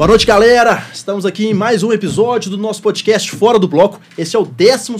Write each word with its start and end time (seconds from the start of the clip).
Boa 0.00 0.08
noite, 0.08 0.24
galera. 0.24 0.88
Estamos 0.94 1.26
aqui 1.26 1.48
em 1.48 1.52
mais 1.52 1.82
um 1.82 1.92
episódio 1.92 2.50
do 2.50 2.56
nosso 2.56 2.80
podcast 2.80 3.30
Fora 3.32 3.58
do 3.58 3.68
Bloco. 3.68 4.00
Esse 4.16 4.34
é 4.34 4.38
o 4.38 4.46
12 4.46 4.94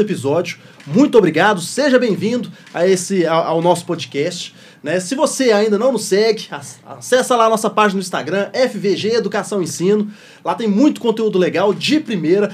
episódio. 0.00 0.56
Muito 0.86 1.18
obrigado, 1.18 1.60
seja 1.60 1.98
bem-vindo 1.98 2.50
a 2.72 2.86
esse 2.86 3.26
ao, 3.26 3.60
nosso 3.60 3.84
podcast. 3.84 4.54
Né? 4.82 5.00
Se 5.00 5.14
você 5.14 5.52
ainda 5.52 5.78
não 5.78 5.92
nos 5.92 6.06
segue, 6.06 6.48
acessa 6.50 7.36
lá 7.36 7.44
a 7.44 7.50
nossa 7.50 7.68
página 7.68 7.96
no 7.96 8.00
Instagram, 8.00 8.48
FVG 8.54 9.16
Educação 9.16 9.62
Ensino. 9.62 10.10
Lá 10.42 10.54
tem 10.54 10.66
muito 10.66 10.98
conteúdo 10.98 11.38
legal 11.38 11.74
de 11.74 12.00
primeira. 12.00 12.50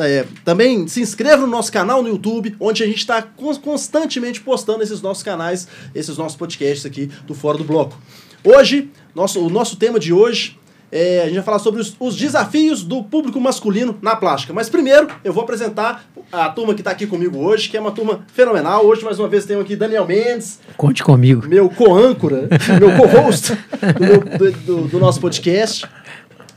É, 0.00 0.26
também 0.44 0.86
se 0.88 1.00
inscreva 1.00 1.40
no 1.40 1.46
nosso 1.46 1.72
canal 1.72 2.02
no 2.02 2.08
YouTube, 2.10 2.54
onde 2.60 2.82
a 2.82 2.86
gente 2.86 2.98
está 2.98 3.22
constantemente 3.22 4.42
postando 4.42 4.82
esses 4.82 5.00
nossos 5.00 5.22
canais, 5.22 5.66
esses 5.94 6.18
nossos 6.18 6.36
podcasts 6.36 6.84
aqui 6.84 7.06
do 7.26 7.32
Fora 7.32 7.56
do 7.56 7.64
Bloco. 7.64 7.98
Hoje, 8.44 8.90
nosso, 9.14 9.40
o 9.40 9.48
nosso 9.48 9.76
tema 9.76 9.98
de 9.98 10.12
hoje 10.12 10.62
é, 10.94 11.22
a 11.22 11.24
gente 11.24 11.34
vai 11.34 11.42
falar 11.42 11.58
sobre 11.58 11.80
os, 11.80 11.96
os, 11.98 12.14
desafios 12.14 12.84
do 12.84 13.02
público 13.02 13.40
masculino 13.40 13.98
na 14.00 14.14
plástica. 14.14 14.52
Mas 14.52 14.68
primeiro, 14.68 15.08
eu 15.24 15.32
vou 15.32 15.42
apresentar 15.42 16.04
a 16.30 16.48
turma 16.48 16.72
que 16.72 16.82
está 16.82 16.92
aqui 16.92 17.04
comigo 17.04 17.36
hoje, 17.38 17.68
que 17.68 17.76
é 17.76 17.80
uma 17.80 17.90
turma 17.90 18.24
fenomenal. 18.32 18.86
Hoje, 18.86 19.04
mais 19.04 19.18
uma 19.18 19.26
vez, 19.26 19.44
temos 19.44 19.64
aqui 19.64 19.74
Daniel 19.74 20.06
Mendes. 20.06 20.60
Conte 20.76 21.02
comigo. 21.02 21.48
Meu 21.48 21.68
co-âncora, 21.68 22.48
meu 22.78 22.96
co-host 22.96 23.58
do, 23.98 24.48
do, 24.66 24.88
do, 24.88 24.98
nosso 25.00 25.20
podcast. 25.20 25.84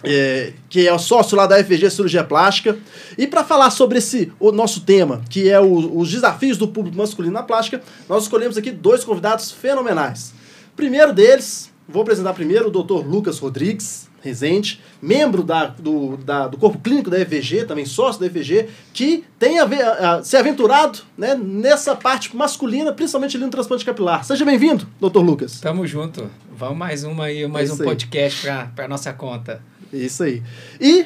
É, 0.03 0.53
que 0.69 0.87
é 0.87 0.93
o 0.93 0.99
sócio 0.99 1.35
lá 1.35 1.47
da 1.47 1.57
FVG 1.57 1.89
Cirurgia 1.89 2.23
Plástica. 2.23 2.77
E 3.17 3.25
para 3.25 3.43
falar 3.43 3.71
sobre 3.71 3.97
esse 3.97 4.31
o 4.39 4.51
nosso 4.51 4.81
tema, 4.81 5.21
que 5.27 5.49
é 5.49 5.59
o, 5.59 5.97
os 5.97 6.11
desafios 6.11 6.57
do 6.57 6.67
público 6.67 6.95
masculino 6.95 7.33
na 7.33 7.41
plástica, 7.41 7.81
nós 8.07 8.23
escolhemos 8.23 8.55
aqui 8.55 8.69
dois 8.69 9.03
convidados 9.03 9.51
fenomenais. 9.51 10.31
Primeiro 10.75 11.11
deles, 11.11 11.71
vou 11.89 12.03
apresentar 12.03 12.33
primeiro 12.33 12.67
o 12.67 12.71
Dr. 12.71 13.03
Lucas 13.03 13.39
Rodrigues, 13.39 14.07
Rezende, 14.21 14.81
membro 15.01 15.43
da, 15.43 15.67
do, 15.67 16.17
da, 16.17 16.47
do 16.47 16.57
corpo 16.57 16.79
clínico 16.79 17.09
da 17.09 17.19
EVG, 17.19 17.65
também 17.65 17.85
sócio 17.85 18.19
da 18.19 18.25
EVG, 18.25 18.67
que 18.93 19.23
tem 19.37 19.59
a, 19.59 19.65
ver, 19.65 19.81
a, 19.81 20.23
se 20.23 20.35
aventurado 20.35 20.99
né, 21.17 21.35
nessa 21.35 21.95
parte 21.95 22.35
masculina, 22.35 22.91
principalmente 22.91 23.37
ali 23.37 23.45
no 23.45 23.51
transplante 23.51 23.85
capilar. 23.85 24.23
Seja 24.23 24.43
bem-vindo, 24.43 24.87
doutor 24.99 25.21
Lucas. 25.21 25.59
Tamo 25.59 25.85
junto. 25.85 26.29
Vamos 26.51 26.77
mais 26.77 27.03
uma 27.03 27.25
aí, 27.25 27.47
mais 27.47 27.69
um 27.71 27.77
podcast 27.77 28.47
para 28.75 28.87
nossa 28.87 29.13
conta. 29.13 29.61
Isso 29.93 30.23
aí. 30.23 30.41
E 30.81 31.05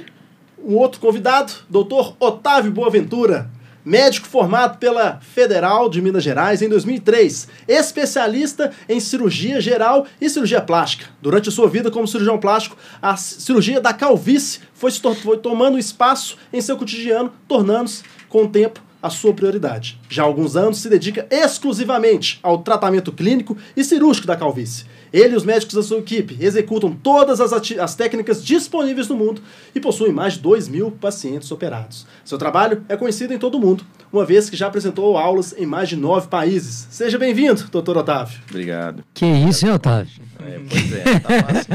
um 0.64 0.76
outro 0.76 1.00
convidado, 1.00 1.52
doutor 1.70 2.16
Otávio 2.20 2.72
Boaventura 2.72 3.50
médico 3.84 4.28
formado 4.28 4.78
pela 4.78 5.20
Federal 5.20 5.90
de 5.90 6.02
Minas 6.02 6.24
Gerais 6.24 6.62
em 6.62 6.70
2003, 6.70 7.48
especialista 7.68 8.72
em 8.88 9.00
cirurgia 9.00 9.60
geral 9.60 10.06
e 10.20 10.30
cirurgia 10.30 10.62
plástica. 10.62 11.08
Durante 11.22 11.52
sua 11.52 11.68
vida 11.68 11.92
como 11.92 12.08
cirurgião 12.08 12.38
plástico, 12.38 12.78
a 13.02 13.16
cirurgia 13.18 13.82
da 13.82 13.94
calvície 13.94 14.60
foi, 14.73 14.92
foi 14.92 15.38
tomando 15.38 15.78
espaço 15.78 16.38
em 16.52 16.62
seu 16.62 16.78
cotidiano, 16.78 17.32
tornando-se, 17.48 18.04
com 18.30 18.44
o 18.44 18.50
tempo, 18.50 18.82
a 19.02 19.10
sua 19.10 19.34
prioridade. 19.34 20.00
Já 20.08 20.23
há 20.23 20.26
alguns 20.26 20.56
anos 20.56 20.78
se 20.78 20.88
dedica 20.88 21.28
exclusivamente 21.32 22.40
ao 22.44 22.60
tratamento 22.60 23.12
clínico 23.12 23.58
e 23.76 23.84
cirúrgico 23.84 24.28
da 24.28 24.38
calvície 24.38 24.86
ele 25.14 25.34
e 25.34 25.38
os 25.38 25.44
médicos 25.44 25.76
da 25.76 25.84
sua 25.84 26.00
equipe 26.00 26.38
executam 26.40 26.94
todas 26.94 27.42
as, 27.42 27.52
as 27.54 27.95
técnicas 27.95 28.44
disponíveis 28.44 29.08
no 29.09 29.16
mundo 29.16 29.42
e 29.76 29.80
possuem 29.80 30.14
mais 30.14 30.34
de 30.34 30.40
2 30.40 30.67
mil 30.67 30.92
pacientes 30.92 31.52
operados. 31.52 32.06
Seu 32.23 32.38
trabalho 32.38 32.84
é 32.88 32.95
conhecido 32.95 33.34
em 33.34 33.38
todo 33.38 33.56
o 33.56 33.59
mundo, 33.59 33.84
uma 34.12 34.26
vez 34.26 34.50
que 34.50 34.56
já 34.56 34.67
apresentou 34.67 35.17
aulas 35.17 35.54
em 35.58 35.66
mais 35.66 35.89
de 35.89 35.95
nove 35.95 36.28
países. 36.28 36.88
Seja 36.89 37.17
bem-vindo, 37.17 37.64
doutor 37.70 37.98
Otávio. 37.98 38.39
Obrigado. 38.50 39.04
Que 39.14 39.26
isso, 39.26 39.66
hein, 39.66 39.73
Otávio? 39.73 40.22
É, 40.39 40.59
pois 40.70 40.94
é, 40.94 41.20
tá 41.20 41.30
fácil. 41.44 41.73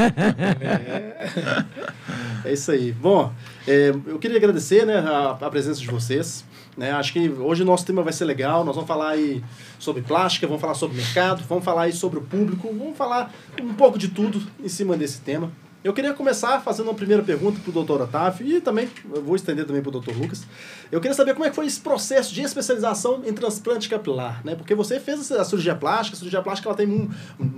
é 2.45 2.53
isso 2.53 2.71
aí. 2.71 2.93
Bom, 2.93 3.33
é, 3.67 3.93
eu 4.07 4.19
queria 4.19 4.39
agradecer 4.39 4.87
né, 4.87 4.99
a, 4.99 5.31
a 5.41 5.51
presença 5.51 5.81
de 5.81 5.89
vocês. 5.89 6.45
Né? 6.77 6.93
Acho 6.93 7.13
que 7.13 7.29
hoje 7.29 7.63
o 7.63 7.67
nosso 7.67 7.87
tema 7.87 8.03
vai 8.03 8.13
ser 8.13 8.25
legal. 8.25 8.65
Nós 8.65 8.75
vamos 8.75 8.89
falar 8.89 9.11
aí 9.11 9.43
sobre 9.79 10.03
plástica, 10.03 10.47
vamos 10.47 10.61
falar 10.61 10.75
sobre 10.75 10.97
mercado, 10.97 11.43
vamos 11.49 11.65
falar 11.65 11.83
aí 11.83 11.93
sobre 11.93 12.19
o 12.19 12.23
público, 12.23 12.69
vamos 12.69 12.97
falar 12.97 13.33
um 13.61 13.75
pouco 13.75 13.99
de 13.99 14.09
tudo 14.09 14.43
em 14.63 14.69
cima 14.69 14.97
desse 14.97 15.21
tema. 15.21 15.51
Eu 15.87 15.93
queria 15.93 16.13
começar 16.13 16.61
fazendo 16.63 16.89
uma 16.89 16.95
primeira 16.95 17.23
pergunta 17.23 17.61
para 17.61 17.71
o 17.71 17.73
doutor 17.73 18.01
Otávio 18.01 18.45
e 18.45 18.61
também, 18.61 18.91
vou 19.25 19.37
estender 19.37 19.65
também 19.65 19.81
para 19.81 19.91
o 19.91 19.93
doutor 19.93 20.17
Lucas. 20.17 20.45
Eu 20.91 21.01
queria 21.01 21.15
saber 21.15 21.33
como 21.33 21.45
é 21.45 21.49
que 21.49 21.55
foi 21.55 21.65
esse 21.65 21.79
processo 21.79 22.35
de 22.35 22.43
especialização 22.43 23.23
em 23.25 23.33
transplante 23.33 23.89
capilar, 23.89 24.45
né? 24.45 24.57
Porque 24.57 24.75
você 24.75 24.99
fez 24.99 25.31
a 25.31 25.45
cirurgia 25.45 25.77
plástica, 25.77 26.17
a 26.17 26.19
cirurgia 26.19 26.43
plástica 26.43 26.69
ela 26.69 26.77
tem 26.77 26.89
um, 26.89 27.09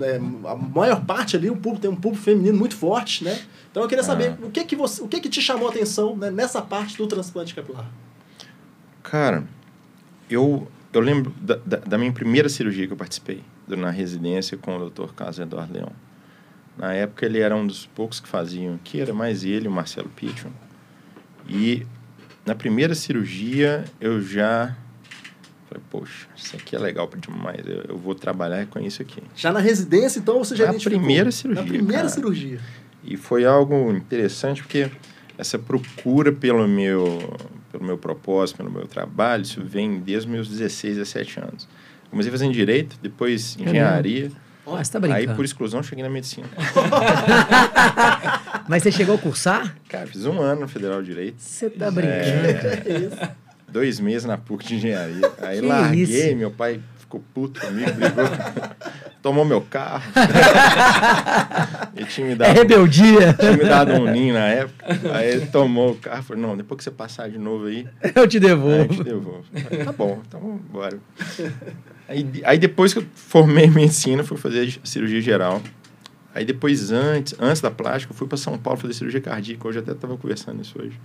é, 0.03 0.17
a 0.47 0.55
maior 0.55 1.07
parte 1.07 1.39
ali, 1.39 1.49
o 1.49 1.57
público 1.57 1.81
tem 1.81 1.91
um 1.91 1.97
público 1.97 2.23
feminino 2.23 2.59
muito 2.59 2.77
forte, 2.77 3.25
né? 3.25 3.41
Então 3.71 3.83
eu 3.83 3.89
queria 3.89 4.05
saber 4.05 4.37
ah. 4.39 4.47
o 4.47 4.51
que 4.51 4.63
que 4.63 4.77
você, 4.77 5.01
o 5.01 5.09
que 5.09 5.21
que 5.21 5.31
te 5.31 5.41
chamou 5.41 5.67
a 5.67 5.71
atenção 5.71 6.15
né, 6.15 6.31
nessa 6.31 6.61
parte 6.61 6.99
do 6.99 7.07
transplante 7.07 7.55
capilar. 7.55 7.87
Cara, 9.11 9.45
eu, 10.29 10.69
eu 10.93 11.01
lembro 11.01 11.33
da, 11.41 11.57
da, 11.65 11.77
da, 11.79 11.99
minha 11.99 12.13
primeira 12.13 12.49
cirurgia 12.49 12.87
que 12.87 12.93
eu 12.93 12.97
participei, 12.97 13.43
na 13.67 13.91
residência 13.91 14.59
com 14.59 14.77
o 14.77 14.91
Dr. 14.91 15.13
Carlos 15.15 15.39
Eduardo 15.39 15.73
Leão. 15.73 15.93
Na 16.77 16.93
época 16.93 17.25
ele 17.25 17.39
era 17.39 17.57
um 17.57 17.67
dos 17.67 17.87
poucos 17.87 18.21
que 18.21 18.29
faziam 18.29 18.75
aqui, 18.75 19.01
era 19.01 19.15
mais 19.15 19.45
ele 19.45 19.67
o 19.67 19.71
Marcelo 19.71 20.11
Pichon. 20.11 20.51
E 21.49 21.87
na 22.45 22.55
primeira 22.55 22.95
cirurgia 22.95 23.85
eu 23.99 24.21
já 24.21 24.77
falei, 25.69 25.83
poxa, 25.91 26.29
isso 26.37 26.57
aqui 26.57 26.77
é 26.77 26.79
legal 26.79 27.11
demais, 27.17 27.67
eu, 27.67 27.85
eu 27.89 27.99
vou 27.99 28.15
trabalhar 28.15 28.67
com 28.67 28.79
isso 28.79 29.01
aqui. 29.01 29.23
Já 29.35 29.51
na 29.51 29.61
residência, 29.61 30.19
então, 30.19 30.39
você 30.39 30.55
já 30.55 30.71
na 30.71 30.79
primeira 30.79 31.31
cirurgia. 31.31 31.63
Na 31.63 31.69
primeira 31.69 32.03
cara. 32.03 32.09
cirurgia. 32.11 32.61
E 33.03 33.17
foi 33.17 33.47
algo 33.47 33.91
interessante 33.91 34.63
porque 34.63 34.91
essa 35.39 35.59
procura 35.59 36.31
pelo 36.31 36.69
meu 36.69 37.19
pelo 37.79 37.87
meu 37.87 37.97
propósito, 37.97 38.57
pelo 38.57 38.71
meu 38.71 38.87
trabalho, 38.87 39.43
isso 39.43 39.63
vem 39.63 40.01
desde 40.01 40.27
os 40.27 40.27
meus 40.27 40.49
16, 40.49 40.97
17 40.97 41.41
anos. 41.41 41.69
Comecei 42.11 42.31
fazendo 42.31 42.53
direito, 42.53 42.99
depois 43.01 43.57
engenharia. 43.59 44.31
Oh, 44.67 44.77
você 44.77 44.93
tá 44.93 45.01
brincando. 45.01 45.31
Aí, 45.31 45.37
por 45.37 45.45
exclusão, 45.45 45.83
cheguei 45.83 46.03
na 46.03 46.11
medicina. 46.11 46.47
Mas 48.69 48.83
você 48.83 48.93
chegou 48.93 49.15
a 49.15 49.19
cursar? 49.19 49.77
Cara, 49.89 50.07
fiz 50.07 50.27
um 50.27 50.41
ano 50.41 50.63
no 50.63 50.69
Federal 50.69 51.03
Direito. 51.03 51.37
Você 51.39 51.71
tá 51.71 51.91
brincando? 51.91 52.19
É, 52.19 53.31
dois 53.71 54.01
meses 54.01 54.27
na 54.27 54.37
PUC 54.37 54.67
de 54.67 54.77
engenharia. 54.77 55.33
Aí 55.41 55.61
que 55.61 55.67
larguei, 55.67 56.03
isso? 56.03 56.37
meu 56.37 56.51
pai 56.51 56.81
ficou 57.09 57.25
puto 57.33 57.59
comigo, 57.59 57.91
brigou, 57.93 58.25
tomou 59.23 59.45
meu 59.45 59.63
carro. 59.63 60.03
ele 61.97 62.05
tinha 62.07 62.27
me 62.27 62.35
dado, 62.35 62.51
é 62.51 62.53
rebeldia. 62.53 63.33
Tinha 63.33 63.53
me 63.53 63.65
dado 63.65 63.93
um 63.95 64.11
ninho 64.11 64.35
na 64.35 64.47
época. 64.47 64.87
Aí 65.15 65.31
ele 65.31 65.47
tomou 65.47 65.93
o 65.93 65.97
carro 65.97 66.21
e 66.21 66.23
falou, 66.23 66.43
não, 66.43 66.57
depois 66.57 66.77
que 66.79 66.85
você 66.85 66.91
passar 66.91 67.31
de 67.31 67.39
novo 67.39 67.67
aí... 67.67 67.89
Eu 68.15 68.29
te 68.29 68.39
devolvo. 68.39 68.77
Aí 68.77 68.83
eu 68.83 68.89
te 68.89 69.05
devolvo. 69.05 69.45
Falei, 69.45 69.85
tá 69.85 69.93
bom, 69.93 70.23
então 70.27 70.61
bora. 70.71 70.99
Aí, 72.07 72.27
aí 72.45 72.59
depois 72.59 72.93
que 72.93 73.01
eu 73.01 73.07
formei 73.15 73.69
medicina, 73.69 74.23
fui 74.23 74.37
fazer 74.37 74.79
cirurgia 74.85 75.21
geral. 75.21 75.63
Aí 76.35 76.45
depois, 76.45 76.91
antes, 76.93 77.35
antes 77.39 77.61
da 77.61 77.71
plástica, 77.71 78.13
eu 78.13 78.17
fui 78.17 78.27
para 78.27 78.37
São 78.39 78.57
Paulo 78.57 78.79
fazer 78.79 78.95
cirurgia 78.95 79.21
cardíaca. 79.21 79.67
Hoje 79.67 79.79
até 79.79 79.93
estava 79.93 80.17
conversando 80.17 80.63
isso 80.63 80.81
hoje. 80.81 80.99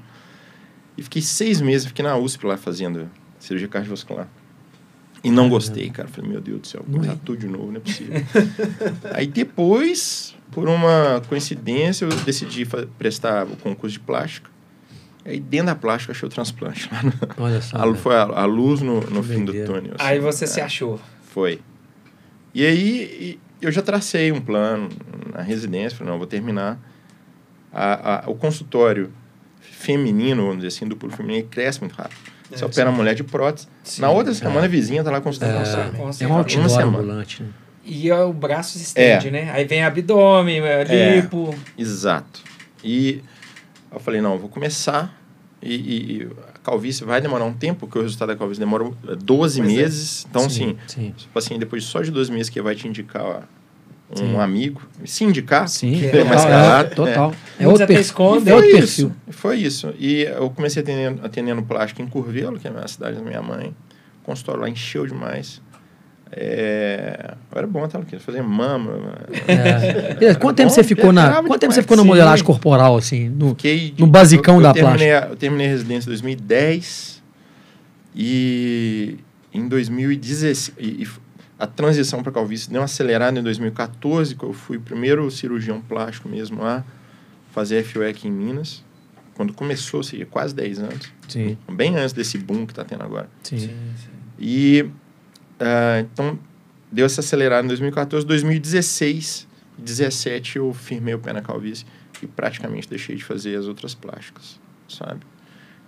E 0.98 1.04
fiquei 1.04 1.22
seis 1.22 1.60
meses, 1.60 1.88
fiquei 1.88 2.06
na 2.06 2.16
USP 2.16 2.46
lá 2.46 2.56
fazendo 2.56 3.10
cirurgia 3.40 3.68
cardiovascular. 3.68 4.30
E 5.24 5.32
não 5.32 5.48
gostei, 5.48 5.90
cara. 5.90 6.08
Falei, 6.10 6.30
meu 6.30 6.42
Deus 6.42 6.60
do 6.60 6.68
céu, 6.68 6.84
vou 6.86 7.00
começar 7.00 7.18
tudo 7.24 7.40
de 7.40 7.48
novo, 7.48 7.68
não 7.68 7.78
é 7.78 7.80
possível. 7.80 8.22
Aí 9.14 9.26
depois, 9.26 10.36
por 10.52 10.68
uma 10.68 11.22
coincidência, 11.30 12.06
eu 12.06 12.10
decidi 12.10 12.68
prestar 12.98 13.46
o 13.46 13.56
concurso 13.56 13.94
de 13.94 14.00
plástica. 14.02 14.52
Aí 15.26 15.40
dentro 15.40 15.68
da 15.68 15.76
plástica 15.76 16.12
achei 16.12 16.28
o 16.28 16.30
transplante. 16.30 16.90
Olha 17.38 17.62
só. 17.62 17.78
A, 17.82 17.96
foi 17.96 18.14
a, 18.14 18.24
a, 18.24 18.46
luz 18.46 18.82
no, 18.82 19.00
no 19.00 19.24
fim 19.24 19.46
do 19.46 19.54
túnel. 19.66 19.94
Assim, 19.98 20.10
aí 20.10 20.20
você 20.20 20.44
é. 20.44 20.48
se 20.48 20.60
achou. 20.60 21.00
Foi. 21.22 21.62
E 22.54 22.66
aí 22.66 23.40
eu 23.62 23.72
já 23.72 23.82
tracei 23.82 24.34
um 24.34 24.42
plano 24.42 24.90
na 25.34 25.42
residência. 25.42 25.98
Falei, 25.98 26.12
não, 26.12 26.18
vou 26.18 26.28
terminar. 26.28 26.78
A, 27.72 28.26
a, 28.26 28.30
o 28.30 28.36
consultório 28.36 29.12
feminino, 29.62 30.44
vamos 30.44 30.58
dizer 30.58 30.68
assim, 30.68 30.86
do 30.86 30.98
público 30.98 31.22
feminino, 31.22 31.48
cresce 31.48 31.80
muito 31.80 31.94
rápido. 31.94 32.20
É, 32.54 32.58
Você 32.58 32.66
opera 32.66 32.90
a 32.90 32.94
mulher 32.94 33.16
de 33.16 33.24
prótese. 33.24 33.68
Sim, 33.84 34.02
Na 34.02 34.10
outra 34.10 34.34
semana, 34.34 34.66
a 34.66 34.68
vizinha 34.68 35.04
tá 35.04 35.12
lá 35.12 35.20
consultando. 35.20 35.58
É, 35.58 36.24
é 36.24 36.28
um 36.28 36.34
outdoor 36.34 36.82
ambulante, 36.82 37.44
né? 37.44 37.50
E 37.86 38.10
o 38.12 38.32
braço 38.32 38.78
se 38.78 38.84
estende, 38.84 39.28
é. 39.28 39.32
né? 39.32 39.52
Aí 39.52 39.66
vem 39.66 39.84
abdômen, 39.84 40.62
é, 40.62 41.16
lipo. 41.16 41.54
Exato. 41.78 42.42
E 42.84 43.22
eu 43.92 44.00
falei, 44.00 44.22
não, 44.22 44.34
eu 44.34 44.40
vou 44.40 44.50
começar. 44.50 45.22
E, 45.62 45.76
e, 45.76 46.28
a 46.54 46.60
calvície 46.60 47.06
vai 47.06 47.22
demorar 47.22 47.46
um 47.46 47.54
tempo, 47.54 47.82
porque 47.82 47.98
o 47.98 48.02
resultado 48.02 48.30
da 48.30 48.36
calvície 48.36 48.60
demora 48.60 48.86
12 49.18 49.62
pois 49.62 49.74
meses. 49.74 50.26
É. 50.26 50.28
Então, 50.30 50.50
sim, 50.50 50.78
assim, 50.86 51.14
sim. 51.18 51.28
assim, 51.36 51.60
depois 51.60 51.84
só 51.84 52.02
de 52.02 52.12
12 52.12 52.32
meses 52.32 52.50
que 52.50 52.62
vai 52.62 52.76
te 52.76 52.88
indicar 52.88 53.48
um 54.22 54.34
Sim. 54.34 54.40
amigo, 54.40 54.82
se 55.06 55.24
indicar, 55.24 55.68
Sim, 55.68 56.00
que 56.00 56.18
é 56.18 56.24
mais 56.24 56.44
caro. 56.46 56.88
É, 56.88 56.90
total. 56.90 57.34
É, 57.60 57.64
é 57.64 57.68
outro, 57.68 57.88
per 57.88 58.00
esconde, 58.00 58.50
é 58.50 58.56
outro 58.56 58.72
perfil. 58.72 59.12
Foi 59.30 59.58
isso. 59.58 59.94
E 59.98 60.24
eu 60.24 60.50
comecei 60.50 60.82
atendendo, 60.82 61.26
atendendo 61.26 61.64
plástico 61.64 62.02
em 62.02 62.08
Curvelo, 62.08 62.60
que 62.60 62.68
é 62.68 62.72
a 62.72 62.88
cidade 62.88 63.18
da 63.18 63.24
minha 63.24 63.42
mãe. 63.42 63.74
O 64.22 64.26
consultório 64.26 64.62
lá 64.62 64.70
encheu 64.70 65.08
demais. 65.08 65.62
É, 66.36 67.36
era 67.54 67.68
bom, 67.68 67.88
tava 67.88 68.06
fazer 68.20 68.42
mama. 68.42 69.16
É. 69.48 70.34
Quanto 70.36 70.58
tempo 70.58 70.72
você 70.72 70.84
ficou 70.84 71.12
na, 71.12 71.44
quanto 71.44 71.60
tempo 71.60 71.74
você 71.74 71.82
ficou 71.82 71.96
na 71.96 72.04
modelagem 72.04 72.44
corporal 72.44 72.98
assim, 72.98 73.30
no, 73.30 73.50
Fiquei, 73.50 73.94
no 73.98 74.08
basicão 74.08 74.56
eu, 74.56 74.62
eu 74.62 74.64
da 74.64 74.74
terminei, 74.74 75.10
plástica? 75.10 75.32
Eu 75.32 75.36
terminei 75.36 75.68
a 75.68 75.70
residência 75.70 76.08
em 76.08 76.10
2010 76.10 77.24
e 78.16 79.18
em 79.54 79.68
2016 79.68 80.74
e, 80.80 81.04
e 81.04 81.08
a 81.64 81.68
transição 81.68 82.22
para 82.22 82.30
calvície 82.30 82.70
deu 82.70 82.82
uma 82.82 82.86
acelerada 82.86 83.40
em 83.40 83.42
2014, 83.42 84.36
que 84.36 84.44
eu 84.44 84.52
fui 84.52 84.76
o 84.76 84.82
primeiro 84.82 85.32
cirurgião 85.32 85.80
plástico 85.82 86.28
mesmo 86.28 86.62
a 86.62 86.84
fazer 87.52 87.86
FUEC 87.86 88.28
em 88.28 88.32
Minas. 88.32 88.84
Quando 89.34 89.54
começou, 89.54 90.04
seria 90.04 90.26
quase 90.26 90.54
10 90.54 90.80
anos. 90.80 91.12
Sim. 91.30 91.58
Bem 91.72 91.96
antes 91.96 92.12
desse 92.12 92.38
boom 92.38 92.66
que 92.66 92.74
está 92.74 92.84
tendo 92.84 93.02
agora. 93.02 93.30
Sim. 93.44 93.60
sim, 93.60 93.68
sim. 93.68 94.10
E 94.38 94.82
uh, 94.82 96.02
então 96.02 96.38
deu 96.92 97.06
essa 97.06 97.22
acelerada 97.22 97.64
em 97.64 97.70
2014, 97.70 98.26
2016, 98.28 99.48
2017 99.78 100.58
eu 100.58 100.74
firmei 100.74 101.14
o 101.14 101.20
pé 101.20 101.32
na 101.32 101.42
calvície 101.42 101.86
e 102.22 102.28
praticamente 102.28 102.90
deixei 102.90 103.16
de 103.16 103.24
fazer 103.24 103.56
as 103.56 103.68
outras 103.68 103.96
plásticas, 103.96 104.60
sabe? 104.90 105.22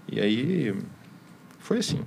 E 0.09 0.21
aí 0.21 0.73
foi 1.59 1.79
assim. 1.79 1.99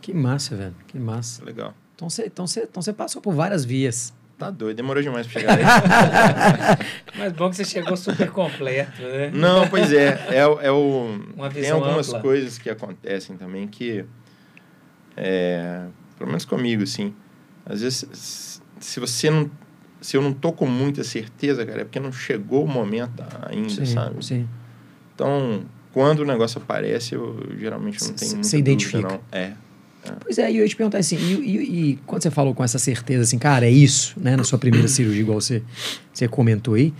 Que 0.00 0.14
massa, 0.14 0.56
velho. 0.56 0.74
Que 0.88 0.98
massa. 0.98 1.44
Legal. 1.44 1.74
Então 1.94 2.08
você 2.08 2.26
então 2.26 2.44
então 2.56 2.94
passou 2.94 3.22
por 3.22 3.34
várias 3.34 3.64
vias. 3.64 4.12
Tá 4.42 4.50
doido, 4.50 4.76
demorou 4.76 5.00
demais 5.00 5.24
pra 5.26 5.40
chegar 5.40 5.54
aí. 5.58 5.64
Mas 7.16 7.32
bom 7.32 7.48
que 7.48 7.54
você 7.54 7.64
chegou 7.64 7.96
super 7.96 8.28
completo, 8.30 9.00
né? 9.00 9.30
Não, 9.32 9.68
pois 9.68 9.92
é. 9.92 10.18
É, 10.30 10.38
é 10.38 10.70
o. 10.72 11.20
Uma 11.36 11.48
visão 11.48 11.62
tem 11.62 11.70
algumas 11.70 12.08
ampla. 12.08 12.20
coisas 12.20 12.58
que 12.58 12.68
acontecem 12.68 13.36
também 13.36 13.68
que. 13.68 14.04
É, 15.16 15.84
pelo 16.18 16.28
menos 16.28 16.44
comigo, 16.44 16.84
sim. 16.86 17.14
Às 17.64 17.82
vezes, 17.82 18.60
se 18.80 18.98
você 18.98 19.30
não. 19.30 19.48
Se 20.00 20.16
eu 20.16 20.22
não 20.22 20.32
tô 20.32 20.52
com 20.52 20.66
muita 20.66 21.04
certeza, 21.04 21.64
cara, 21.64 21.82
é 21.82 21.84
porque 21.84 22.00
não 22.00 22.10
chegou 22.10 22.64
o 22.64 22.68
momento 22.68 23.22
ainda, 23.48 23.68
sim, 23.68 23.86
sabe? 23.86 24.24
Sim. 24.24 24.48
Então, 25.14 25.64
quando 25.92 26.20
o 26.20 26.24
negócio 26.24 26.60
aparece, 26.60 27.14
eu 27.14 27.38
geralmente 27.56 28.02
não 28.02 28.12
tenho 28.14 28.42
Você 28.42 28.58
identifica. 28.58 29.02
Dúvida, 29.02 29.20
não. 29.30 29.38
É. 29.38 29.52
É. 30.04 30.12
Pois 30.20 30.38
é, 30.38 30.50
e 30.50 30.56
eu 30.56 30.62
ia 30.62 30.68
te 30.68 30.76
perguntar 30.76 30.98
assim, 30.98 31.16
e, 31.16 31.34
e, 31.34 31.90
e, 31.90 31.96
quando 32.06 32.22
você 32.22 32.30
falou 32.30 32.54
com 32.54 32.64
essa 32.64 32.78
certeza, 32.78 33.22
assim, 33.22 33.38
cara, 33.38 33.66
é 33.66 33.70
isso, 33.70 34.14
né, 34.20 34.36
na 34.36 34.44
sua 34.44 34.58
primeira 34.58 34.86
cirurgia, 34.88 35.20
igual 35.20 35.40
você, 35.40 35.62
você 36.12 36.26
comentou 36.26 36.74
aí, 36.74 36.92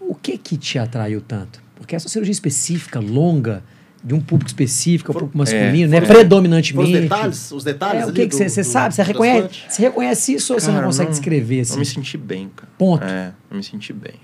o 0.00 0.14
que 0.14 0.36
que 0.36 0.56
te 0.56 0.78
atraiu 0.78 1.20
tanto? 1.20 1.62
Porque 1.76 1.94
essa 1.94 2.08
cirurgia 2.08 2.32
específica, 2.32 2.98
longa, 3.00 3.62
de 4.04 4.14
um 4.14 4.20
público 4.20 4.48
específico, 4.48 5.12
público 5.12 5.38
masculino, 5.38 5.94
é, 5.94 6.00
né? 6.00 6.06
Predominantemente. 6.06 6.92
Os 6.92 7.00
detalhes, 7.00 7.52
os 7.52 7.64
detalhes. 7.64 8.02
É, 8.02 8.06
o 8.06 8.12
que 8.12 8.26
que 8.26 8.34
você 8.34 8.64
sabe? 8.64 8.94
Você 8.94 9.02
reconhece, 9.02 9.60
você 9.68 9.82
reconhece 9.82 10.34
isso 10.34 10.52
ou 10.52 10.58
cara, 10.58 10.72
você 10.72 10.76
não 10.76 10.84
consegue 10.86 11.04
não, 11.04 11.12
descrever 11.12 11.60
assim? 11.60 11.74
Eu 11.74 11.78
me 11.78 11.86
senti 11.86 12.18
bem, 12.18 12.50
cara. 12.54 12.72
Ponto. 12.76 13.04
É, 13.04 13.32
eu 13.48 13.56
me 13.56 13.62
senti 13.62 13.92
bem. 13.92 14.14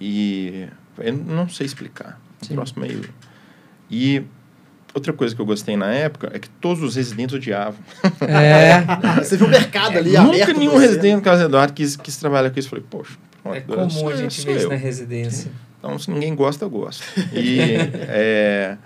E 0.00 0.68
eu 0.98 1.12
não 1.12 1.48
sei 1.48 1.66
explicar. 1.66 2.20
O 2.42 2.54
próximo 2.54 2.82
meio. 2.82 3.02
E 3.90 4.22
outra 4.94 5.12
coisa 5.12 5.34
que 5.34 5.40
eu 5.40 5.46
gostei 5.46 5.76
na 5.76 5.92
época 5.92 6.30
é 6.32 6.38
que 6.38 6.48
todos 6.48 6.82
os 6.82 6.96
residentes 6.96 7.34
odiavam. 7.34 7.78
É. 8.20 8.80
você 9.20 9.36
viu 9.36 9.46
o 9.46 9.50
mercado 9.50 9.98
ali 9.98 10.16
é, 10.16 10.20
Nunca 10.20 10.52
nenhum 10.52 10.78
residente 10.78 11.16
do 11.16 11.22
Carlos 11.22 11.44
Eduardo 11.44 11.72
quis, 11.72 11.96
quis 11.96 12.16
trabalhar 12.16 12.50
com 12.50 12.58
isso. 12.58 12.68
Falei, 12.68 12.84
poxa. 12.88 13.18
Pronto, 13.42 13.56
é 13.56 13.60
comum 13.60 14.08
a 14.08 14.16
gente 14.16 14.46
ver 14.46 14.56
isso 14.56 14.68
na 14.68 14.76
residência. 14.76 15.50
Então, 15.78 15.98
se 15.98 16.10
ninguém 16.10 16.34
gosta, 16.34 16.64
eu 16.64 16.70
gosto. 16.70 17.02
E, 17.34 17.60
é, 18.08 18.78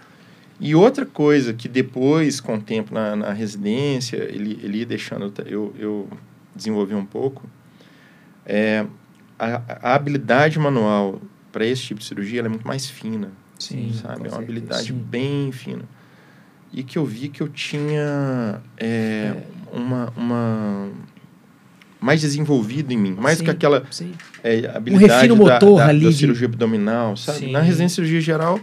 e 0.59 0.75
outra 0.75 1.07
coisa 1.07 1.53
que 1.53 1.69
depois, 1.69 2.41
com 2.41 2.57
o 2.57 2.61
tempo 2.61 2.93
na, 2.93 3.15
na 3.15 3.33
residência, 3.33 4.17
ele, 4.17 4.59
ele 4.63 4.79
ia 4.79 4.87
deixando 4.87 5.33
eu, 5.47 5.73
eu 5.79 6.09
desenvolver 6.57 6.97
um 6.97 7.05
pouco, 7.05 7.49
é 8.45 8.85
a, 9.39 9.63
a 9.81 9.95
habilidade 9.95 10.59
manual 10.59 11.21
para 11.53 11.65
esse 11.65 11.83
tipo 11.83 12.01
de 12.01 12.07
cirurgia 12.07 12.41
é 12.41 12.49
muito 12.49 12.67
mais 12.67 12.91
fina. 12.91 13.31
Sim, 13.59 13.93
sabe? 13.93 14.27
É 14.27 14.31
uma 14.31 14.39
habilidade 14.39 14.89
sim. 14.89 14.95
bem 14.95 15.53
fina. 15.53 15.85
E 16.73 16.83
que 16.83 16.99
eu 16.99 17.05
vi 17.05 17.29
que 17.29 17.43
eu 17.43 17.49
tinha 17.49 18.61
é, 18.77 19.33
é. 19.35 19.37
Uma, 19.73 20.13
uma 20.17 20.91
mais 22.01 22.21
desenvolvido 22.21 22.93
em 22.93 22.97
mim, 22.97 23.15
mais 23.19 23.39
sim, 23.39 23.45
que 23.45 23.51
aquela 23.51 23.85
é, 24.43 24.71
habilidade 24.75 25.33
um 25.33 25.37
motor 25.37 25.79
da, 25.79 25.85
da, 25.85 25.91
ali 25.91 26.05
da 26.05 26.13
cirurgia 26.13 26.47
abdominal, 26.47 27.17
sabe? 27.17 27.39
Sim. 27.39 27.53
Na 27.53 27.61
residência 27.61 28.03
de 28.03 28.09
cirurgia 28.09 28.21
geral, 28.21 28.61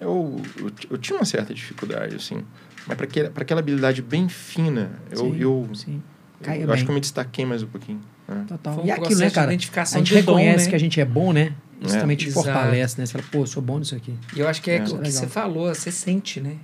eu, 0.00 0.40
eu, 0.58 0.70
eu, 0.90 0.98
tinha 0.98 1.18
uma 1.18 1.24
certa 1.24 1.52
dificuldade, 1.52 2.16
assim. 2.16 2.42
Mas 2.86 2.96
para 2.96 3.04
aquela, 3.04 3.32
aquela 3.34 3.60
habilidade 3.60 4.00
bem 4.00 4.28
fina, 4.28 4.92
eu, 5.10 5.18
sim, 5.18 5.36
eu, 5.38 5.68
sim. 5.74 6.02
eu, 6.40 6.52
eu 6.52 6.72
acho 6.72 6.84
que 6.84 6.90
eu 6.90 6.94
me 6.94 7.00
destaquei 7.00 7.44
mais 7.44 7.62
um 7.62 7.66
pouquinho. 7.66 8.00
Né? 8.28 8.44
Total. 8.46 8.80
Um 8.80 8.86
e 8.86 8.90
aquilo, 8.90 9.20
né, 9.20 9.30
cara? 9.30 9.48
A 9.48 9.52
gente 9.52 10.14
reconhece 10.14 10.64
né? 10.64 10.70
que 10.70 10.76
a 10.76 10.78
gente 10.78 11.00
é 11.00 11.04
bom, 11.04 11.32
né? 11.32 11.52
Isso 11.80 11.96
é. 11.96 12.00
também 12.00 12.16
te 12.16 12.28
Exato. 12.28 12.44
fortalece, 12.44 13.00
né? 13.00 13.06
Você 13.06 13.12
fala, 13.12 13.24
pô, 13.30 13.38
eu 13.40 13.46
sou 13.46 13.62
bom 13.62 13.78
nisso 13.78 13.94
aqui. 13.94 14.14
E 14.36 14.40
eu 14.40 14.48
acho 14.48 14.60
que 14.62 14.70
é, 14.70 14.78
é. 14.78 14.82
o 14.82 14.98
que 14.98 15.10
você 15.10 15.26
falou, 15.26 15.72
você 15.72 15.90
sente, 15.90 16.40
né? 16.40 16.56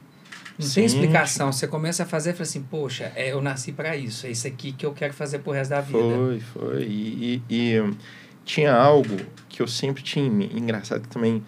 Não 0.58 0.66
Sim. 0.66 0.74
tem 0.74 0.84
explicação. 0.84 1.52
Você 1.52 1.66
começa 1.66 2.04
a 2.04 2.06
fazer 2.06 2.30
e 2.30 2.32
fala 2.32 2.42
assim, 2.42 2.62
poxa, 2.62 3.12
é, 3.16 3.32
eu 3.32 3.42
nasci 3.42 3.72
para 3.72 3.96
isso. 3.96 4.26
É 4.26 4.30
isso 4.30 4.46
aqui 4.46 4.72
que 4.72 4.86
eu 4.86 4.92
quero 4.92 5.12
fazer 5.12 5.40
pro 5.40 5.52
resto 5.52 5.70
da 5.70 5.80
vida. 5.80 5.98
Foi, 5.98 6.40
foi. 6.40 6.82
E, 6.84 7.42
e, 7.48 7.74
e 7.76 7.94
tinha 8.44 8.72
algo 8.72 9.16
que 9.48 9.60
eu 9.60 9.66
sempre 9.66 10.02
tinha 10.02 10.24
em 10.24 10.30
mim. 10.30 10.50
Engraçado 10.54 11.02
que 11.02 11.08
também 11.08 11.42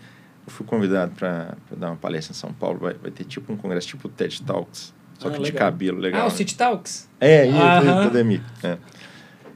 eu 0.47 0.53
fui 0.53 0.67
convidado 0.67 1.13
para 1.15 1.57
dar 1.77 1.89
uma 1.91 1.97
palestra 1.97 2.33
em 2.33 2.37
São 2.37 2.53
Paulo. 2.53 2.79
Vai, 2.81 2.95
vai 2.95 3.11
ter 3.11 3.25
tipo 3.25 3.53
um 3.53 3.57
congresso, 3.57 3.87
tipo 3.89 4.09
o 4.09 4.11
TED 4.11 4.43
Talks. 4.43 4.93
Só 5.19 5.29
ah, 5.29 5.31
que 5.31 5.39
legal. 5.39 5.45
de 5.45 5.53
cabelo, 5.53 5.99
legal. 5.99 6.23
Ah, 6.23 6.27
o 6.27 6.31
City 6.31 6.57
Talks? 6.57 7.09
É, 7.21 7.47
uh 7.47 7.53
-huh. 7.53 8.41
é. 8.63 8.79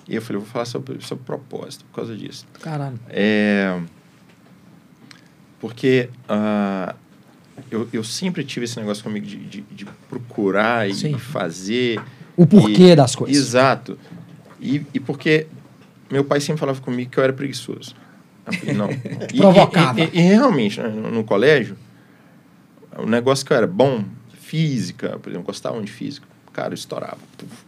E 0.08 0.14
eu 0.16 0.22
falei, 0.22 0.38
eu 0.38 0.40
vou 0.40 0.50
falar 0.50 0.64
sobre, 0.64 1.00
sobre 1.04 1.24
propósito 1.24 1.84
por 1.84 1.96
causa 1.96 2.16
disso. 2.16 2.46
Caralho. 2.60 2.98
É, 3.08 3.80
porque 5.60 6.08
uh, 6.24 6.94
eu, 7.70 7.88
eu 7.92 8.04
sempre 8.04 8.44
tive 8.44 8.64
esse 8.64 8.78
negócio 8.78 9.02
comigo 9.02 9.26
de, 9.26 9.36
de, 9.36 9.60
de 9.62 9.84
procurar 10.08 10.88
e 10.88 10.94
Sim. 10.94 11.18
fazer. 11.18 12.00
O 12.36 12.46
porquê 12.46 12.92
e, 12.92 12.96
das 12.96 13.14
coisas. 13.14 13.36
Exato. 13.36 13.98
E, 14.60 14.84
e 14.92 15.00
porque 15.00 15.46
meu 16.10 16.24
pai 16.24 16.40
sempre 16.40 16.60
falava 16.60 16.80
comigo 16.80 17.10
que 17.10 17.18
eu 17.18 17.24
era 17.24 17.32
preguiçoso. 17.32 17.94
Não. 18.74 18.90
e, 19.32 19.36
Provocava. 19.38 20.00
E, 20.00 20.10
e, 20.12 20.18
e 20.18 20.20
realmente, 20.20 20.80
né, 20.80 20.88
no, 20.88 21.10
no, 21.10 21.24
colégio, 21.24 21.76
o 22.98 23.06
negócio 23.06 23.44
que 23.46 23.52
eu 23.52 23.56
era 23.56 23.66
bom, 23.66 24.04
física, 24.40 25.18
por 25.18 25.30
exemplo, 25.30 25.46
gostava 25.46 25.80
de 25.80 25.90
física, 25.90 26.26
cara, 26.52 26.70
eu 26.70 26.74
estourava. 26.74 27.18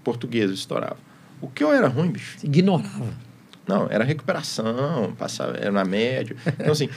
Português 0.02 0.48
eu 0.48 0.54
estourava. 0.54 0.96
O 1.40 1.48
que 1.48 1.62
eu 1.62 1.72
era 1.72 1.88
ruim, 1.88 2.10
bicho? 2.10 2.38
Ignorava. 2.42 3.12
Não, 3.66 3.86
era 3.88 4.04
recuperação, 4.04 5.14
passava, 5.16 5.56
era 5.56 5.70
na 5.70 5.84
média. 5.84 6.36
Então, 6.58 6.72
assim, 6.72 6.88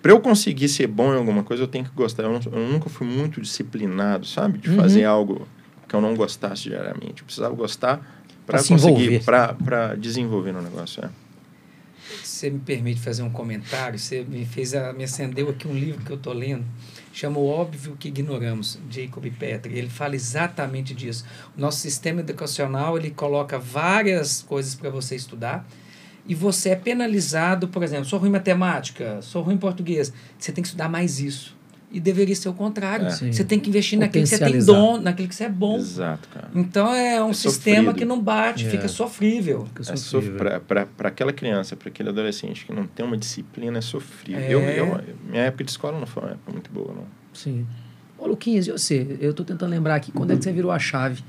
para 0.00 0.12
eu 0.12 0.20
conseguir 0.20 0.68
ser 0.68 0.86
bom 0.86 1.12
em 1.12 1.16
alguma 1.16 1.42
coisa, 1.42 1.62
eu 1.62 1.68
tenho 1.68 1.84
que 1.84 1.90
gostar. 1.90 2.24
Eu, 2.24 2.32
não, 2.32 2.40
eu 2.52 2.68
nunca 2.68 2.88
fui 2.88 3.06
muito 3.06 3.40
disciplinado, 3.40 4.26
sabe? 4.26 4.58
De 4.58 4.70
uhum. 4.70 4.76
fazer 4.76 5.04
algo 5.04 5.46
que 5.88 5.94
eu 5.94 6.00
não 6.00 6.14
gostasse 6.14 6.64
diariamente. 6.64 7.22
Eu 7.22 7.24
precisava 7.24 7.54
gostar 7.54 8.00
para 8.46 8.62
conseguir, 8.62 9.22
para 9.22 9.94
desenvolver 9.94 10.52
no 10.52 10.62
negócio. 10.62 11.04
É. 11.04 11.10
Você 12.22 12.50
me 12.50 12.60
permite 12.60 13.00
fazer 13.00 13.22
um 13.22 13.30
comentário? 13.30 13.98
Você 13.98 14.24
me 14.24 14.44
fez, 14.46 14.72
a, 14.74 14.92
me 14.92 15.04
acendeu 15.04 15.50
aqui 15.50 15.66
um 15.66 15.74
livro 15.74 16.02
que 16.04 16.10
eu 16.10 16.16
estou 16.16 16.32
lendo, 16.32 16.64
chama 17.12 17.38
O 17.38 17.46
Óbvio 17.46 17.96
que 17.98 18.08
Ignoramos, 18.08 18.78
Jacob 18.88 19.24
Petri. 19.38 19.76
Ele 19.76 19.88
fala 19.88 20.14
exatamente 20.14 20.94
disso. 20.94 21.24
O 21.56 21.60
nosso 21.60 21.78
sistema 21.78 22.20
educacional, 22.20 22.96
ele 22.96 23.10
coloca 23.10 23.58
várias 23.58 24.40
coisas 24.42 24.74
para 24.74 24.88
você 24.88 25.16
estudar, 25.16 25.66
e 26.28 26.34
você 26.34 26.70
é 26.70 26.76
penalizado, 26.76 27.66
por 27.66 27.82
exemplo, 27.82 28.04
sou 28.04 28.18
ruim 28.18 28.28
em 28.28 28.32
matemática, 28.32 29.20
sou 29.22 29.42
ruim 29.42 29.54
em 29.54 29.58
português, 29.58 30.12
você 30.38 30.52
tem 30.52 30.60
que 30.60 30.68
estudar 30.68 30.88
mais 30.88 31.18
isso. 31.18 31.56
E 31.90 31.98
deveria 31.98 32.36
ser 32.36 32.50
o 32.50 32.52
contrário. 32.52 33.06
É. 33.06 33.10
Você 33.10 33.42
tem 33.42 33.58
que 33.58 33.70
investir 33.70 33.98
naquilo 33.98 34.22
que 34.22 34.28
você 34.28 34.38
tem 34.38 34.62
dom, 34.62 35.00
naquilo 35.00 35.26
que 35.26 35.34
você 35.34 35.44
é 35.44 35.48
bom. 35.48 35.78
Exato, 35.78 36.28
cara. 36.28 36.50
Então 36.54 36.92
é 36.92 37.24
um 37.24 37.30
é 37.30 37.32
sistema 37.32 37.94
que 37.94 38.04
não 38.04 38.20
bate, 38.20 38.66
é. 38.66 38.70
fica 38.70 38.86
sofrível. 38.88 39.64
Fica 39.68 39.96
sofrível. 39.96 40.48
É 40.48 40.60
para 40.60 41.08
aquela 41.08 41.32
criança, 41.32 41.74
para 41.76 41.88
aquele 41.88 42.10
adolescente 42.10 42.66
que 42.66 42.74
não 42.74 42.86
tem 42.86 43.06
uma 43.06 43.16
disciplina, 43.16 43.78
é 43.78 43.80
sofrível. 43.80 44.42
Eu, 44.42 44.60
é. 44.60 44.78
eu, 44.78 45.04
minha 45.30 45.44
época 45.44 45.64
de 45.64 45.70
escola 45.70 45.98
não 45.98 46.06
foi 46.06 46.24
uma 46.24 46.32
época 46.32 46.52
muito 46.52 46.70
boa, 46.70 46.92
não. 46.92 47.06
Sim. 47.32 47.66
Ô, 48.18 48.26
Luquinhas, 48.26 48.66
e 48.66 48.72
você? 48.72 49.16
Eu 49.18 49.30
estou 49.30 49.46
tentando 49.46 49.70
lembrar 49.70 49.94
aqui, 49.94 50.12
quando 50.12 50.32
é 50.32 50.36
que 50.36 50.44
você 50.44 50.52
virou 50.52 50.70
a 50.70 50.78
chave? 50.78 51.24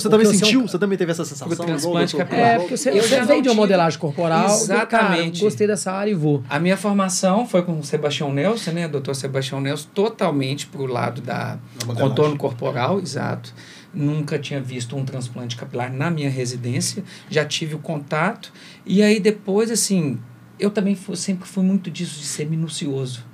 Você 0.00 0.10
também 0.10 0.26
sentiu? 0.26 0.46
Você, 0.46 0.54
é 0.54 0.58
um... 0.58 0.68
você 0.68 0.78
também 0.78 0.98
teve 0.98 1.10
essa 1.10 1.24
sensação? 1.24 1.52
O 1.52 1.56
transplante 1.56 2.16
capilar. 2.16 2.46
É, 2.46 2.58
porque 2.58 2.76
você, 2.76 2.90
você 2.92 3.22
veio 3.22 3.42
de 3.42 3.48
uma 3.48 3.54
modelagem 3.54 3.98
corporal. 3.98 4.44
Exatamente. 4.44 5.38
Cara, 5.38 5.44
gostei 5.44 5.66
dessa 5.66 5.90
área 5.90 6.10
e 6.10 6.14
vou. 6.14 6.44
A 6.50 6.58
minha 6.58 6.76
formação 6.76 7.46
foi 7.46 7.62
com 7.62 7.78
o 7.78 7.82
Sebastião 7.82 8.32
Nelson, 8.32 8.72
né? 8.72 8.86
Doutor 8.86 9.14
Sebastião 9.14 9.60
Nelson, 9.60 9.88
totalmente 9.94 10.66
para 10.66 10.82
o 10.82 10.86
lado 10.86 11.22
da 11.22 11.58
contorno 11.96 12.36
corporal, 12.36 13.00
exato. 13.00 13.54
Nunca 13.94 14.38
tinha 14.38 14.60
visto 14.60 14.94
um 14.94 15.04
transplante 15.04 15.56
capilar 15.56 15.90
na 15.90 16.10
minha 16.10 16.28
residência. 16.28 17.02
Já 17.30 17.44
tive 17.44 17.74
o 17.74 17.78
contato. 17.78 18.52
E 18.84 19.02
aí 19.02 19.18
depois, 19.18 19.70
assim, 19.70 20.18
eu 20.58 20.70
também 20.70 20.94
fui, 20.94 21.16
sempre 21.16 21.48
fui 21.48 21.64
muito 21.64 21.90
disso, 21.90 22.20
de 22.20 22.26
ser 22.26 22.44
minucioso 22.44 23.24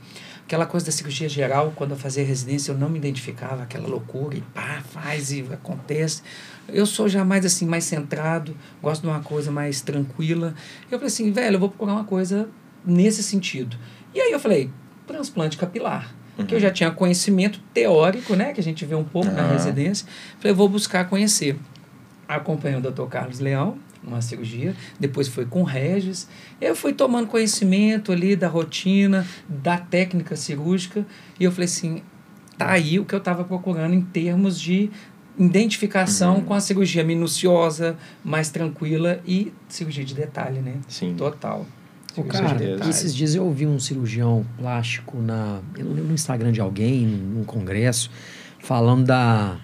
aquela 0.53 0.67
coisa 0.67 0.85
da 0.85 0.93
cirurgia 0.93 1.31
geral, 1.31 1.73
quando 1.75 1.93
eu 1.93 1.97
fazia 1.97 2.23
residência, 2.23 2.73
eu 2.73 2.79
não 2.79 2.91
me 2.91 2.99
identificava, 2.99 3.63
aquela 3.63 3.89
loucura, 3.89 4.37
e 4.37 4.43
pá, 4.43 4.83
faz 4.83 5.33
e 5.33 5.41
acontece. 5.51 6.23
Eu 6.69 6.87
sou 6.87 7.09
já 7.09 7.25
mais 7.25 7.45
assim, 7.45 7.67
mais 7.67 7.85
centrado, 7.85 8.57
gosto 8.83 9.03
de 9.03 9.09
uma 9.09 9.21
coisa 9.21 9.51
mais 9.51 9.81
tranquila. 9.81 10.55
Eu 10.91 10.99
falei 10.99 11.07
assim, 11.07 11.33
velho, 11.33 11.57
eu 11.57 11.61
vou 11.61 11.69
procurar 11.69 11.95
uma 11.95 12.05
coisa 12.05 12.49
nesse 12.85 13.23
sentido. 13.23 13.77
E 14.15 14.21
aí 14.21 14.33
eu 14.33 14.41
falei, 14.41 14.71
transplante 15.07 15.57
capilar. 15.57 16.15
Uhum. 16.39 16.47
Que 16.47 16.55
eu 16.55 16.61
já 16.61 16.71
tinha 16.71 16.91
conhecimento 16.91 17.61
teórico, 17.75 18.35
né? 18.35 18.53
Que 18.53 18.61
a 18.61 18.63
gente 18.65 18.85
vê 18.85 18.95
um 18.95 19.05
pouco 19.05 19.29
uhum. 19.29 19.35
na 19.35 19.53
residência. 19.53 20.07
Falei, 20.39 20.55
vou 20.55 20.69
buscar 20.69 21.09
conhecer. 21.09 21.59
Acompanhei 22.27 22.79
o 22.79 22.81
Dr. 22.81 23.05
Carlos 23.05 23.41
Leão, 23.41 23.79
uma 24.03 24.21
cirurgia, 24.21 24.75
depois 24.99 25.29
foi 25.29 25.45
com 25.45 25.61
o 25.61 25.65
Regis. 25.65 26.29
Eu 26.61 26.75
fui 26.75 26.93
tomando 26.93 27.27
conhecimento 27.27 28.11
ali 28.13 28.35
da 28.35 28.49
rotina, 28.49 29.27
da 29.49 29.77
técnica 29.77 30.35
cirúrgica, 30.37 31.07
e 31.39 31.45
eu 31.45 31.53
falei 31.53 31.67
assim, 31.67 32.03
tá 32.57 32.71
aí 32.71 32.99
o 32.99 33.05
que 33.05 33.15
eu 33.15 33.19
estava 33.19 33.45
procurando 33.45 33.95
em 33.95 34.01
termos 34.03 34.61
de 34.61 34.91
identificação 35.39 36.37
uhum. 36.37 36.43
com 36.43 36.55
a 36.55 36.61
cirurgia 36.61 37.03
minuciosa, 37.03 37.97
mais 38.23 38.51
tranquila 38.51 39.21
e 39.27 39.53
cirurgia 39.69 40.05
de 40.05 40.15
detalhe, 40.15 40.61
né? 40.61 40.75
Sim. 40.89 41.15
Total. 41.17 41.67
O 42.17 42.25
cara, 42.25 42.59
esses 42.89 43.15
dias 43.15 43.35
eu 43.35 43.45
ouvi 43.45 43.67
um 43.67 43.81
cirurgião 43.81 44.45
plástico 44.59 45.17
na, 45.19 45.61
eu 45.79 45.85
não 45.85 45.93
lembro 45.93 46.09
no 46.09 46.15
Instagram 46.15 46.53
de 46.53 46.61
alguém, 46.61 47.07
num 47.07 47.43
congresso, 47.43 48.11
falando 48.59 49.07
da 49.07 49.57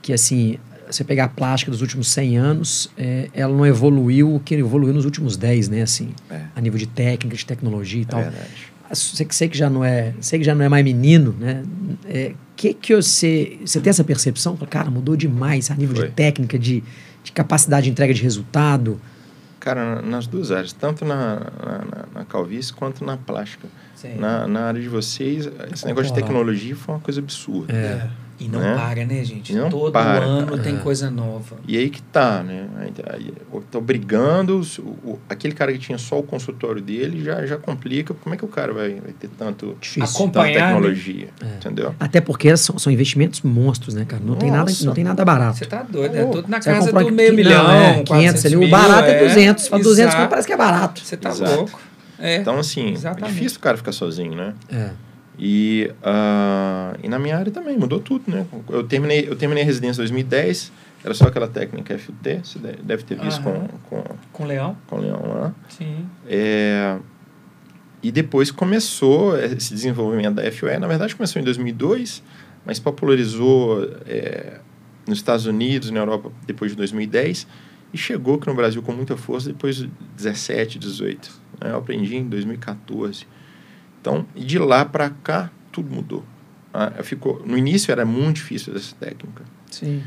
que 0.00 0.12
assim, 0.12 0.58
você 0.86 1.02
pegar 1.02 1.24
a 1.24 1.28
plástica 1.28 1.72
dos 1.72 1.82
últimos 1.82 2.08
100 2.08 2.36
anos, 2.36 2.90
é, 2.96 3.28
ela 3.34 3.54
não 3.54 3.66
evoluiu 3.66 4.32
o 4.32 4.40
que 4.40 4.54
evoluiu 4.54 4.94
nos 4.94 5.04
últimos 5.04 5.36
10, 5.36 5.68
né, 5.68 5.82
assim, 5.82 6.14
é. 6.30 6.42
a 6.54 6.60
nível 6.60 6.78
de 6.78 6.86
técnica, 6.86 7.36
de 7.36 7.44
tecnologia 7.44 8.00
e 8.00 8.04
é 8.04 8.06
tal. 8.06 8.22
Verdade. 8.22 8.72
Sei 8.92 9.26
que, 9.26 9.34
sei 9.34 9.48
que 9.48 9.56
já 9.56 9.68
não 9.68 9.84
é, 9.84 10.14
sei 10.20 10.38
que 10.38 10.44
já 10.44 10.54
não 10.54 10.64
é 10.64 10.68
mais 10.68 10.84
menino, 10.84 11.34
né? 11.38 11.62
É, 12.06 12.34
que 12.56 12.74
que 12.74 12.94
você, 12.94 13.58
você 13.64 13.80
tem 13.80 13.90
essa 13.90 14.04
percepção? 14.04 14.56
Cara, 14.68 14.90
mudou 14.90 15.16
demais 15.16 15.70
a 15.70 15.74
nível 15.74 15.96
Foi. 15.96 16.08
de 16.08 16.14
técnica, 16.14 16.58
de, 16.58 16.82
de 17.22 17.32
capacidade 17.32 17.84
de 17.84 17.90
entrega 17.90 18.12
de 18.12 18.22
resultado. 18.22 19.00
Cara, 19.60 20.00
nas 20.02 20.26
duas 20.26 20.50
áreas, 20.50 20.72
tanto 20.72 21.04
na, 21.04 21.34
na, 21.36 22.04
na 22.14 22.24
calvície 22.24 22.72
quanto 22.72 23.04
na 23.04 23.16
plástica. 23.16 23.68
Na, 24.16 24.46
na 24.46 24.60
área 24.66 24.80
de 24.80 24.88
vocês, 24.88 25.48
esse 25.72 25.84
negócio 25.84 26.14
de 26.14 26.20
tecnologia 26.20 26.76
foi 26.76 26.94
uma 26.94 27.00
coisa 27.00 27.20
absurda. 27.20 27.72
É. 27.72 28.08
E 28.40 28.48
não 28.48 28.60
né? 28.60 28.74
para, 28.74 29.04
né, 29.04 29.24
gente? 29.24 29.52
Não 29.52 29.68
Todo 29.68 29.92
para, 29.92 30.24
ano 30.24 30.46
cara. 30.52 30.62
tem 30.62 30.76
é. 30.76 30.78
coisa 30.78 31.10
nova. 31.10 31.56
E 31.66 31.76
aí 31.76 31.90
que 31.90 32.00
tá, 32.00 32.42
né? 32.42 32.68
Tô 33.70 33.80
brigando, 33.80 34.62
o, 35.04 35.18
aquele 35.28 35.54
cara 35.54 35.72
que 35.72 35.78
tinha 35.78 35.98
só 35.98 36.18
o 36.18 36.22
consultório 36.22 36.80
dele 36.80 37.24
já, 37.24 37.44
já 37.46 37.56
complica. 37.56 38.14
Como 38.14 38.34
é 38.34 38.38
que 38.38 38.44
o 38.44 38.48
cara 38.48 38.72
vai, 38.72 38.94
vai 38.94 39.12
ter 39.12 39.28
tanto 39.36 39.76
Difícil. 39.80 40.26
tanta 40.26 40.42
né? 40.42 40.52
tecnologia? 40.52 41.28
Né? 41.40 41.56
Entendeu? 41.56 41.94
Até 41.98 42.20
porque 42.20 42.56
são, 42.56 42.78
são 42.78 42.92
investimentos 42.92 43.42
monstros, 43.42 43.94
né, 43.94 44.04
cara? 44.04 44.22
Não, 44.24 44.36
tem 44.36 44.50
nada, 44.50 44.70
não 44.82 44.94
tem 44.94 45.04
nada 45.04 45.24
barato. 45.24 45.58
Você 45.58 45.66
tá 45.66 45.82
doido, 45.82 46.16
é 46.16 46.24
tudo 46.24 46.48
na 46.48 46.60
casa 46.60 46.92
do 46.92 47.12
meio 47.12 47.34
milhão. 47.34 47.64
Não, 47.64 47.72
é, 47.72 48.02
500 48.04 48.46
ali. 48.46 48.56
O 48.56 48.70
barato 48.70 49.08
é 49.08 49.18
200. 49.18 49.72
É, 49.72 49.78
200 49.78 50.14
parece 50.14 50.46
que 50.46 50.52
é 50.52 50.56
barato. 50.56 51.00
Você 51.04 51.16
tá 51.16 51.30
Exato. 51.30 51.54
louco. 51.54 51.80
É, 52.20 52.36
então, 52.36 52.58
assim, 52.58 52.92
exatamente. 52.92 53.30
é 53.30 53.34
difícil 53.34 53.58
o 53.58 53.60
cara 53.60 53.76
ficar 53.76 53.92
sozinho, 53.92 54.34
né? 54.34 54.54
É. 54.70 54.90
E, 55.38 55.90
uh, 56.02 56.98
e 57.02 57.08
na 57.08 57.18
minha 57.18 57.36
área 57.36 57.52
também, 57.52 57.78
mudou 57.78 58.00
tudo, 58.00 58.24
né? 58.26 58.44
Eu 58.68 58.82
terminei, 58.82 59.28
eu 59.28 59.36
terminei 59.36 59.62
a 59.62 59.66
residência 59.66 60.00
em 60.00 60.04
2010, 60.04 60.72
era 61.04 61.14
só 61.14 61.26
aquela 61.26 61.46
técnica 61.46 61.96
FUT, 61.96 62.40
você 62.42 62.58
deve 62.82 63.04
ter 63.04 63.18
visto 63.20 63.42
com, 63.42 63.68
com... 63.88 64.02
Com 64.32 64.44
Leão. 64.44 64.76
Com 64.88 64.98
Leão 64.98 65.22
lá. 65.26 65.54
Sim. 65.68 66.06
É, 66.26 66.98
e 68.02 68.10
depois 68.10 68.50
começou 68.50 69.38
esse 69.38 69.72
desenvolvimento 69.72 70.34
da 70.34 70.50
FUE, 70.50 70.76
na 70.78 70.88
verdade 70.88 71.14
começou 71.14 71.40
em 71.40 71.44
2002, 71.44 72.22
mas 72.66 72.80
popularizou 72.80 73.88
é, 74.06 74.58
nos 75.06 75.18
Estados 75.18 75.46
Unidos, 75.46 75.90
na 75.90 76.00
Europa, 76.00 76.30
depois 76.46 76.72
de 76.72 76.76
2010, 76.76 77.46
e 77.92 77.98
chegou 77.98 78.34
aqui 78.34 78.46
no 78.46 78.54
Brasil 78.54 78.82
com 78.82 78.92
muita 78.92 79.16
força 79.16 79.48
depois 79.48 79.76
de 79.76 79.90
17, 80.16 80.78
18. 80.78 81.30
Né? 81.60 81.70
Eu 81.70 81.76
aprendi 81.76 82.16
em 82.16 82.28
2014. 82.28 83.26
Então, 84.08 84.24
de 84.34 84.58
lá 84.58 84.86
para 84.86 85.10
cá, 85.10 85.50
tudo 85.70 85.94
mudou. 85.94 86.24
Ah, 86.72 86.90
ficou, 87.02 87.42
no 87.44 87.58
início 87.58 87.92
era 87.92 88.06
muito 88.06 88.36
difícil 88.36 88.74
essa 88.74 88.94
técnica. 88.96 89.44
Sim. 89.70 90.02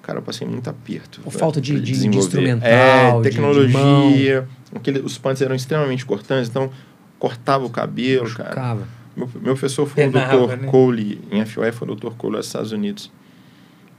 Cara, 0.00 0.18
eu 0.18 0.22
passei 0.22 0.46
muito 0.46 0.68
aperto. 0.70 1.20
Por 1.20 1.30
falta 1.30 1.60
de, 1.60 1.78
de, 1.78 2.08
de, 2.08 2.16
instrumental, 2.16 3.20
é, 3.20 3.22
tecnologia. 3.22 4.48
De, 4.72 4.78
aquele, 4.78 5.00
os 5.00 5.18
punts 5.18 5.42
eram 5.42 5.54
extremamente 5.54 6.06
cortantes, 6.06 6.48
então 6.48 6.70
cortava 7.18 7.66
o 7.66 7.70
cabelo, 7.70 8.24
Machucava. 8.24 8.54
cara. 8.54 8.88
Meu, 9.14 9.28
meu 9.34 9.42
professor 9.42 9.86
foi 9.86 10.04
Penava, 10.04 10.36
o 10.36 10.46
Dr. 10.46 10.56
Né? 10.56 10.68
Cole, 10.68 11.20
em 11.30 11.44
FOE 11.44 11.70
foi 11.70 11.88
o 11.88 11.94
Dr. 11.94 12.10
Cole 12.16 12.36
dos 12.36 12.46
Estados 12.46 12.72
Unidos. 12.72 13.12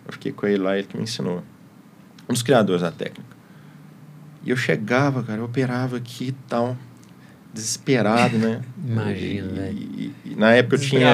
Eu 0.08 0.14
fiquei 0.14 0.32
com 0.32 0.48
ele 0.48 0.58
lá, 0.58 0.76
ele 0.76 0.88
que 0.88 0.98
me 0.98 1.04
ensinou. 1.04 1.44
Um 2.28 2.34
dos 2.34 2.42
criadores 2.42 2.82
da 2.82 2.92
técnica. 2.92 3.36
E 4.44 4.50
eu 4.50 4.58
chegava, 4.58 5.22
cara, 5.22 5.40
eu 5.40 5.46
operava 5.46 5.98
aqui 5.98 6.30
e 6.30 6.32
tal 6.48 6.76
desesperado, 7.56 8.38
né? 8.38 8.60
Imagina, 8.86 9.48
velho. 9.54 10.12
Na 10.36 10.52
época 10.54 10.76
eu 10.76 10.80
tinha. 10.80 11.08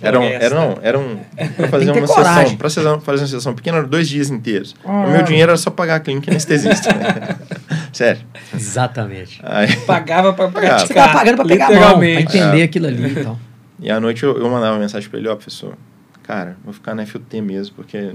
Era 0.00 0.20
um, 0.20 0.24
era, 0.24 0.54
não, 0.54 0.78
era 0.82 0.98
um. 0.98 1.16
Pra 1.56 1.68
fazer 1.68 1.90
uma 1.90 2.06
sessão. 2.06 2.56
Pra 2.56 2.70
fazer 3.00 3.22
uma 3.22 3.26
sessão 3.26 3.54
pequena, 3.54 3.78
era 3.78 3.86
dois 3.86 4.06
dias 4.06 4.28
inteiros. 4.28 4.76
Ah, 4.84 5.06
o 5.06 5.10
meu 5.10 5.22
dinheiro 5.22 5.50
era 5.50 5.56
só 5.56 5.70
pagar 5.70 5.96
a 5.96 6.00
clínica 6.00 6.30
anestesista, 6.30 6.92
né? 6.92 7.36
Sério. 7.92 8.20
Exatamente. 8.54 9.40
Aí, 9.42 9.74
Pagava 9.86 10.34
pra 10.34 10.48
praticar. 10.48 10.80
Você 10.80 10.94
tava 10.94 11.12
pagando 11.14 11.36
pra 11.36 11.46
pegar 11.46 11.66
a 11.68 11.70
mão, 11.72 11.98
pra 11.98 12.08
entender 12.08 12.60
é. 12.60 12.64
aquilo 12.64 12.86
ali 12.86 13.20
e 13.20 13.24
tal. 13.24 13.40
E 13.80 13.90
à 13.90 13.98
noite 13.98 14.22
eu, 14.22 14.36
eu 14.36 14.48
mandava 14.50 14.74
uma 14.74 14.80
mensagem 14.80 15.08
pra 15.08 15.18
ele, 15.18 15.28
ó, 15.28 15.32
oh, 15.32 15.36
professor, 15.36 15.76
cara, 16.22 16.56
vou 16.62 16.72
ficar 16.72 16.94
na 16.94 17.04
FUT 17.04 17.40
mesmo, 17.40 17.74
porque 17.74 18.12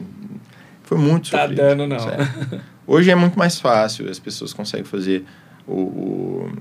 foi 0.83 0.97
muito 0.97 1.29
Tá 1.29 1.41
sofrido, 1.41 1.57
dando, 1.57 1.87
não. 1.87 1.99
Sério. 1.99 2.61
Hoje 2.85 3.11
é 3.11 3.15
muito 3.15 3.37
mais 3.37 3.59
fácil, 3.59 4.09
as 4.09 4.17
pessoas 4.17 4.53
conseguem 4.53 4.85
fazer 4.85 5.25
o, 5.67 5.73
o 5.73 6.51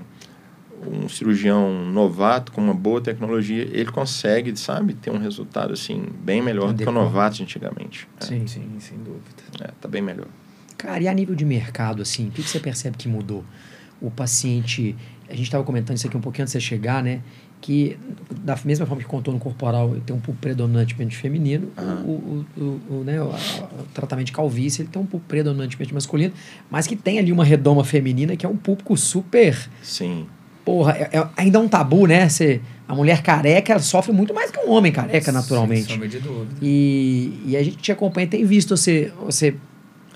um 0.87 1.09
cirurgião 1.09 1.85
novato 1.85 2.52
com 2.52 2.61
uma 2.61 2.75
boa 2.75 3.00
tecnologia, 3.00 3.62
ele 3.62 3.90
consegue, 3.90 4.56
sabe, 4.56 4.95
ter 4.95 5.11
um 5.11 5.18
resultado 5.18 5.73
assim 5.73 6.04
bem 6.23 6.42
melhor 6.42 6.73
do 6.73 6.83
que 6.83 6.88
o 6.88 6.92
novato 6.92 7.42
antigamente. 7.42 8.09
É. 8.21 8.25
Sim, 8.25 8.42
é. 8.42 8.47
sim, 8.47 8.76
sem 8.78 8.99
dúvida. 8.99 9.42
É, 9.61 9.68
tá 9.80 9.88
bem 9.88 10.02
melhor. 10.02 10.26
Cara, 10.76 11.02
e 11.02 11.09
a 11.09 11.14
nível 11.14 11.35
de 11.35 11.45
mercado, 11.45 12.02
assim, 12.02 12.28
o 12.28 12.30
que, 12.30 12.42
que 12.42 12.49
você 12.49 12.61
percebe 12.61 12.97
que 12.97 13.09
mudou? 13.09 13.45
O 14.00 14.11
paciente, 14.11 14.95
a 15.28 15.33
gente 15.33 15.45
estava 15.45 15.64
comentando 15.64 15.97
isso 15.97 16.06
aqui 16.06 16.16
um 16.16 16.21
pouquinho 16.21 16.42
antes 16.42 16.52
de 16.52 16.61
você 16.61 16.66
chegar, 16.66 17.02
né? 17.02 17.23
Que 17.62 17.99
da 18.42 18.59
mesma 18.62 18.85
forma 18.85 19.02
que 19.02 19.09
contorno 19.09 19.40
corporal 19.40 19.97
tem 20.04 20.14
um 20.14 20.21
pulpo 20.21 20.38
predominantemente 20.38 21.16
feminino, 21.16 21.73
uhum. 21.78 22.04
o, 22.04 22.47
o, 22.59 22.61
o, 22.61 22.97
o, 22.99 23.04
né, 23.04 23.21
o, 23.21 23.28
o, 23.28 23.87
tratamento 23.95 24.26
de 24.26 24.33
calvície 24.33 24.83
ele 24.83 24.90
tem 24.90 25.00
um 25.00 25.06
pulpo 25.06 25.25
predominantemente 25.26 25.95
masculino, 25.95 26.35
mas 26.71 26.87
que 26.87 26.95
tem 26.95 27.18
ali 27.18 27.33
uma 27.33 27.45
redoma 27.45 27.83
feminina 27.83 28.37
que 28.37 28.45
é 28.45 28.49
um 28.49 28.59
público 28.59 28.95
super 28.95 29.71
Sim 29.83 30.26
porra, 30.66 30.94
é, 30.94 31.16
é, 31.16 31.28
ainda 31.37 31.58
é 31.58 31.62
um 31.62 31.68
tabu, 31.68 32.08
né? 32.08 32.28
Você, 32.28 32.61
a 32.88 32.94
mulher 32.94 33.23
careca 33.23 33.73
ela 33.73 33.80
sofre 33.80 34.12
muito 34.12 34.35
mais 34.35 34.50
que 34.50 34.58
um 34.58 34.73
homem 34.73 34.90
careca, 34.90 35.30
naturalmente. 35.30 35.96
Sem 35.96 36.08
de 36.08 36.18
dúvida. 36.18 36.56
E, 36.61 37.40
e 37.46 37.56
a 37.56 37.62
gente 37.62 37.76
te 37.76 37.92
acompanha, 37.92 38.26
tem 38.26 38.44
visto 38.44 38.76
você, 38.76 39.12
você, 39.25 39.54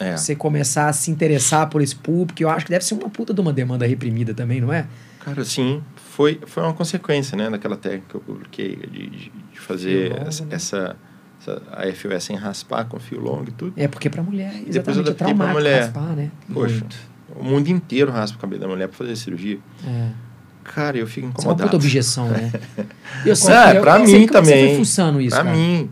é. 0.00 0.16
você 0.16 0.34
começar 0.34 0.88
a 0.88 0.92
se 0.92 1.08
interessar 1.08 1.68
por 1.68 1.80
esse 1.80 1.94
público, 1.94 2.34
que 2.34 2.44
eu 2.44 2.50
acho 2.50 2.66
que 2.66 2.72
deve 2.72 2.84
ser 2.84 2.94
uma 2.94 3.08
puta 3.08 3.32
de 3.32 3.40
uma 3.40 3.52
demanda 3.52 3.86
reprimida 3.86 4.34
também, 4.34 4.60
não 4.60 4.72
é? 4.72 4.86
Cara, 5.20 5.44
sim. 5.44 5.80
Foi, 5.94 6.40
foi 6.44 6.64
uma 6.64 6.74
consequência, 6.74 7.36
né, 7.38 7.48
daquela 7.48 7.76
técnica 7.76 8.06
que 8.08 8.14
eu 8.16 8.20
publiquei, 8.20 8.74
de, 8.74 9.06
de, 9.06 9.32
de 9.52 9.60
fazer 9.60 10.10
longo, 10.10 10.28
essa, 10.28 10.44
né? 10.44 10.54
essa, 10.56 10.96
essa, 11.40 11.62
a 11.70 11.92
FOS 11.92 12.24
sem 12.24 12.34
raspar, 12.34 12.86
com 12.86 12.98
fio 12.98 13.20
longo 13.20 13.48
e 13.48 13.52
tudo. 13.52 13.72
É, 13.76 13.86
porque 13.86 14.10
pra 14.10 14.20
mulher, 14.20 14.48
exatamente, 14.48 14.72
Depois 14.72 14.96
eu 14.96 15.04
é 15.04 15.14
traumático 15.14 15.58
mulher. 15.58 15.82
raspar, 15.82 16.16
né? 16.16 16.30
Poxa, 16.52 16.80
Muito. 16.80 16.96
o 17.36 17.44
mundo 17.44 17.68
inteiro 17.68 18.10
raspa 18.10 18.36
o 18.36 18.40
cabelo 18.40 18.60
da 18.60 18.66
mulher 18.66 18.88
pra 18.88 18.96
fazer 18.98 19.14
cirurgia. 19.14 19.60
É. 19.86 20.29
Cara, 20.64 20.96
eu 20.98 21.06
fico 21.06 21.26
incomodado. 21.26 21.40
Isso 21.40 21.48
é 21.48 21.64
uma 21.64 21.70
puta 21.70 21.76
objeção, 21.76 22.28
né? 22.28 22.52
eu 23.26 23.36
sei, 23.36 23.54
é, 23.54 23.76
eu, 23.76 23.80
pra 23.80 23.98
eu 23.98 24.04
mim 24.04 24.26
também. 24.26 24.62
Você 24.62 24.66
foi 24.68 24.76
fuçando 24.76 25.20
isso, 25.20 25.34
Pra 25.34 25.44
cara. 25.44 25.56
mim. 25.56 25.90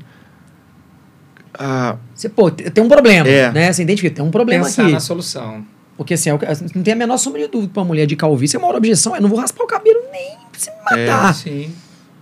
Ah, 1.54 1.96
você, 2.14 2.28
pô, 2.28 2.50
tem 2.50 2.84
um 2.84 2.88
problema, 2.88 3.28
é. 3.28 3.50
né? 3.50 3.72
Você 3.72 3.82
identifica, 3.82 4.14
tem 4.14 4.24
um 4.24 4.30
problema 4.30 4.64
Pensar 4.64 4.84
aqui. 4.84 4.92
na 4.92 5.00
solução. 5.00 5.64
Porque 5.96 6.14
assim, 6.14 6.30
é 6.30 6.36
não 6.74 6.82
tem 6.84 6.92
a 6.92 6.96
menor 6.96 7.18
sombra 7.18 7.40
de 7.40 7.48
dúvida 7.48 7.72
pra 7.72 7.82
uma 7.82 7.88
mulher 7.88 8.06
de 8.06 8.14
calvície. 8.14 8.56
A 8.56 8.60
maior 8.60 8.76
objeção 8.76 9.16
é, 9.16 9.20
não 9.20 9.28
vou 9.28 9.40
raspar 9.40 9.64
o 9.64 9.66
cabelo 9.66 10.00
nem 10.12 10.36
pra 10.52 10.60
se 10.60 10.70
me 10.70 10.76
matar. 10.76 11.30
É, 11.30 11.32
sim. 11.32 11.74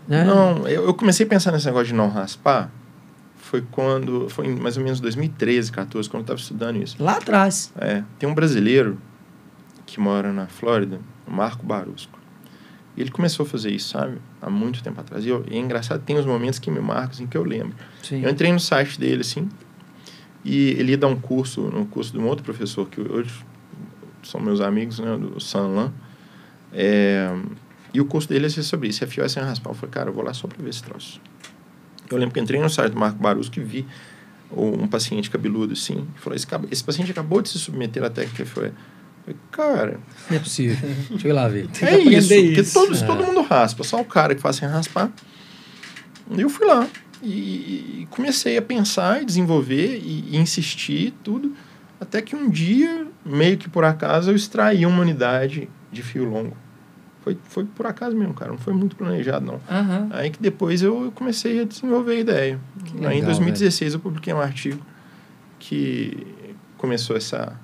Né? 0.08 0.24
Não, 0.24 0.66
eu, 0.66 0.86
eu 0.86 0.94
comecei 0.94 1.26
a 1.26 1.28
pensar 1.28 1.52
nesse 1.52 1.66
negócio 1.66 1.88
de 1.88 1.94
não 1.94 2.08
raspar 2.08 2.70
foi 3.46 3.62
quando 3.70 4.28
foi 4.28 4.46
em 4.46 4.56
mais 4.56 4.76
ou 4.76 4.82
menos 4.82 4.98
2013, 5.00 5.70
14, 5.70 6.08
quando 6.08 6.20
eu 6.20 6.22
estava 6.22 6.38
estudando 6.40 6.82
isso. 6.82 6.96
Lá 6.98 7.12
atrás. 7.12 7.72
É, 7.78 8.02
tem 8.18 8.28
um 8.28 8.34
brasileiro 8.34 8.98
que 9.86 10.00
mora 10.00 10.32
na 10.32 10.46
Flórida, 10.46 11.00
Marco 11.26 11.64
Barusco. 11.64 12.18
E 12.96 13.00
ele 13.02 13.10
começou 13.10 13.44
a 13.44 13.48
fazer 13.48 13.70
isso, 13.70 13.90
sabe? 13.90 14.18
Há 14.40 14.48
muito 14.48 14.82
tempo 14.82 15.00
atrás. 15.00 15.24
E, 15.24 15.28
eu, 15.28 15.44
e 15.50 15.56
é 15.56 15.58
engraçado, 15.58 16.02
tem 16.02 16.16
os 16.16 16.24
momentos 16.24 16.58
que 16.58 16.70
me 16.70 16.80
marcam, 16.80 17.10
assim, 17.10 17.26
que 17.26 17.36
eu 17.36 17.44
lembro. 17.44 17.74
Sim. 18.02 18.22
Eu 18.22 18.30
entrei 18.30 18.50
no 18.52 18.60
site 18.60 18.98
dele, 18.98 19.20
assim, 19.20 19.48
e 20.44 20.70
ele 20.70 20.92
ia 20.92 20.98
dar 20.98 21.08
um 21.08 21.16
curso, 21.20 21.62
no 21.62 21.84
curso 21.86 22.12
de 22.12 22.18
um 22.18 22.26
outro 22.26 22.44
professor, 22.44 22.88
que 22.88 23.00
hoje 23.00 23.30
são 24.22 24.40
meus 24.40 24.60
amigos, 24.60 24.98
né, 24.98 25.16
do 25.16 25.38
Sanlan. 25.40 25.92
É, 26.72 27.30
E 27.92 28.00
o 28.00 28.04
curso 28.04 28.28
dele 28.28 28.44
ia 28.46 28.50
ser 28.50 28.62
sobre 28.62 28.88
isso, 28.88 29.06
FIO 29.06 29.24
é 29.24 29.28
sem 29.28 29.42
raspar. 29.42 29.70
Eu 29.70 29.74
falei, 29.74 29.90
cara, 29.90 30.10
eu 30.10 30.14
vou 30.14 30.24
lá 30.24 30.32
só 30.34 30.46
para 30.48 30.62
ver 30.62 30.70
esse 30.70 30.82
troço. 30.82 31.20
Eu 32.10 32.16
lembro 32.16 32.34
que 32.34 32.40
entrei 32.40 32.60
no 32.60 32.68
site 32.70 32.92
do 32.92 32.98
Marco 32.98 33.18
Barus 33.18 33.48
que 33.48 33.60
vi 33.60 33.86
um 34.50 34.86
paciente 34.86 35.28
cabeludo, 35.28 35.72
assim, 35.72 36.06
e 36.16 36.20
falou, 36.20 36.36
esse, 36.36 36.46
esse 36.70 36.84
paciente 36.84 37.10
acabou 37.10 37.42
de 37.42 37.48
se 37.48 37.58
submeter 37.58 38.04
à 38.04 38.10
técnica 38.10 38.44
FIO. 38.46 38.72
Cara... 39.50 39.98
Não 40.30 40.36
é 40.36 40.40
possível. 40.40 40.76
Deixa 41.10 41.26
eu 41.26 41.30
ir 41.30 41.34
lá 41.34 41.48
ver. 41.48 41.68
É 41.82 41.98
isso, 41.98 42.32
isso, 42.32 42.44
porque 42.46 42.62
todos, 42.62 43.02
é. 43.02 43.06
todo 43.06 43.24
mundo 43.24 43.42
raspa, 43.42 43.82
só 43.82 44.00
o 44.00 44.04
cara 44.04 44.34
que 44.34 44.40
faz 44.40 44.56
sem 44.56 44.68
raspar. 44.68 45.10
E 46.30 46.40
eu 46.40 46.48
fui 46.48 46.66
lá 46.66 46.86
e, 47.22 48.02
e 48.02 48.08
comecei 48.10 48.56
a 48.56 48.62
pensar 48.62 49.22
e 49.22 49.24
desenvolver 49.24 49.98
e, 49.98 50.24
e 50.30 50.36
insistir 50.36 51.12
tudo, 51.24 51.54
até 52.00 52.20
que 52.20 52.36
um 52.36 52.48
dia, 52.48 53.06
meio 53.24 53.56
que 53.56 53.68
por 53.68 53.84
acaso, 53.84 54.30
eu 54.30 54.36
extraí 54.36 54.84
uma 54.84 55.00
unidade 55.00 55.68
de 55.90 56.02
fio 56.02 56.24
longo. 56.24 56.56
Foi, 57.22 57.36
foi 57.42 57.64
por 57.64 57.86
acaso 57.86 58.16
mesmo, 58.16 58.34
cara. 58.34 58.52
Não 58.52 58.58
foi 58.58 58.72
muito 58.72 58.94
planejado, 58.94 59.44
não. 59.44 59.54
Uhum. 59.54 60.08
Aí 60.10 60.30
que 60.30 60.40
depois 60.40 60.80
eu 60.82 61.10
comecei 61.14 61.60
a 61.60 61.64
desenvolver 61.64 62.12
a 62.12 62.20
ideia. 62.20 62.60
Legal, 62.94 63.10
Aí 63.10 63.18
em 63.18 63.24
2016 63.24 63.92
velho. 63.92 63.98
eu 63.98 64.02
publiquei 64.02 64.32
um 64.32 64.40
artigo 64.40 64.80
que 65.58 66.24
começou 66.76 67.16
essa 67.16 67.58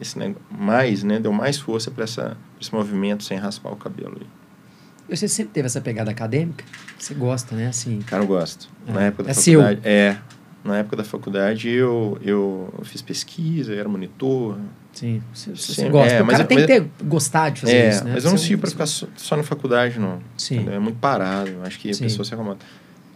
esse 0.00 0.18
negócio, 0.18 0.42
mais, 0.50 1.02
né, 1.02 1.18
deu 1.18 1.32
mais 1.32 1.58
força 1.58 1.90
para 1.90 2.04
esse 2.04 2.72
movimento 2.72 3.24
sem 3.24 3.38
raspar 3.38 3.70
o 3.72 3.76
cabelo. 3.76 4.20
Você 5.08 5.28
sempre 5.28 5.52
teve 5.52 5.66
essa 5.66 5.80
pegada 5.80 6.10
acadêmica? 6.10 6.64
Você 6.98 7.14
gosta, 7.14 7.54
né? 7.54 7.68
Assim, 7.68 8.00
Cara, 8.06 8.22
eu 8.22 8.26
gosto. 8.26 8.68
É. 8.88 8.92
Na 8.92 9.02
época 9.02 9.22
da 9.22 9.30
É 9.30 9.34
faculdade. 9.34 9.80
É. 9.84 10.16
Na 10.64 10.78
época 10.78 10.96
da 10.96 11.04
faculdade 11.04 11.68
eu, 11.68 12.18
eu 12.22 12.72
fiz 12.82 13.00
pesquisa, 13.00 13.72
eu 13.72 13.78
era 13.78 13.88
monitor. 13.88 14.58
sim, 14.92 15.22
você, 15.32 15.50
você 15.54 15.88
gosta. 15.88 16.12
é, 16.14 16.22
o 16.22 16.26
mas 16.26 16.36
cara 16.38 16.48
tem 16.48 16.56
que 16.58 16.66
mas- 16.66 16.82
ter, 16.98 17.04
gostar 17.04 17.50
de 17.50 17.60
fazer 17.60 17.76
é, 17.76 17.88
isso, 17.90 18.04
né? 18.04 18.10
mas 18.14 18.24
eu 18.24 18.30
não 18.32 18.38
sirvo 18.38 18.62
para 18.62 18.70
ficar 18.70 18.86
só, 18.86 19.06
só 19.16 19.36
na 19.36 19.44
faculdade, 19.44 20.00
não. 20.00 20.18
Sim. 20.36 20.56
Entendeu? 20.56 20.74
É 20.74 20.78
muito 20.80 20.98
parado. 20.98 21.50
eu 21.50 21.62
Acho 21.62 21.78
que 21.78 21.94
Sim. 21.94 22.02
a 22.04 22.08
pessoa 22.08 22.24
se 22.24 22.34
acomoda. 22.34 22.58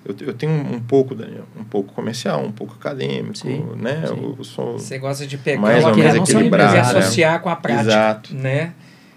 Eu, 0.04 0.16
eu 0.20 0.32
tenho 0.34 0.52
um 0.52 0.80
pouco, 0.80 1.14
Daniel, 1.14 1.44
um 1.56 1.64
pouco 1.64 1.92
comercial, 1.92 2.42
um 2.42 2.52
pouco 2.52 2.74
acadêmico, 2.74 3.36
Sim, 3.36 3.64
né? 3.76 4.02
sim. 4.06 4.14
Eu, 4.22 4.34
eu 4.38 4.44
sou... 4.44 4.78
Você 4.78 4.98
gosta 4.98 5.26
de 5.26 5.36
pegar 5.36 5.60
Mais 5.60 5.84
ou 5.84 5.94
menos 5.94 6.14
que 6.26 6.32
equilibrado, 6.32 6.72
e 6.72 6.74
né? 6.76 6.80
associar 6.80 7.40
com 7.40 7.50
a 7.50 7.56
prática. 7.56 7.90
Exato. 7.90 8.34
Né? 8.34 8.72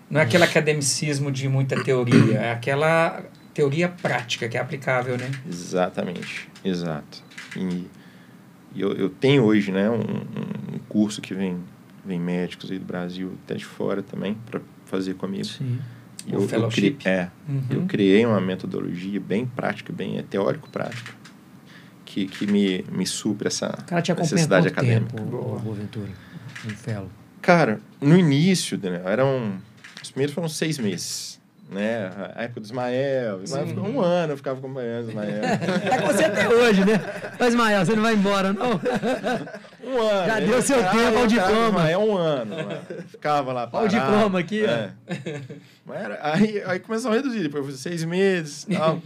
Não 0.09 0.19
é 0.19 0.23
aquele 0.23 0.43
academicismo 0.43 1.31
de 1.31 1.47
muita 1.47 1.81
teoria, 1.81 2.37
é 2.37 2.51
aquela 2.51 3.23
teoria 3.53 3.87
prática 3.87 4.49
que 4.49 4.57
é 4.57 4.59
aplicável, 4.59 5.17
né? 5.17 5.31
Exatamente, 5.47 6.49
exato. 6.65 7.23
E, 7.55 7.87
e 8.75 8.81
eu, 8.81 8.91
eu 8.93 9.09
tenho 9.09 9.43
hoje, 9.43 9.71
né, 9.71 9.89
um, 9.89 9.95
um- 10.01 10.75
um 10.75 10.79
curso 10.89 11.21
que 11.21 11.33
vem, 11.33 11.57
vem 12.05 12.19
médicos 12.19 12.69
aí 12.69 12.77
do 12.77 12.85
Brasil, 12.85 13.31
até 13.45 13.55
de 13.55 13.63
fora 13.65 14.03
também, 14.03 14.37
para 14.49 14.59
fazer 14.85 15.13
comigo. 15.15 15.45
Sim. 15.45 15.79
O 16.27 16.33
eu, 16.35 16.41
eu, 16.41 16.47
fellowship. 16.47 16.97
é, 17.05 17.27
eu 17.69 17.79
Uhum. 17.81 17.87
criei 17.87 18.25
uma 18.25 18.39
metodologia 18.39 19.19
bem 19.19 19.45
prática, 19.45 19.91
bem 19.91 20.17
é, 20.17 20.21
teórico-prática, 20.23 21.11
que, 22.05 22.27
que 22.27 22.47
me, 22.47 22.85
me 22.91 23.05
supre 23.05 23.47
essa 23.47 23.75
O 23.79 23.83
cara 23.85 24.01
te 24.01 24.13
necessidade 24.13 24.67
acadêmica. 24.67 25.15
tempo, 25.17 25.23
Boa. 25.29 25.59
Boaventura? 25.59 26.09
Um 26.65 26.69
fellow. 26.69 27.09
Cara, 27.41 27.79
no 27.99 28.17
início, 28.17 28.77
Daniel, 28.77 29.07
eram. 29.07 29.57
Os 30.01 30.11
primeiros 30.11 30.33
foram 30.33 30.47
seis 30.47 30.77
meses. 30.79 31.33
Né? 31.69 32.09
A 32.35 32.43
época 32.43 32.59
do 32.61 32.65
Ismael. 32.65 33.37
O 33.39 33.43
Ismael 33.43 33.67
Sim. 33.67 33.73
ficou 33.73 33.89
um 33.89 33.99
ano, 34.01 34.33
eu 34.33 34.37
ficava 34.37 34.59
acompanhando 34.59 35.07
o 35.07 35.09
Ismael. 35.09 35.41
Tá 35.41 35.97
com 36.01 36.07
você 36.07 36.23
até 36.25 36.47
hoje, 36.47 36.85
né? 36.85 37.01
Mas, 37.39 37.55
Mael, 37.55 37.85
você 37.85 37.95
não 37.95 38.03
vai 38.03 38.13
embora, 38.13 38.53
não? 38.53 38.79
Um 39.85 40.01
ano. 40.01 40.25
Já 40.27 40.39
deu 40.39 40.61
seu 40.61 40.77
ficava- 40.77 40.97
tempo 40.97 41.17
ao 41.19 41.27
diploma. 41.27 41.67
Ismael 41.67 41.99
um 42.01 42.17
ano. 42.17 42.55
mano. 42.55 42.79
Ficava 43.09 43.51
lá 43.53 43.61
Olha 43.61 43.67
o 43.67 43.71
parado. 43.91 43.95
diploma 44.11 44.39
aqui, 44.39 44.63
ó. 44.65 44.69
É. 44.69 44.91
Mas 45.85 46.01
era- 46.01 46.19
aí, 46.21 46.61
aí 46.65 46.79
começou 46.79 47.11
a 47.11 47.15
reduzir, 47.15 47.41
depois 47.43 47.65
foi 47.65 47.73
seis 47.75 48.03
meses 48.05 48.65
e 48.69 48.75
tal. 48.75 49.01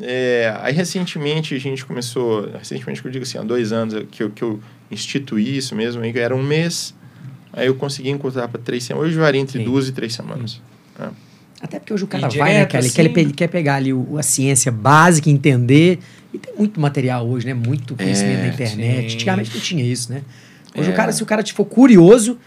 É, 0.00 0.54
aí 0.60 0.72
recentemente 0.72 1.54
a 1.54 1.58
gente 1.58 1.84
começou, 1.84 2.48
recentemente 2.58 3.02
que 3.02 3.08
eu 3.08 3.12
digo 3.12 3.24
assim, 3.24 3.36
há 3.38 3.42
dois 3.42 3.72
anos 3.72 3.94
que 4.10 4.22
eu, 4.22 4.30
que 4.30 4.42
eu 4.42 4.58
instituí 4.90 5.56
isso 5.56 5.74
mesmo, 5.74 6.02
aí 6.02 6.12
era 6.18 6.34
um 6.34 6.42
mês, 6.42 6.94
aí 7.52 7.66
eu 7.66 7.74
consegui 7.74 8.08
encurtar 8.10 8.48
para 8.48 8.60
três 8.60 8.84
semanas. 8.84 9.08
Hoje 9.10 9.18
varia 9.18 9.40
entre 9.40 9.58
Sim. 9.58 9.64
duas 9.64 9.88
e 9.88 9.92
três 9.92 10.14
semanas. 10.14 10.60
É. 10.98 11.08
Até 11.60 11.78
porque 11.78 11.92
hoje 11.94 12.04
o 12.04 12.06
cara 12.06 12.26
E 12.26 12.38
vai, 12.38 12.48
né, 12.48 12.54
direto, 12.56 12.70
cara? 12.72 12.80
Ele, 12.82 12.86
assim? 12.88 12.96
quer, 12.96 13.02
ele, 13.02 13.08
pe- 13.14 13.20
ele 13.20 13.32
quer 13.32 13.48
pegar 13.48 13.74
ali 13.76 13.92
o- 13.92 14.18
a 14.18 14.22
ciência 14.22 14.72
básica, 14.72 15.28
entender. 15.30 15.98
Tem 16.42 16.54
muito 16.56 16.80
material 16.80 17.26
hoje, 17.28 17.46
né? 17.46 17.54
Muito 17.54 17.94
conhecimento 17.96 18.38
É, 18.40 18.42
na 18.42 18.48
internet. 18.48 19.08
sim. 19.10 19.14
Antigamente 19.16 19.54
não 19.54 19.60
tinha 19.60 19.84
isso, 19.84 20.12
né? 20.12 20.22
Hoje 20.76 20.90
É. 20.90 20.92
o 20.92 20.96
cara, 20.96 21.12
se 21.12 21.22
o 21.22 21.26
cara 21.26 21.42
te 21.42 21.52
for 21.52 21.64
curioso 21.64 22.38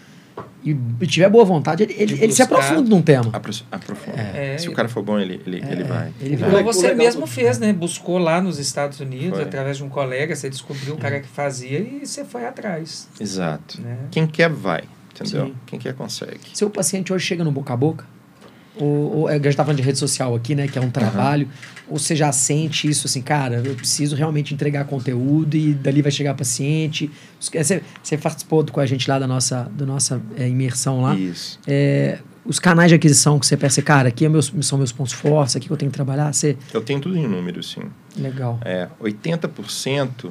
e, 0.64 0.76
tiver 1.06 1.28
boa 1.30 1.44
vontade, 1.44 1.82
ele, 1.84 1.94
ele, 1.96 2.18
ele 2.24 2.32
se 2.32 2.42
aprofunda 2.42 2.88
num 2.90 3.00
tema. 3.00 3.30
Apro- 3.32 3.52
Aprofunda. 3.70 4.18
É. 4.20 4.58
Se 4.58 4.68
o 4.68 4.72
cara 4.72 4.88
for 4.88 5.02
bom, 5.02 5.18
ele, 5.18 5.40
ele, 5.46 5.62
ele 5.70 5.84
vai. 5.84 6.12
Ele 6.20 6.34
É. 6.34 6.36
vai. 6.36 6.62
Você 6.64 6.82
legal 6.88 6.96
mesmo 6.98 7.26
fez, 7.26 7.58
né? 7.58 7.72
Buscou 7.72 8.18
lá 8.18 8.40
nos 8.40 8.58
Estados 8.58 8.98
Unidos, 9.00 9.38
Foi. 9.38 9.42
através 9.42 9.76
de 9.78 9.84
um 9.84 9.88
colega, 9.88 10.34
você 10.34 10.50
descobriu 10.50 10.94
o 10.94 10.98
É. 10.98 11.00
cara 11.00 11.20
que 11.20 11.28
fazia 11.28 11.78
e 11.78 12.04
você 12.04 12.24
foi 12.24 12.44
atrás. 12.46 13.08
Exato. 13.20 13.80
Né? 13.80 13.96
Quem 14.10 14.26
quer, 14.26 14.50
vai. 14.50 14.82
Entendeu? 15.14 15.46
Sim. 15.46 15.54
Quem 15.66 15.78
quer, 15.78 15.94
consegue. 15.94 16.40
Seu 16.52 16.68
paciente 16.68 17.10
hoje 17.12 17.24
chega 17.24 17.42
no 17.42 17.50
boca 17.52 17.72
a 17.72 17.76
boca? 17.76 18.04
Ou, 18.78 19.16
ou 19.16 19.28
a 19.28 19.34
gente 19.34 19.56
tá 19.56 19.64
falando 19.64 19.78
de 19.78 19.82
rede 19.82 19.98
social 19.98 20.34
aqui, 20.34 20.54
né? 20.54 20.68
Que 20.68 20.78
é 20.78 20.82
um 20.82 20.90
trabalho. 20.90 21.48
Ou 21.88 21.98
você 21.98 22.16
já 22.16 22.32
sente 22.32 22.88
isso 22.88 23.06
assim, 23.06 23.22
cara, 23.22 23.62
eu 23.64 23.74
preciso 23.74 24.16
realmente 24.16 24.52
entregar 24.52 24.84
conteúdo 24.84 25.56
e 25.56 25.72
dali 25.72 26.02
vai 26.02 26.10
chegar 26.10 26.34
paciente. 26.34 27.10
Você, 27.40 27.82
você 28.02 28.18
participou 28.18 28.64
com 28.66 28.80
a 28.80 28.86
gente 28.86 29.08
lá 29.08 29.18
da 29.18 29.26
nossa, 29.26 29.70
da 29.72 29.86
nossa 29.86 30.20
é, 30.36 30.48
imersão 30.48 31.02
lá. 31.02 31.14
Isso. 31.14 31.58
É, 31.66 32.18
os 32.44 32.58
canais 32.58 32.90
de 32.90 32.94
aquisição 32.94 33.38
que 33.38 33.46
você 33.46 33.56
pensa, 33.56 33.82
cara, 33.82 34.08
aqui 34.08 34.24
é 34.24 34.28
meus, 34.28 34.52
são 34.62 34.78
meus 34.78 34.92
pontos 34.92 35.12
fortes, 35.12 35.56
aqui 35.56 35.66
que 35.66 35.72
eu 35.72 35.76
tenho 35.76 35.90
que 35.90 35.96
trabalhar. 35.96 36.32
Você, 36.32 36.56
Eu 36.72 36.80
tenho 36.80 37.00
tudo 37.00 37.16
em 37.16 37.26
números, 37.26 37.72
sim. 37.72 37.82
legal. 38.16 38.60
É, 38.64 38.88
80% 39.00 40.30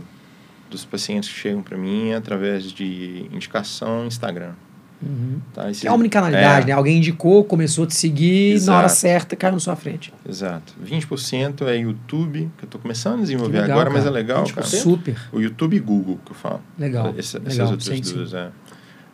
dos 0.70 0.86
pacientes 0.86 1.30
que 1.30 1.36
chegam 1.36 1.62
para 1.62 1.78
mim 1.78 2.10
é 2.10 2.16
através 2.16 2.72
de 2.72 3.28
indicação 3.32 4.06
Instagram. 4.06 4.54
Uhum. 5.02 5.40
Tá? 5.54 5.70
Esses- 5.70 5.84
É 5.86 5.90
uma 5.90 5.96
omnicanalidade, 5.98 6.64
é, 6.64 6.68
né? 6.68 6.74
Alguém 6.74 6.98
indicou, 6.98 7.44
começou 7.44 7.84
a 7.84 7.88
te 7.88 7.96
seguir, 7.96 8.60
na 8.66 8.78
hora 8.78 8.86
Exato. 8.86 9.00
certa 9.02 9.36
caiu 9.36 9.54
na 9.54 9.60
sua 9.60 9.76
frente. 9.76 10.14
Exato. 10.28 10.74
20% 10.84 11.62
é 11.68 11.78
YouTube, 11.78 12.50
que 12.58 12.64
eu 12.64 12.68
estou 12.68 12.80
começando 12.82 13.20
a 13.20 13.22
desenvolver 13.22 13.62
legal, 13.62 13.78
agora, 13.80 13.90
mas 13.90 14.02
é 14.02 14.04
cara. 14.06 14.16
legal, 14.16 14.44
20%? 14.46 14.54
cara. 14.56 14.68
Super. 14.68 15.18
O 15.32 15.40
YouTube 15.40 15.76
e 15.76 15.80
Google, 15.80 16.20
que 16.26 16.32
eu 16.32 16.36
falo. 16.36 16.62
Legal. 16.78 17.14
Essa- 17.18 17.38
legal. 17.38 17.52
essas 17.54 17.72
outras 17.72 17.98
sim, 17.98 18.04
sim. 18.04 18.14
duas, 18.16 18.34
é. 18.34 18.50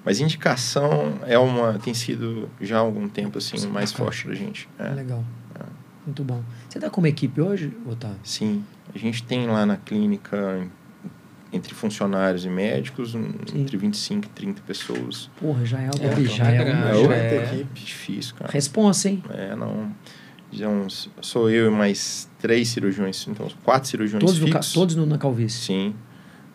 Mas 0.06 0.20
indicação 0.20 1.13
é 1.28 1.38
uma, 1.38 1.74
tem 1.78 1.94
sido 1.94 2.50
já 2.60 2.78
há 2.78 2.80
algum 2.80 3.08
tempo 3.08 3.38
assim 3.38 3.58
Sim, 3.58 3.67
mais 3.67 3.91
bacana. 3.91 4.12
forte 4.12 4.28
da 4.28 4.34
gente. 4.34 4.67
É. 4.80 4.89
Legal. 4.89 5.24
Muito 6.04 6.24
bom. 6.24 6.41
Você 6.67 6.80
tá 6.80 6.89
como 6.89 7.06
equipe 7.06 7.39
hoje, 7.39 7.72
Otávio? 7.86 8.17
Sim, 8.24 8.63
a 8.94 8.98
gente 8.98 9.22
tem 9.22 9.46
lá 9.46 9.63
na 9.67 9.78
clínica 9.78 10.67
entre 11.53 11.73
funcionários 11.75 12.45
e 12.45 12.49
médicos 12.49 13.13
um- 13.13 13.29
entre 13.53 13.75
25 13.77 14.25
e 14.25 14.29
30 14.29 14.61
pessoas. 14.61 15.29
Porra, 15.39 15.65
já 15.65 15.79
é 15.81 15.85
algo 15.87 15.99
É, 16.01 16.11
ali, 16.13 16.23
então 16.23 16.35
já 16.35 16.51
é 16.51 16.55
é, 16.55 16.63
grande, 16.63 16.81
um... 16.81 16.87
É 16.87 16.93
já 16.93 16.99
outra 16.99 17.15
é. 17.15 17.43
equipe. 17.55 17.79
Difícil, 17.81 18.35
cara. 18.35 18.51
Responsa, 18.51 19.09
hein? 19.09 19.23
É, 19.29 19.55
não. 19.55 19.91
Digamos, 20.51 21.09
sou 21.21 21.49
eu 21.49 21.67
e 21.67 21.69
mais 21.69 22.29
três 22.39 22.67
cirurgiões, 22.69 23.25
então 23.27 23.47
quatro 23.63 23.89
cirurgiões 23.89 24.21
Todos, 24.23 24.39
no, 24.39 24.47
fixos. 24.47 24.73
todos 24.73 24.95
no, 24.95 25.05
na 25.05 25.17
calvície. 25.17 25.61
Sim. 25.61 25.95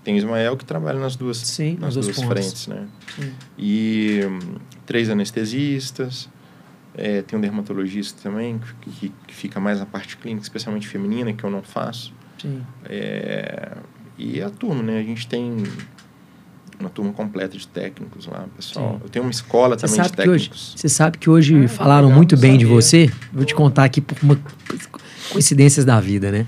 Tem 0.05 0.15
o 0.15 0.19
Ismael 0.19 0.57
que 0.57 0.65
trabalha 0.65 0.99
nas 1.01 1.17
duas, 1.17 1.39
Sim, 1.39 1.79
nas 1.81 1.97
nas 1.97 2.07
duas 2.07 2.21
frentes, 2.21 2.67
né? 2.69 2.87
Sim. 3.19 3.33
E 3.59 4.21
hum, 4.25 4.57
três 4.85 5.09
anestesistas. 5.11 6.29
É, 6.99 7.21
tem 7.23 7.39
um 7.39 7.43
dermatologista 7.43 8.23
também, 8.23 8.59
que, 8.81 8.91
que- 8.91 9.13
que 9.27 9.35
fica 9.35 9.61
mais 9.61 9.79
na 9.81 9.85
parte 9.87 10.17
clínica, 10.17 10.43
especialmente 10.43 10.89
feminina, 10.89 11.31
que 11.33 11.45
eu 11.45 11.51
não 11.51 11.63
faço. 11.63 12.13
Sim. 12.41 12.63
É, 12.87 13.77
e 14.19 14.41
a 14.43 14.51
turma, 14.51 14.83
né? 14.83 14.99
A 15.01 15.03
gente 15.03 15.27
tem 15.27 15.63
uma 16.79 16.91
turma 16.91 17.13
completa 17.13 17.57
de 17.57 17.67
técnicos 17.67 18.27
lá, 18.27 18.47
pessoal. 18.57 18.95
Sim. 18.97 19.01
Eu 19.05 19.09
tenho 19.09 19.25
uma 19.25 19.31
escola 19.31 19.79
Você 19.79 19.87
também 19.87 20.03
de 20.03 20.09
sabe, 20.09 20.23
que 20.23 20.29
hoje, 20.29 20.45
técnicos. 20.51 20.75
você 20.77 20.89
sabe 20.89 21.19
que 21.19 21.31
hoje 21.31 21.65
Ah, 21.65 21.69
falaram 21.69 22.07
legal, 22.09 22.17
muito 22.19 22.37
bem 22.37 22.59
de 22.59 22.65
sabia. 22.65 22.75
você. 22.83 23.11
Vou 23.33 23.45
te 23.45 23.55
contar 23.55 23.85
aqui 23.85 24.01
por 24.01 24.17
uma 24.23 24.39
coincidências 25.31 25.85
da 25.85 26.01
vida, 26.01 26.31
né? 26.31 26.47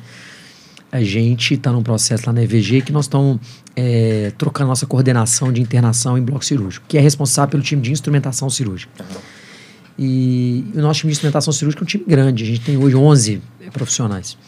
A 0.91 1.03
gente 1.03 1.55
está 1.55 1.71
num 1.73 1.83
processo 1.83 2.25
lá 2.27 2.33
na 2.33 2.43
EVG 2.43 2.81
que 2.83 2.93
nós 2.93 3.05
estamos 3.05 3.39
é, 3.77 4.33
trocando 4.39 4.69
nossa 4.69 4.87
coordenação 4.87 5.53
de 5.53 5.61
internação 5.61 6.17
em 6.17 6.23
bloco 6.23 6.45
cirúrgico, 6.45 6.87
que 6.89 6.97
é 6.97 7.01
responsável 7.01 7.51
pelo 7.51 7.63
time 7.63 7.83
de 7.83 7.93
instrumentação 7.93 8.49
cirúrgica. 8.49 8.91
Aham. 9.01 9.21
E 9.99 10.65
o 10.75 10.81
nosso 10.81 11.01
time 11.01 11.11
de 11.11 11.17
instrumentação 11.17 11.53
cirúrgica 11.53 11.83
é 11.83 11.85
um 11.85 11.87
time 11.87 12.05
grande. 12.07 12.45
A 12.45 12.47
gente 12.47 12.61
tem 12.61 12.77
hoje 12.77 12.95
11 12.97 13.43
profissionais. 13.73 14.39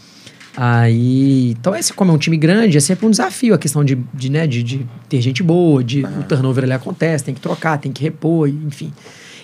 Aí, 0.57 1.51
então, 1.53 1.75
esse, 1.77 1.93
como 1.93 2.11
é 2.11 2.15
um 2.15 2.19
time 2.19 2.37
grande, 2.37 2.77
é 2.77 2.81
sempre 2.81 3.07
um 3.07 3.11
desafio 3.11 3.55
a 3.55 3.59
questão 3.59 3.85
de, 3.85 3.97
de, 4.13 4.31
né, 4.31 4.47
de, 4.47 4.63
de 4.63 4.87
ter 5.09 5.21
gente 5.21 5.43
boa, 5.43 5.83
de 5.83 6.05
o 6.05 6.23
turnover 6.29 6.65
ali 6.65 6.73
acontece, 6.73 7.25
tem 7.25 7.35
que 7.35 7.41
trocar, 7.41 7.79
tem 7.79 7.93
que 7.93 8.03
repor, 8.03 8.49
enfim. 8.49 8.93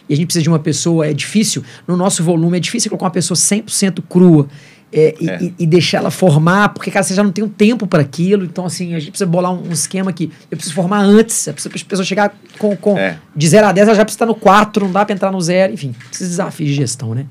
E 0.08 0.12
a 0.12 0.16
gente 0.16 0.26
precisa 0.26 0.42
de 0.42 0.48
uma 0.48 0.58
pessoa, 0.58 1.06
é 1.06 1.12
difícil, 1.12 1.62
no 1.86 1.96
nosso 1.96 2.22
volume, 2.22 2.56
é 2.56 2.60
difícil 2.60 2.90
colocar 2.90 3.06
uma 3.06 3.10
pessoa 3.12 3.36
100% 3.36 4.02
crua 4.08 4.48
é, 4.92 5.14
e, 5.20 5.28
É. 5.28 5.42
e- 5.42 5.54
e 5.60 5.66
deixar 5.66 5.98
ela 5.98 6.10
formar, 6.12 6.68
porque, 6.70 6.90
cara, 6.92 7.02
você 7.02 7.12
já 7.14 7.22
não 7.22 7.32
tem 7.32 7.42
um 7.44 7.48
tempo 7.48 7.86
para 7.88 8.02
aquilo. 8.02 8.44
Então, 8.44 8.64
assim, 8.64 8.94
a 8.94 9.00
gente 9.00 9.10
precisa 9.10 9.28
bolar 9.28 9.52
um, 9.52 9.68
um 9.68 9.72
esquema 9.72 10.12
que 10.12 10.30
eu 10.50 10.56
preciso 10.56 10.74
formar 10.76 11.00
antes, 11.00 11.48
a 11.48 11.52
pessoa 11.52 12.04
chegar 12.04 12.32
com, 12.58 12.76
com 12.76 12.96
É. 12.96 13.18
de 13.34 13.48
0 13.48 13.66
a 13.66 13.72
10, 13.72 13.88
ela 13.88 13.96
já 13.96 14.04
precisa 14.04 14.16
estar 14.24 14.26
no 14.26 14.34
4, 14.34 14.84
não 14.86 14.92
dá 14.92 15.04
para 15.04 15.14
entrar 15.14 15.32
no 15.32 15.40
zero, 15.40 15.72
enfim, 15.72 15.92
esses 16.12 16.28
desafios 16.28 16.70
de 16.70 16.76
gestão, 16.76 17.14
né? 17.14 17.26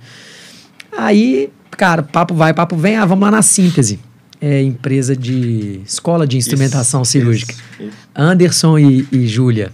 Aí, 0.98 1.50
cara, 1.76 2.04
papo 2.04 2.34
vai, 2.34 2.54
papo 2.54 2.76
vem, 2.76 2.96
ah, 2.98 3.06
vamos 3.06 3.24
lá 3.24 3.32
na 3.32 3.42
síntese. 3.42 4.00
É 4.42 4.62
empresa 4.62 5.16
de 5.16 5.80
escola 5.86 6.28
de 6.28 6.38
instrumentação 6.38 7.02
Isso, 7.02 7.12
cirúrgica. 7.14 7.54
isso, 7.54 7.84
isso, 7.88 7.98
Anderson 8.16 8.78
e, 8.78 9.08
e 9.12 9.28
Júlia. 9.28 9.72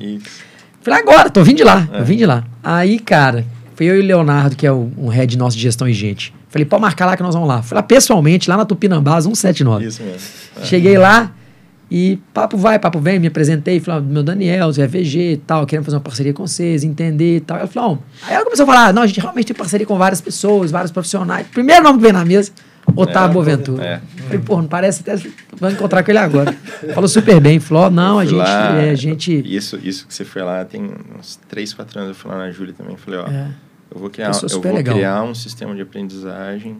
Falei, 0.82 1.00
agora, 1.00 1.30
tô 1.30 1.44
vindo 1.44 1.58
de 1.58 1.64
lá, 1.64 1.88
É. 1.92 1.98
tô 2.00 2.04
vindo 2.04 2.20
de 2.20 2.26
lá. 2.26 2.44
Aí, 2.64 3.00
cara, 3.00 3.46
foi 3.76 3.88
eu 3.88 3.96
e 3.98 4.00
o 4.00 4.04
Leonardo, 4.06 4.56
que 4.56 4.66
é 4.66 4.72
o, 4.72 4.92
um 4.98 5.08
head 5.10 5.38
nosso 5.38 5.56
de 5.58 5.64
gestão 5.64 5.88
e 5.88 5.94
gente. 5.94 6.34
Falei, 6.50 6.66
pode 6.66 6.82
marcar 6.82 7.06
lá 7.06 7.16
que 7.18 7.24
nós 7.24 7.34
vamos 7.34 7.48
lá. 7.50 7.62
Fui 7.62 7.76
lá 7.76 7.82
pessoalmente, 7.84 8.50
lá 8.50 8.58
na 8.58 8.66
Tupinambás, 8.66 9.24
179. 9.26 9.86
Isso 9.86 10.02
mesmo. 10.04 10.20
É. 10.62 10.66
Cheguei 10.66 10.98
lá 10.98 11.32
e 11.92 12.18
papo 12.34 12.56
vai, 12.56 12.80
papo 12.80 13.02
vem, 13.02 13.20
me 13.20 13.28
apresentei, 13.28 13.82
falei, 13.82 14.02
meu 14.02 14.24
Daniel, 14.24 14.72
Zé 14.72 14.88
VG 14.88 15.34
e 15.34 15.38
tal, 15.38 15.66
querendo 15.66 15.84
fazer 15.84 15.98
uma 15.98 16.02
parceria 16.02 16.34
com 16.34 16.48
vocês, 16.48 16.86
entender 16.86 17.36
e 17.36 17.40
tal. 17.42 17.58
Ela 17.58 17.68
falou, 17.68 18.02
aí 18.26 18.34
ela 18.34 18.46
começou 18.46 18.64
a 18.64 18.68
falar, 18.68 18.94
não, 18.94 19.02
a 19.02 19.08
gente 19.08 19.20
realmente 19.20 19.48
tem 19.48 19.56
parceria 19.56 19.86
com 19.86 19.98
várias 19.98 20.22
pessoas, 20.22 20.72
vários 20.72 20.90
profissionais. 20.90 21.46
Primeiro 21.48 21.84
nome 21.84 21.98
que 21.98 22.02
veio 22.04 22.14
na 22.14 22.24
mesa, 22.24 22.50
Otávio 22.96 23.32
É, 23.32 23.34
Boaventura. 23.34 23.84
é. 23.84 24.02
Falei, 24.24 24.40
pô, 24.40 24.58
não 24.62 24.68
parece 24.70 25.02
até. 25.02 25.22
Vou 25.60 25.70
encontrar 25.70 26.02
com 26.02 26.12
ele 26.12 26.18
agora. 26.18 26.54
Falou 26.96 27.10
super 27.10 27.42
bem, 27.42 27.60
falou, 27.60 27.92
não, 27.92 28.20
a 28.20 28.24
gente. 28.26 28.38
lá, 28.38 28.76
é, 28.78 28.90
a 28.92 28.96
gente 28.96 29.44
Isso, 29.46 29.78
isso 29.84 30.08
que 30.08 30.14
você 30.14 30.24
foi 30.24 30.42
lá, 30.44 30.64
tem 30.64 30.90
uns 31.20 31.40
3, 31.50 31.74
4 31.74 32.00
anos 32.00 32.10
eu 32.10 32.16
fui 32.16 32.32
lá 32.32 32.38
na 32.38 32.52
Júlia 32.52 32.74
também. 32.74 32.96
Falei, 32.96 33.20
ó, 33.20 33.28
é, 33.28 33.48
eu 33.94 34.00
vou 34.00 34.10
criar, 34.10 34.28
eu 34.30 34.34
super 34.34 34.70
vou 34.70 34.78
legal. 34.78 34.96
criar 34.96 35.24
um 35.24 35.36
sistema 35.36 35.76
de 35.76 35.82
aprendizagem 35.82 36.78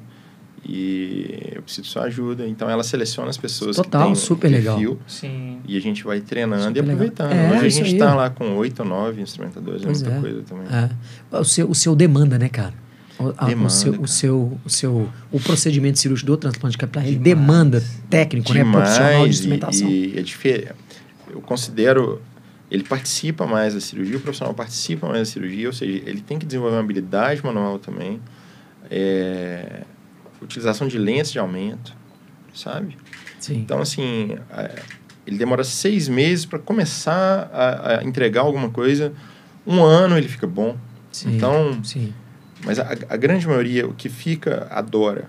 e 0.64 1.54
eu 1.56 1.62
preciso 1.62 1.84
de 1.84 1.88
sua 1.90 2.04
ajuda. 2.04 2.48
Então 2.48 2.70
ela 2.70 2.84
seleciona 2.84 3.30
as 3.30 3.38
pessoas 3.38 3.76
Total, 3.76 4.02
que 4.02 4.08
têm 4.08 4.16
super 4.16 4.48
um 4.50 4.54
legal. 4.54 4.76
perfil 4.76 5.00
Sim. 5.08 5.60
e 5.68 5.78
a 5.78 5.82
gente 5.82 6.04
vai 6.04 6.22
treinando 6.22 6.64
Super 6.64 6.78
e 6.78 6.80
aproveitando. 6.82 7.32
É, 7.32 7.50
Hoje 7.58 7.66
a 7.66 7.70
gente 7.70 7.94
está 7.94 8.14
lá 8.16 8.30
com 8.30 8.56
8 8.56 8.80
ou 8.82 8.86
9 8.88 9.22
instrumentadores, 9.22 9.82
Pois 9.84 10.02
é 10.02 10.10
muita 10.10 10.18
é. 10.18 10.22
coisa 10.32 10.44
também. 10.48 10.66
é. 10.72 11.38
O, 11.38 11.44
seu, 11.44 11.70
o 11.70 11.76
seu 11.76 11.96
demanda, 11.96 12.38
né, 12.38 12.50
cara? 12.50 12.74
O, 13.20 13.34
a- 13.38 13.44
o 13.44 13.48
Demanda, 13.48 13.70
seu, 13.70 13.92
o, 13.92 13.96
cara. 13.96 14.08
seu, 14.08 14.60
o 14.66 14.70
seu 14.70 15.10
o 15.32 15.40
procedimento 15.40 16.00
cirúrgico 16.00 16.28
do 16.32 16.38
transplante 16.38 16.78
capilar, 16.78 17.06
ele 17.08 17.18
Demais. 17.18 17.38
demanda 17.38 17.84
técnico, 18.10 18.54
né? 18.54 18.64
Profissional 18.64 19.08
de 19.10 19.14
Demais, 19.14 19.30
instrumentação. 19.36 19.90
e, 19.90 20.16
e 20.16 20.20
é 20.20 20.22
diferente. 20.22 20.72
Eu 21.32 21.42
considero 21.42 22.22
ele 22.70 22.84
participa 22.84 23.46
mais 23.46 23.74
da 23.74 23.82
cirurgia, 23.82 24.16
o 24.16 24.22
profissional 24.22 24.54
participa 24.54 25.06
mais 25.06 25.20
da 25.20 25.26
cirurgia, 25.26 25.68
ou 25.68 25.74
seja, 25.74 25.92
ele 26.10 26.22
tem 26.22 26.40
que 26.40 26.46
desenvolver 26.46 26.76
uma 26.78 26.82
habilidade 26.82 27.44
manual 27.44 27.78
também, 27.78 28.18
é, 28.90 29.82
utilização 30.42 30.88
de 30.88 30.98
lentes 30.98 31.32
de 31.32 31.40
aumento, 31.40 31.94
sabe? 32.54 32.98
Sim. 33.40 33.56
Então, 33.60 33.80
assim, 33.80 34.38
é, 34.52 34.82
ele 35.26 35.38
demora 35.38 35.64
seis 35.64 36.08
meses 36.08 36.46
para 36.46 36.60
começar 36.60 37.50
a, 37.54 38.00
a 38.00 38.04
entregar 38.04 38.42
alguma 38.42 38.70
coisa, 38.70 39.14
um 39.66 39.84
ano 39.84 40.18
ele 40.18 40.28
fica 40.28 40.48
bom. 40.48 40.76
sim. 41.12 41.36
Então, 41.36 41.84
sim. 41.84 42.14
mas 42.64 42.80
a, 42.80 42.92
a 43.10 43.18
grande 43.18 43.48
maioria, 43.48 43.88
o 43.88 43.94
que 43.94 44.10
fica, 44.10 44.68
adora 44.72 45.26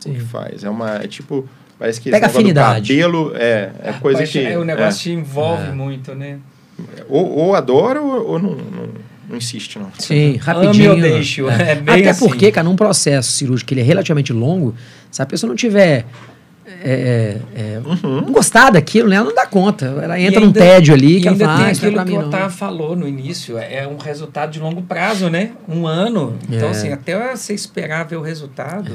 o 0.00 0.02
Sim. 0.04 0.14
que 0.14 0.20
faz. 0.20 0.62
É 0.64 0.68
uma, 0.68 0.96
é 0.96 1.06
tipo, 1.08 1.48
parece 1.78 1.98
que 2.00 2.10
Pega 2.10 2.26
esse 2.26 2.36
negócio 2.36 2.54
do 2.54 2.60
afinidade. 2.60 2.88
cabelo 2.94 3.32
é, 3.34 3.72
é 3.82 3.92
coisa 3.94 4.18
Paixão- 4.18 4.42
que... 4.42 4.48
é, 4.48 4.58
o 4.58 4.64
negócio 4.64 5.00
te 5.02 5.10
é, 5.10 5.12
envolve 5.14 5.68
É. 5.68 5.72
muito, 5.72 6.14
né? 6.14 6.38
ou, 7.08 7.30
ou 7.30 7.54
adora 7.54 8.02
ou, 8.02 8.32
ou 8.32 8.38
não, 8.38 8.50
não, 8.56 8.88
não 9.28 9.36
insiste, 9.36 9.78
não. 9.78 9.90
Sim, 9.98 10.30
Ame 10.30 10.36
rapidinho. 10.38 10.90
ou 10.92 11.00
deixe, 11.00 11.40
é 11.46 11.74
bem 11.74 12.00
Até 12.00 12.10
assim. 12.10 12.26
porque, 12.28 12.50
cara, 12.52 12.64
num 12.68 12.76
processo 12.76 13.32
cirúrgico 13.32 13.68
que 13.68 13.74
ele 13.74 13.80
é 13.80 13.84
relativamente 13.84 14.32
longo, 14.32 14.74
se 15.10 15.20
a 15.22 15.26
pessoa 15.26 15.48
não 15.48 15.56
tiver. 15.56 16.04
é, 16.82 17.38
é, 17.54 17.80
Uhum. 17.84 18.22
Não 18.22 18.32
gostar 18.32 18.70
daquilo, 18.70 19.08
né? 19.08 19.16
Ela 19.16 19.26
não 19.26 19.34
dá 19.34 19.46
conta. 19.46 19.86
Ela 20.02 20.18
entra 20.18 20.40
num 20.40 20.46
ainda- 20.46 20.60
tédio 20.60 20.94
ali 20.94 21.20
que 21.20 21.28
ela 21.28 21.34
ainda 21.34 21.44
fala, 21.44 21.56
tem 21.58 21.66
ah, 21.66 21.68
é 21.68 21.72
aquilo 21.72 22.04
que 22.04 22.12
o. 22.12 22.28
Otávio 22.28 22.50
falou 22.50 22.96
no 22.96 23.06
início, 23.06 23.58
é 23.58 23.86
um 23.86 23.96
resultado 23.98 24.50
de 24.50 24.60
longo 24.60 24.80
prazo, 24.82 25.28
né? 25.28 25.52
Um 25.68 25.86
ano. 25.86 26.38
Então, 26.48 26.68
É. 26.68 26.70
assim, 26.70 26.90
até 26.92 27.34
você 27.36 27.52
esperar 27.54 28.04
ver 28.04 28.16
o 28.16 28.22
resultado, 28.22 28.92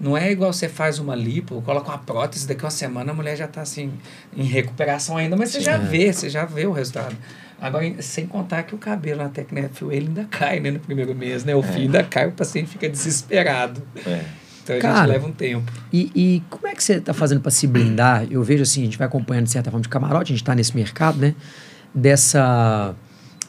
não 0.00 0.16
é 0.16 0.30
igual 0.32 0.52
você 0.52 0.68
faz 0.68 0.98
uma 0.98 1.14
lipo, 1.14 1.62
coloca 1.62 1.88
uma 1.90 1.98
prótese, 1.98 2.46
daqui 2.46 2.64
uma 2.64 2.70
semana 2.70 3.12
a 3.12 3.14
mulher 3.14 3.36
já 3.36 3.44
está 3.46 3.60
assim, 3.62 3.92
em 4.36 4.44
recuperação 4.44 5.16
ainda, 5.16 5.36
mas 5.36 5.50
você 5.50 5.60
já 5.60 5.74
É. 5.74 5.78
vê, 5.78 6.12
você 6.12 6.28
já 6.28 6.44
vê 6.44 6.66
o 6.66 6.72
resultado. 6.72 7.16
Agora, 7.60 7.84
em- 7.86 8.00
sem 8.02 8.26
contar 8.26 8.62
que 8.64 8.74
o 8.74 8.78
cabelo 8.78 9.22
na 9.22 9.28
técnica 9.28 9.70
fio, 9.72 9.90
ele 9.90 10.08
ainda 10.08 10.24
cai, 10.24 10.60
né, 10.60 10.70
no 10.70 10.78
primeiro 10.78 11.14
mês, 11.14 11.44
né? 11.44 11.54
O 11.54 11.62
fio 11.62 11.82
ainda 11.82 12.02
cai, 12.04 12.26
o 12.26 12.32
paciente 12.32 12.68
fica 12.68 12.88
desesperado. 12.88 13.82
É. 14.06 14.20
Então, 14.62 14.76
a 14.76 14.80
Cara, 14.80 14.98
gente 14.98 15.08
leva 15.08 15.26
um 15.28 15.32
tempo. 15.32 15.72
E, 15.92 16.10
e 16.14 16.42
como 16.50 16.66
é 16.66 16.74
que 16.74 16.82
você 16.82 16.94
está 16.94 17.14
fazendo 17.14 17.40
para 17.40 17.50
se 17.52 17.66
blindar? 17.68 18.26
Eu 18.30 18.42
vejo 18.42 18.62
assim, 18.64 18.82
a 18.82 18.84
gente 18.84 18.98
vai 18.98 19.06
acompanhando 19.06 19.44
de 19.44 19.52
certa 19.52 19.70
forma 19.70 19.82
de 19.82 19.88
camarote, 19.88 20.32
a 20.32 20.34
gente 20.34 20.42
está 20.42 20.54
nesse 20.54 20.74
mercado, 20.74 21.18
né? 21.18 21.34
Dessa 21.94 22.94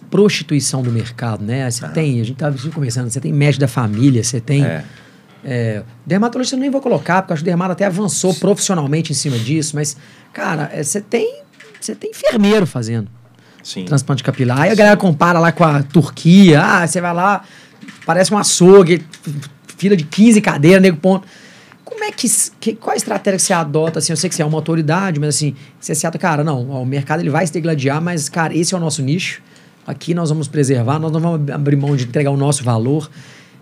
prostituição 0.10 0.82
do 0.82 0.92
mercado, 0.92 1.44
né? 1.44 1.70
Você 1.70 1.88
tem, 1.90 2.22
a 2.22 2.24
gente 2.24 2.34
estava 2.34 2.56
conversando, 2.72 3.10
você 3.10 3.20
tem 3.20 3.34
médico 3.34 3.62
da 3.62 3.68
família, 3.68 4.24
você 4.24 4.40
tem. 4.40 4.64
É. 4.64 4.84
É, 5.44 5.84
dermatologista 6.06 6.56
eu 6.56 6.60
nem 6.60 6.70
vou 6.70 6.82
colocar, 6.82 7.22
porque 7.22 7.32
eu 7.32 7.36
acho 7.36 7.44
que 7.44 7.50
o 7.50 7.52
dermato 7.52 7.72
até 7.72 7.86
avançou 7.86 8.34
profissionalmente 8.34 9.12
em 9.12 9.16
cima 9.16 9.38
disso, 9.38 9.76
mas, 9.76 9.96
cara, 10.34 10.70
é, 10.74 10.82
você 10.84 11.02
tem. 11.02 11.42
Você 11.80 11.94
tem 11.96 12.10
enfermeiro 12.10 12.66
fazendo 12.66 13.08
Sim. 13.68 13.84
transplante 13.84 14.24
capilar. 14.24 14.62
Aí 14.62 14.72
a 14.72 14.76
galera 14.76 14.96
compara 14.96 15.40
lá 15.40 15.52
com 15.52 15.62
a 15.62 15.84
Turquia. 15.84 16.62
Ah, 16.62 16.88
você 16.88 17.02
vai 17.02 17.14
lá, 17.14 17.44
parece 18.06 18.34
um 18.34 18.38
açougue, 18.38 19.06
fila 19.78 19.94
de 19.94 20.06
15 20.06 20.40
cadeiras, 20.40 20.82
nego 20.82 20.96
ponto. 20.96 21.28
Como 21.84 22.02
é 22.02 22.10
que, 22.14 22.28
que. 22.62 22.76
Qual 22.76 22.94
a 22.94 22.96
estratégia 22.96 23.38
que 23.38 23.44
você 23.44 23.52
adota? 23.52 24.00
Assim, 24.00 24.14
eu 24.14 24.18
sei 24.18 24.30
que 24.30 24.38
você 24.38 24.42
é 24.42 24.46
uma 24.46 24.58
autoridade, 24.58 25.20
mas 25.20 25.36
assim, 25.36 25.54
você 25.82 25.94
se 25.94 26.08
ata, 26.08 26.18
cara, 26.18 26.46
não, 26.46 26.70
ó, 26.70 26.82
o 26.82 26.86
mercado 26.86 27.20
ele 27.20 27.30
vai 27.30 27.46
se 27.46 27.52
degladiar, 27.52 28.02
mas, 28.02 28.30
cara, 28.30 28.56
esse 28.56 28.74
é 28.74 28.78
o 28.78 28.80
nosso 28.80 29.02
nicho. 29.02 29.42
Aqui 29.86 30.14
nós 30.14 30.30
vamos 30.30 30.48
preservar, 30.48 30.98
nós 30.98 31.12
não 31.12 31.20
vamos 31.20 31.52
abrir 31.52 31.76
mão 31.76 31.94
de 31.94 32.06
entregar 32.06 32.32
o 32.32 32.38
nosso 32.38 32.64
valor. 32.64 33.10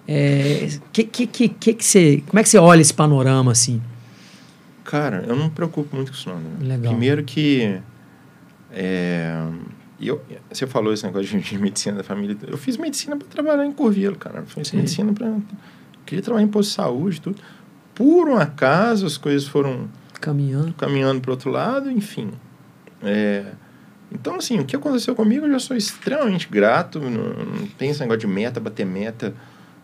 É, 0.08 0.70
que, 0.94 1.04
que, 1.04 1.26
que, 1.26 1.50
que, 1.50 1.74
que 1.74 1.84
você, 1.84 2.24
como 2.28 2.40
é 2.40 2.44
que 2.44 2.50
você 2.50 2.60
olha 2.60 2.82
esse 2.82 2.94
panorama 2.94 3.52
assim? 3.52 3.82
Cara, 4.84 5.26
eu 5.28 5.36
não 5.36 5.46
me 5.46 5.50
preocupo 5.50 5.96
muito 5.96 6.12
com 6.12 6.18
isso, 6.18 6.30
não. 6.30 6.38
né? 6.38 6.50
Legal. 6.62 6.92
Primeiro 6.94 7.24
que. 7.24 7.80
É, 8.72 9.36
eu, 10.00 10.22
você 10.52 10.68
falou 10.68 10.94
esse 10.94 11.06
negócio 11.06 11.40
de, 11.40 11.58
medicina 11.58 11.98
da 11.98 12.04
família. 12.04 12.38
Eu 12.48 12.58
fiz 12.58 12.78
medicina 12.78 13.16
para 13.16 13.28
trabalhar 13.28 13.66
em 13.66 13.72
Curvelo, 13.72 14.16
cara. 14.16 14.40
Eu 14.40 14.46
fiz 14.46 14.68
Sim. 14.68 14.78
medicina 14.78 15.14
para. 15.14 15.38
Queria 16.06 16.22
trabalhar 16.24 16.46
em 16.46 16.50
posto 16.50 16.70
de 16.70 16.76
saúde 16.76 17.18
e 17.18 17.22
tudo. 17.22 17.42
Por 17.94 18.28
um 18.28 18.38
acaso, 18.38 19.06
as 19.06 19.18
coisas 19.18 19.48
foram 19.48 19.88
Caminhando. 20.20 20.74
caminhando 20.74 21.22
para 21.22 21.32
outro 21.32 21.50
lado, 21.50 21.90
enfim. 21.90 22.32
É, 23.02 23.46
então, 24.12 24.36
assim, 24.36 24.60
o 24.60 24.66
que 24.66 24.76
aconteceu 24.76 25.16
comigo, 25.16 25.46
eu 25.46 25.52
já 25.52 25.60
sou 25.60 25.76
extremamente 25.78 26.48
grato. 26.50 27.00
Não, 27.00 27.10
não 27.10 27.68
tem 27.78 27.90
esse 27.90 28.00
negócio 28.02 28.20
de 28.20 28.28
meta, 28.28 28.60
bater 28.60 28.86
meta, 28.86 29.34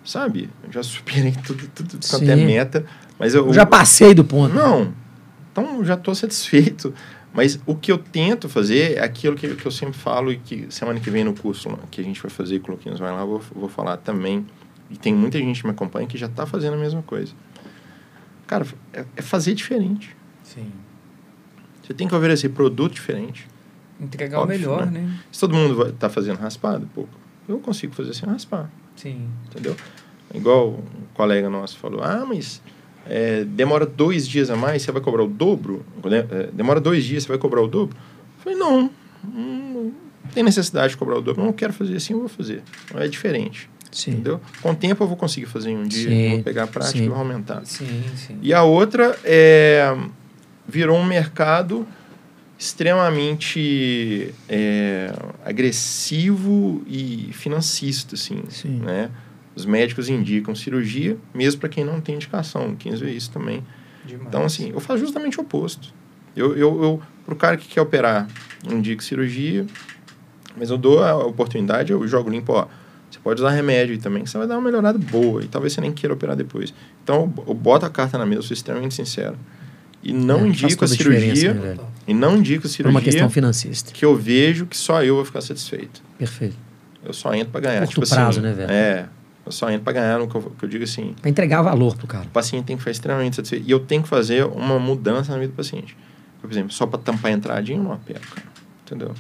sabe? 0.04 0.50
Eu 0.64 0.72
já 0.72 0.84
superei 0.84 1.34
tudo, 1.44 1.68
tudo 1.74 1.98
quanto 2.10 2.30
é 2.30 2.36
meta. 2.36 2.86
Mas 3.18 3.34
eu, 3.34 3.48
Eu 3.48 3.54
já 3.54 3.66
passei 3.66 4.14
do 4.14 4.24
ponto. 4.24 4.54
não. 4.54 4.94
Então, 5.52 5.84
já 5.84 5.96
estou 5.96 6.16
satisfeito. 6.16 6.94
Mas 7.34 7.60
o 7.66 7.76
que 7.76 7.92
eu 7.92 7.98
tento 7.98 8.50
fazer 8.50 8.98
é 8.98 9.04
aquilo 9.04 9.36
que, 9.36 9.56
que 9.56 9.66
eu 9.66 9.72
sempre 9.72 9.98
falo 9.98 10.32
e 10.32 10.38
que 10.38 10.68
semana 10.70 11.00
que 11.00 11.10
vem 11.10 11.24
no 11.24 11.34
curso 11.34 11.70
que 11.90 12.02
a 12.02 12.04
gente 12.04 12.22
vai 12.22 12.30
fazer, 12.30 12.60
Coloquinhos 12.60 13.00
vai 13.00 13.12
lá, 13.12 13.22
eu 13.22 13.28
vou, 13.28 13.42
vou 13.56 13.70
falar 13.70 13.98
também. 13.98 14.46
E 14.90 14.98
tem 14.98 15.14
muita 15.14 15.38
gente 15.38 15.62
que 15.62 15.68
me 15.68 15.72
acompanha 15.72 16.06
que 16.06 16.18
já 16.18 16.26
está 16.26 16.46
fazendo 16.46 16.74
a 16.74 16.78
mesma 16.78 17.02
coisa. 17.02 17.34
Cara, 18.46 18.68
é, 18.92 19.06
é 19.16 19.22
fazer 19.22 19.54
diferente. 19.54 20.16
Sim. 20.44 20.70
Você 21.82 21.94
tem 21.94 22.08
que 22.08 22.14
oferecer 22.14 22.50
produto 22.50 22.94
diferente. 22.94 23.48
Entregar 24.00 24.40
Óbvio, 24.40 24.56
o 24.56 24.60
melhor, 24.60 24.92
né? 24.92 25.00
né? 25.00 25.20
Se 25.32 25.40
todo 25.40 25.54
mundo 25.56 25.88
está 25.88 26.10
fazendo 26.10 26.38
raspado, 26.38 26.90
pô, 26.94 27.08
eu 27.48 27.60
consigo 27.60 27.94
fazer 27.94 28.14
sem 28.14 28.28
raspar, 28.28 28.70
Sim. 28.96 29.30
entendeu? 29.46 29.76
Igual 30.34 30.72
um 30.72 31.06
colega 31.14 31.50
nosso 31.50 31.78
falou, 31.78 32.04
ah, 32.04 32.26
mas 32.28 32.62
é, 33.08 33.44
demora 33.44 33.86
dois 33.86 34.28
dias 34.28 34.50
a 34.50 34.56
mais, 34.56 34.82
você 34.82 34.92
vai 34.92 35.02
cobrar 35.02 35.24
o 35.24 35.28
dobro? 35.28 35.86
Né? 36.04 36.26
É, 36.30 36.50
demora 36.54 36.80
dois 36.80 37.04
dias, 37.04 37.24
você 37.24 37.30
vai 37.30 37.38
cobrar 37.38 37.62
o 37.62 37.68
dobro? 37.68 37.96
Eu 37.96 38.44
falei, 38.44 38.58
não, 38.58 38.90
não 39.24 39.92
tem 40.34 40.44
necessidade 40.44 40.92
de 40.92 40.98
cobrar 40.98 41.18
o 41.18 41.22
dobro. 41.22 41.44
Não 41.44 41.54
quero 41.54 41.74
fazer 41.74 41.96
assim, 41.96 42.14
eu 42.14 42.20
vou 42.20 42.30
fazer. 42.30 42.64
É 42.96 43.08
diferente, 43.08 43.70
Sim. 43.92 44.12
entendeu? 44.12 44.40
Com 44.62 44.72
o 44.72 44.76
tempo 44.76 45.04
eu 45.04 45.08
vou 45.08 45.18
conseguir 45.18 45.48
fazer 45.48 45.72
em 45.72 45.78
um 45.78 45.84
dia, 45.84 46.10
Sim, 46.10 46.30
vou 46.36 46.44
pegar 46.44 46.64
a 46.64 46.68
prática 46.68 46.98
sim. 46.98 47.06
e 47.06 47.10
vou 47.10 47.18
aumentar. 47.18 47.62
Sim, 47.66 48.04
sim. 48.16 48.38
E 48.42 48.54
a 48.54 48.64
outra 48.64 49.18
é 49.24 49.96
virou 50.68 50.98
um 50.98 51.04
mercado 51.04 51.86
extremamente 52.58 54.34
é, 54.48 55.12
agressivo 55.44 56.84
e 56.88 57.30
financista, 57.34 58.16
assim, 58.16 58.44
Sim. 58.50 58.80
né? 58.80 59.10
Os 59.56 59.66
médicos 59.66 60.08
indicam 60.10 60.56
cirurgia, 60.56 61.18
mesmo 61.34 61.60
para 61.60 61.70
quem 61.70 61.84
não 61.84 62.00
tem 62.00 62.16
indicação. 62.16 62.76
Quem 62.78 62.94
vê 62.96 63.12
isso 63.12 63.32
também. 63.32 63.64
Demais. 64.06 64.28
Então, 64.28 64.44
assim, 64.46 64.72
eu 64.72 64.80
faço 64.80 65.00
justamente 65.00 65.38
o 65.40 65.42
oposto. 65.44 65.94
Eu, 66.36 66.56
eu, 66.56 66.82
eu 66.84 67.02
pro 67.26 67.36
cara 67.36 67.58
que 67.58 67.68
quer 67.68 67.82
operar, 67.82 68.28
eu 68.68 68.78
indico 68.78 69.04
cirurgia, 69.04 69.66
mas 70.58 70.70
eu 70.70 70.78
dou 70.78 71.04
a 71.04 71.16
oportunidade, 71.26 71.92
eu 71.92 72.08
jogo 72.08 72.30
limpo, 72.30 72.54
ó. 72.54 72.68
Você 73.10 73.20
pode 73.20 73.42
usar 73.42 73.50
remédio 73.52 73.98
também, 74.00 74.24
que 74.24 74.30
você 74.30 74.38
vai 74.38 74.48
dar 74.48 74.56
uma 74.56 74.62
melhorada 74.64 74.98
boa. 74.98 75.44
E 75.44 75.48
talvez 75.48 75.74
você 75.74 75.82
nem 75.82 75.92
queira 75.92 76.14
operar 76.14 76.34
depois. 76.36 76.74
Então, 77.04 77.32
eu 77.46 77.54
boto 77.54 77.86
a 77.86 77.90
carta 77.90 78.18
na 78.18 78.26
mesa, 78.26 78.40
eu 78.40 78.44
sou 78.44 78.54
extremamente 78.54 78.94
sincero. 78.96 79.36
E 80.02 80.14
não 80.14 80.46
É, 80.46 80.48
indico 80.48 80.86
a 80.86 80.88
cirurgia. 80.88 81.54
né, 81.54 81.78
e 82.08 82.14
não 82.14 82.38
indico 82.38 82.62
a 82.62 82.62
Por 82.64 82.70
cirurgia 82.70 82.98
uma 82.98 83.02
questão 83.02 83.30
financista. 83.30 83.92
que 83.92 84.04
eu 84.06 84.16
vejo 84.16 84.66
que 84.66 84.78
só 84.78 85.04
eu 85.04 85.16
vou 85.16 85.26
ficar 85.26 85.42
satisfeito. 85.42 86.02
Perfeito. 86.18 86.56
Eu 87.04 87.12
só 87.14 87.34
entro 87.36 87.52
para 87.52 87.62
ganhar. 87.62 87.80
Curto 87.82 87.94
tipo 88.02 88.10
prazo, 88.10 88.40
assim, 88.40 88.48
né, 88.48 88.54
velho? 88.54 88.72
É. 88.72 89.06
Eu 89.46 89.52
só 89.52 89.70
entro 89.70 89.84
para 89.84 89.94
ganhar 89.94 90.20
no 90.20 90.28
que 90.28 90.36
eu, 90.36 90.42
que 90.42 90.66
eu 90.66 90.70
digo 90.70 90.84
assim. 90.84 91.16
Para 91.20 91.30
entregar 91.30 91.62
valor 91.62 91.96
pro 91.96 92.08
cara. 92.08 92.26
O 92.26 92.30
paciente 92.30 92.66
tem 92.66 92.76
que 92.76 92.82
ficar 92.82 92.92
extremamente 92.92 93.36
satisfeito. 93.36 93.68
E 93.68 93.72
eu 93.72 93.80
tenho 93.80 94.04
que 94.04 94.10
fazer 94.10 94.46
uma 94.46 94.78
mudança 94.80 95.32
na 95.32 95.40
vida 95.40 95.52
do 95.52 95.56
paciente. 95.56 95.98
Por 96.42 96.52
exemplo, 96.52 96.72
só 96.72 96.86
para 96.86 97.00
tampar 97.00 97.32
a 97.32 97.36
entradinha, 97.36 97.78
eu 97.78 97.84
não 97.84 97.94
apelo, 97.94 98.20
cara. 98.20 98.48
Entendeu? 98.86 99.14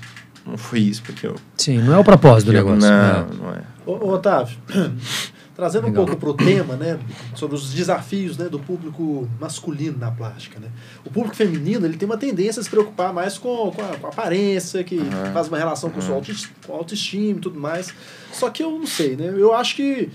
Não 0.45 0.57
foi 0.57 0.79
isso, 0.79 1.03
porque 1.03 1.25
eu. 1.27 1.35
Sim, 1.55 1.79
não 1.79 1.93
é 1.93 1.97
o 1.97 2.03
propósito 2.03 2.47
do 2.47 2.53
negócio. 2.53 2.79
Não, 2.79 2.89
é. 2.89 3.25
não 3.37 3.49
é. 3.53 3.61
Ô, 3.85 3.91
ô, 3.91 4.13
Otávio, 4.13 4.57
trazendo 5.55 5.85
Legal. 5.85 6.03
um 6.03 6.05
pouco 6.05 6.19
para 6.19 6.29
o 6.29 6.33
tema, 6.33 6.75
né, 6.75 6.99
sobre 7.35 7.55
os 7.55 7.73
desafios 7.73 8.37
né, 8.37 8.47
do 8.49 8.59
público 8.59 9.27
masculino 9.39 9.97
na 9.97 10.11
plástica. 10.11 10.59
Né? 10.59 10.67
O 11.05 11.09
público 11.09 11.35
feminino 11.35 11.85
ele 11.85 11.97
tem 11.97 12.05
uma 12.05 12.17
tendência 12.17 12.59
a 12.59 12.63
se 12.63 12.69
preocupar 12.69 13.13
mais 13.13 13.37
com, 13.37 13.71
com, 13.71 13.81
a, 13.81 13.97
com 13.97 14.07
a 14.07 14.09
aparência, 14.09 14.83
que 14.83 14.97
uhum. 14.97 15.33
faz 15.33 15.47
uma 15.47 15.57
relação 15.57 15.89
com, 15.89 15.99
uhum. 15.99 16.05
sua 16.05 16.15
autoestima, 16.15 16.53
autoestima 16.69 17.37
e 17.37 17.41
tudo 17.41 17.59
mais. 17.59 17.93
Só 18.31 18.49
que 18.49 18.63
eu 18.63 18.71
não 18.71 18.87
sei, 18.87 19.15
né? 19.15 19.33
Eu 19.35 19.53
acho 19.53 19.75
que 19.75 20.09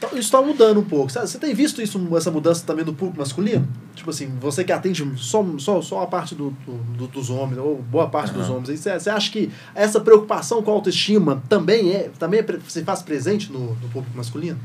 Tá, 0.00 0.08
isso 0.08 0.20
está 0.20 0.42
mudando 0.42 0.80
um 0.80 0.84
pouco. 0.84 1.10
Você 1.10 1.38
tem 1.38 1.54
visto 1.54 1.80
isso, 1.80 2.00
essa 2.16 2.30
mudança 2.30 2.66
também 2.66 2.84
do 2.84 2.92
público 2.92 3.18
masculino? 3.18 3.66
Tipo 3.94 4.10
assim, 4.10 4.26
você 4.40 4.64
que 4.64 4.72
atende 4.72 5.04
só, 5.16 5.44
só, 5.58 5.80
só 5.80 6.02
a 6.02 6.06
parte 6.06 6.34
do, 6.34 6.50
do 6.96 7.06
dos 7.06 7.30
homens, 7.30 7.58
ou 7.58 7.76
boa 7.76 8.08
parte 8.08 8.32
uhum. 8.32 8.40
dos 8.40 8.50
homens, 8.50 8.80
você 8.80 9.10
acha 9.10 9.30
que 9.30 9.50
essa 9.74 10.00
preocupação 10.00 10.62
com 10.62 10.70
a 10.70 10.74
autoestima 10.74 11.42
também 11.48 11.92
é 11.92 12.10
também 12.18 12.40
é, 12.40 12.46
se 12.66 12.82
faz 12.82 13.02
presente 13.02 13.52
no, 13.52 13.74
no 13.76 13.88
público 13.88 14.16
masculino? 14.16 14.58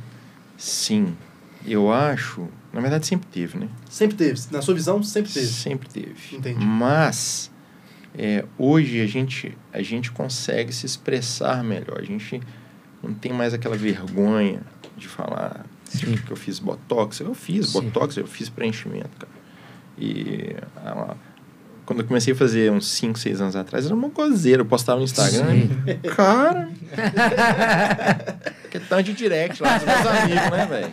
Sim. 0.60 1.16
Eu 1.66 1.92
acho. 1.92 2.48
Na 2.72 2.82
verdade, 2.82 3.08
sempre 3.08 3.28
teve, 3.30 3.58
né? 3.58 3.70
Sempre 3.90 4.18
teve. 4.18 4.40
Na 4.52 4.62
sua 4.62 4.76
visão, 4.76 5.02
sempre 5.02 5.32
teve. 5.32 5.48
Sempre 5.48 5.90
teve. 5.90 6.36
Entendi. 6.36 6.64
Mas. 6.64 7.50
É, 8.18 8.44
hoje 8.58 9.00
a 9.02 9.06
gente, 9.06 9.58
a 9.72 9.82
gente 9.82 10.12
consegue 10.12 10.74
se 10.74 10.86
expressar 10.86 11.64
melhor. 11.64 12.00
A 12.00 12.04
gente 12.04 12.42
não 13.02 13.14
tem 13.14 13.32
mais 13.32 13.54
aquela 13.54 13.78
vergonha 13.78 14.62
de 14.98 15.08
falar 15.08 15.66
Sim. 15.86 16.18
que 16.18 16.32
eu 16.32 16.36
fiz 16.36 16.60
botox. 16.60 17.20
Eu 17.22 17.34
fiz 17.34 17.70
Sim. 17.70 17.82
botox, 17.82 18.18
eu 18.18 18.28
fiz 18.28 18.50
preenchimento, 18.50 19.16
cara. 19.18 19.32
E 19.98 20.56
ela, 20.84 21.18
quando 21.90 22.02
eu 22.02 22.06
comecei 22.06 22.34
a 22.34 22.36
fazer 22.36 22.72
uns 22.72 22.88
5, 22.88 23.18
6 23.18 23.42
anos 23.42 23.56
atrás, 23.56 23.84
era 23.88 23.96
uma 23.96 24.12
cozeira. 24.12 24.62
Eu 24.62 24.66
postava 24.66 25.00
no 25.00 25.06
Instagram. 25.06 25.50
Sim. 25.50 25.70
Cara. 26.16 26.70
que 28.70 28.78
é 28.78 28.82
tanto 28.88 29.02
de 29.06 29.14
direct 29.14 29.64
lá 29.64 29.76
dos 29.76 29.88
meus 29.88 30.06
amigos, 30.06 30.52
né, 30.52 30.68
velho? 30.70 30.90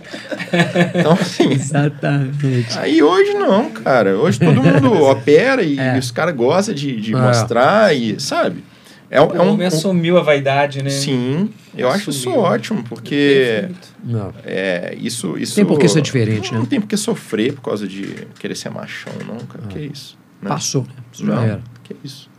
Então, 0.99 1.13
assim. 1.13 1.53
Exatamente. 1.53 2.79
Aí 2.79 3.03
hoje 3.03 3.35
não, 3.35 3.69
cara. 3.73 4.17
Hoje 4.17 4.39
todo 4.39 4.63
mundo 4.63 4.95
opera 5.05 5.63
e, 5.63 5.79
é. 5.79 5.99
os 5.99 6.11
caras 6.11 6.35
gostam 6.35 6.75
de, 6.75 6.99
de 6.99 7.13
é. 7.13 7.17
mostrar 7.19 7.95
e, 7.95 8.19
sabe? 8.19 8.65
É, 9.11 9.21
o 9.21 9.37
é 9.37 9.43
um, 9.43 9.53
homem 9.53 9.67
assumiu 9.67 10.17
a 10.17 10.23
vaidade, 10.23 10.83
né? 10.83 10.89
Sim, 10.89 11.51
eu 11.77 11.91
acho 11.91 12.09
isso 12.09 12.31
ótimo, 12.31 12.83
porque 12.85 13.69
não. 14.03 14.33
É, 14.45 14.97
isso, 14.99 15.37
isso... 15.37 15.55
Tem 15.57 15.65
por 15.67 15.79
que 15.79 15.89
ser 15.89 16.01
diferente, 16.01 16.47
não, 16.47 16.55
né? 16.55 16.59
Não 16.61 16.67
tem 16.67 16.81
por 16.81 16.89
que 16.89 16.97
sofrer 16.97 17.53
por 17.53 17.61
causa 17.61 17.87
de 17.87 18.27
querer 18.39 18.55
ser 18.55 18.71
machão, 18.71 19.13
não, 19.29 19.37
cara. 19.47 19.65
Ah. 19.65 19.69
Que 19.69 19.79
é 19.79 19.83
isso? 19.83 20.17
Né? 20.41 20.49
Passou, 20.49 20.83
né? 20.83 20.95
Isso 21.13 21.27
já 21.27 21.35
não, 21.35 21.43
era. 21.43 21.63
Que 21.85 21.97
isso? 22.05 22.31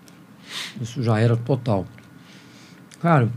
Isso 0.81 1.03
já 1.03 1.19
era 1.19 1.36
total. 1.36 1.86
Cara, 3.01 3.29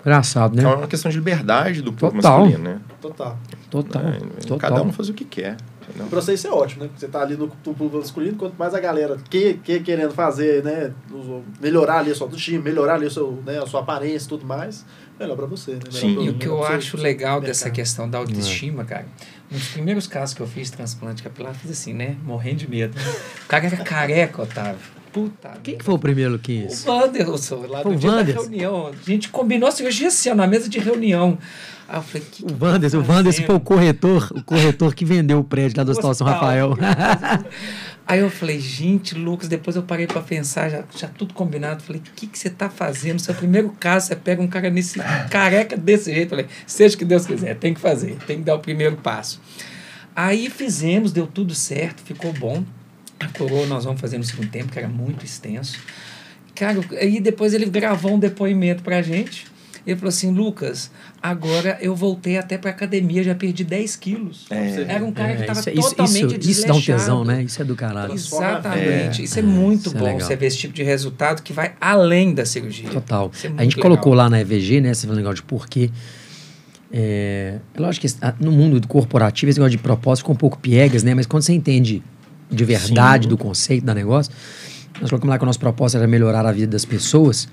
engraçado, 0.00 0.56
né? 0.56 0.62
É 0.62 0.66
uma 0.66 0.86
questão 0.86 1.10
de 1.10 1.16
liberdade 1.16 1.82
do 1.82 1.92
povo 1.92 2.16
masculino, 2.16 2.58
né? 2.58 2.80
Total. 3.00 3.38
Total. 3.70 4.02
Né? 4.02 4.18
total. 4.46 4.58
Cada 4.58 4.82
um 4.82 4.92
faz 4.92 5.08
o 5.08 5.14
que 5.14 5.24
quer. 5.24 5.56
Não. 5.96 6.08
Pra 6.08 6.20
você 6.20 6.34
isso 6.34 6.46
é 6.46 6.50
ótimo, 6.50 6.84
né? 6.84 6.90
Você 6.96 7.08
tá 7.08 7.20
ali 7.20 7.36
no 7.36 7.48
público 7.48 7.98
masculino, 7.98 8.36
quanto 8.36 8.54
mais 8.56 8.74
a 8.74 8.80
galera 8.80 9.16
que, 9.28 9.54
que 9.54 9.80
querendo 9.80 10.12
fazer, 10.12 10.62
né? 10.62 10.92
Melhorar 11.60 11.98
ali 11.98 12.10
a 12.10 12.14
sua 12.14 12.26
autoestima, 12.26 12.62
melhorar 12.62 12.94
ali 12.94 13.06
o 13.06 13.10
seu, 13.10 13.42
né, 13.44 13.58
a 13.58 13.66
sua 13.66 13.80
aparência 13.80 14.26
e 14.26 14.28
tudo 14.28 14.46
mais, 14.46 14.86
melhor 15.18 15.36
pra 15.36 15.46
você, 15.46 15.72
né? 15.72 15.80
Melhor 15.84 16.00
Sim. 16.00 16.14
Pro, 16.14 16.24
e 16.24 16.28
o 16.30 16.34
que 16.34 16.46
eu 16.46 16.64
acho 16.64 16.96
legal 16.96 17.40
dessa 17.40 17.70
questão 17.70 18.08
da 18.08 18.18
autoestima, 18.18 18.84
cara, 18.84 19.06
um 19.52 19.58
dos 19.58 19.68
primeiros 19.68 20.06
casos 20.06 20.34
que 20.34 20.40
eu 20.40 20.46
fiz 20.46 20.70
transplante 20.70 21.22
capilar, 21.22 21.54
fiz 21.54 21.70
assim, 21.70 21.92
né? 21.92 22.16
Morrendo 22.24 22.56
de 22.56 22.70
medo. 22.70 22.96
O 23.44 23.46
cara 23.46 23.66
era 23.66 23.76
careca, 23.76 24.42
Otávio. 24.42 24.80
Puta. 25.12 25.50
Quem 25.62 25.76
que 25.76 25.84
foi 25.84 25.94
o 25.94 25.98
primeiro 25.98 26.38
que 26.38 26.52
isso? 26.52 26.90
O 26.90 26.94
Wanderson, 26.94 27.66
lá 27.68 27.84
no 27.84 27.94
dia 27.94 28.10
Wanderson. 28.10 28.40
da 28.40 28.48
reunião. 28.48 28.86
A 28.86 29.10
gente 29.10 29.28
combinou 29.28 29.68
a 29.68 29.72
cirurgia 29.72 30.08
assim, 30.08 30.30
ó, 30.30 30.34
na 30.34 30.46
mesa 30.46 30.70
de 30.70 30.78
reunião. 30.78 31.36
Aí 31.86 31.98
eu 31.98 32.02
falei, 32.02 32.26
que 32.30 32.42
o 32.44 32.64
Wanderson, 32.64 32.98
o 32.98 33.06
Wanderson 33.06 33.42
foi 33.44 33.54
o 33.54 33.60
corretor, 33.60 34.32
o 34.34 34.42
corretor 34.42 34.94
que 34.94 35.04
vendeu 35.04 35.40
o 35.40 35.44
prédio 35.44 35.76
lá 35.76 35.84
do 35.84 35.90
Hospital 35.90 36.14
São 36.14 36.26
Rafael. 36.26 36.74
Aí 38.06 38.18
eu 38.20 38.28
falei, 38.30 38.58
gente, 38.58 39.14
Lucas, 39.14 39.48
depois 39.48 39.76
eu 39.76 39.82
parei 39.82 40.06
para 40.06 40.20
pensar, 40.20 40.68
já, 40.68 40.84
já 40.96 41.08
tudo 41.08 41.32
combinado. 41.32 41.82
Falei, 41.82 42.00
o 42.00 42.14
que, 42.14 42.26
que 42.26 42.38
você 42.38 42.50
tá 42.50 42.68
fazendo? 42.68 43.20
Seu 43.20 43.34
primeiro 43.34 43.70
caso, 43.78 44.08
você 44.08 44.16
pega 44.16 44.42
um 44.42 44.48
cara 44.48 44.68
nesse 44.70 44.98
careca 45.30 45.76
desse 45.76 46.12
jeito. 46.12 46.30
Falei, 46.30 46.46
seja 46.66 46.94
o 46.94 46.98
que 46.98 47.04
Deus 47.04 47.26
quiser, 47.26 47.56
tem 47.56 47.72
que 47.72 47.80
fazer, 47.80 48.16
tem 48.26 48.38
que 48.38 48.44
dar 48.44 48.56
o 48.56 48.58
primeiro 48.58 48.96
passo. 48.96 49.40
Aí 50.14 50.50
fizemos, 50.50 51.12
deu 51.12 51.26
tudo 51.26 51.54
certo, 51.54 52.02
ficou 52.02 52.32
bom. 52.32 52.64
A 53.18 53.28
coroa 53.28 53.66
nós 53.66 53.84
vamos 53.84 54.00
fazer 54.00 54.18
no 54.18 54.24
segundo 54.24 54.50
tempo, 54.50 54.72
que 54.72 54.78
era 54.78 54.88
muito 54.88 55.24
extenso. 55.24 55.78
Cara, 56.54 56.80
aí 57.00 57.20
depois 57.20 57.54
ele 57.54 57.66
gravou 57.66 58.14
um 58.14 58.18
depoimento 58.18 58.82
pra 58.82 59.00
gente. 59.00 59.46
Ele 59.84 59.96
falou 59.96 60.10
assim, 60.10 60.30
Lucas, 60.30 60.90
agora 61.20 61.76
eu 61.80 61.94
voltei 61.94 62.38
até 62.38 62.56
para 62.56 62.70
academia, 62.70 63.22
já 63.24 63.34
perdi 63.34 63.64
10 63.64 63.96
quilos. 63.96 64.46
É, 64.48 64.84
Era 64.88 65.04
um 65.04 65.10
cara 65.10 65.32
é, 65.32 65.34
que 65.36 65.40
estava 65.42 65.62
totalmente 65.62 66.38
isso, 66.38 66.50
isso, 66.50 66.66
dá 66.66 66.74
um 66.74 66.80
tesão, 66.80 67.24
né? 67.24 67.42
Isso 67.42 67.60
é 67.60 67.64
do 67.64 67.74
caralho. 67.74 68.14
Exatamente. 68.14 69.22
É, 69.22 69.24
isso 69.24 69.38
é 69.38 69.42
muito 69.42 69.88
isso 69.88 69.96
é 69.96 70.00
bom, 70.00 70.20
você 70.20 70.36
ver 70.36 70.46
esse 70.46 70.58
tipo 70.58 70.72
de 70.72 70.84
resultado 70.84 71.42
que 71.42 71.52
vai 71.52 71.72
além 71.80 72.32
da 72.32 72.46
cirurgia. 72.46 72.88
Total. 72.90 73.32
É 73.42 73.48
a 73.56 73.64
gente 73.64 73.76
legal. 73.76 73.90
colocou 73.90 74.14
lá 74.14 74.30
na 74.30 74.40
EVG, 74.40 74.80
né? 74.80 74.92
Esse 74.92 75.06
negócio 75.08 75.36
de 75.36 75.42
porquê. 75.42 75.90
É, 76.92 77.58
é 77.74 77.80
lógico 77.80 78.06
que 78.06 78.14
no 78.38 78.52
mundo 78.52 78.86
corporativo 78.86 79.50
esse 79.50 79.58
negócio 79.58 79.76
de 79.76 79.82
propósito 79.82 80.22
ficou 80.22 80.34
um 80.34 80.38
pouco 80.38 80.58
piegas, 80.58 81.02
né? 81.02 81.12
Mas 81.12 81.26
quando 81.26 81.42
você 81.42 81.52
entende 81.52 82.02
de 82.48 82.64
verdade 82.64 83.24
Sim. 83.24 83.30
do 83.30 83.38
conceito 83.38 83.84
da 83.84 83.94
negócio, 83.94 84.32
nós 85.00 85.10
colocamos 85.10 85.32
lá 85.32 85.38
que 85.38 85.44
o 85.44 85.46
nosso 85.46 85.58
propósito 85.58 85.96
era 85.98 86.06
melhorar 86.06 86.46
a 86.46 86.52
vida 86.52 86.70
das 86.70 86.84
pessoas 86.84 87.48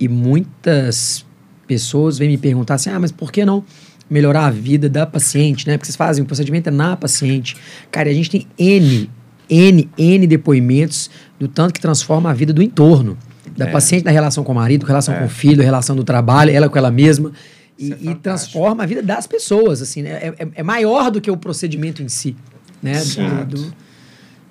e 0.00 0.08
muitas 0.08 1.24
pessoas 1.68 2.18
vêm 2.18 2.28
me 2.28 2.38
perguntar 2.38 2.74
assim: 2.74 2.90
ah, 2.90 2.98
mas 2.98 3.12
por 3.12 3.30
que 3.30 3.44
não 3.44 3.62
melhorar 4.10 4.46
a 4.46 4.50
vida 4.50 4.88
da 4.88 5.06
paciente, 5.06 5.66
né? 5.66 5.76
Porque 5.76 5.86
vocês 5.86 5.96
fazem 5.96 6.24
o 6.24 6.26
procedimento 6.26 6.68
é 6.68 6.72
na 6.72 6.96
paciente. 6.96 7.56
Cara, 7.90 8.08
a 8.08 8.14
gente 8.14 8.30
tem 8.30 8.46
N, 8.58 9.10
N, 9.48 9.88
N 9.96 10.26
depoimentos 10.26 11.10
do 11.38 11.46
tanto 11.46 11.74
que 11.74 11.80
transforma 11.80 12.30
a 12.30 12.32
vida 12.32 12.52
do 12.52 12.62
entorno. 12.62 13.18
Da 13.56 13.66
é. 13.66 13.70
paciente 13.70 14.04
na 14.04 14.10
relação 14.10 14.44
com 14.44 14.52
o 14.52 14.54
marido, 14.54 14.86
relação 14.86 15.14
é. 15.14 15.18
com 15.18 15.26
o 15.26 15.28
filho, 15.28 15.62
relação 15.62 15.94
do 15.94 16.04
trabalho, 16.04 16.50
ela 16.50 16.68
com 16.68 16.78
ela 16.78 16.90
mesma. 16.90 17.32
E, 17.78 17.92
é 17.92 17.96
e, 18.00 18.14
transforma 18.14 18.82
a 18.82 18.86
vida 18.86 19.02
das 19.02 19.26
pessoas, 19.26 19.82
assim, 19.82 20.02
né? 20.02 20.10
É, 20.10 20.34
é, 20.38 20.48
é, 20.54 20.62
maior 20.62 21.10
do 21.10 21.20
que 21.20 21.30
o 21.30 21.36
procedimento 21.36 22.02
em 22.02 22.08
si, 22.08 22.34
né? 22.82 23.00
Do, 23.44 23.46
do, 23.46 23.74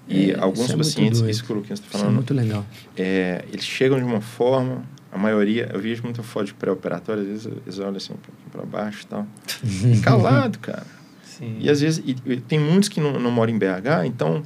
e 0.09 0.33
alguns 0.33 0.71
pacientes, 0.73 1.19
isso 1.21 1.43
que 1.43 1.51
o 1.51 1.55
Luquinhas 1.55 1.79
está 1.79 1.97
falando, 1.97 2.11
é 2.11 2.15
muito 2.15 2.33
legal. 2.33 2.65
eles 2.95 3.65
chegam 3.65 3.97
de 3.97 4.05
uma 4.05 4.21
forma 4.21 4.83
a 5.17 5.19
maioria, 5.19 5.69
eu 5.73 5.79
vejo 5.79 6.03
muita 6.03 6.21
foto 6.21 6.45
de 6.45 6.53
pré-operatório, 6.53 7.23
às 7.23 7.27
vezes 7.27 7.45
eles 7.45 7.79
olham 7.79 7.97
assim 7.97 8.13
um 8.13 8.17
pouquinho 8.17 8.49
para 8.51 8.63
baixo 8.65 9.03
e 9.03 9.07
tal. 9.07 9.27
calado, 10.03 10.59
cara. 10.59 10.85
Sim. 11.23 11.57
E 11.59 11.69
às 11.69 11.81
vezes, 11.81 12.03
e, 12.05 12.15
e 12.25 12.37
tem 12.37 12.59
muitos 12.59 12.87
que 12.87 13.01
não, 13.01 13.19
não 13.19 13.31
moram 13.31 13.51
em 13.51 13.57
BH, 13.57 14.05
então, 14.05 14.43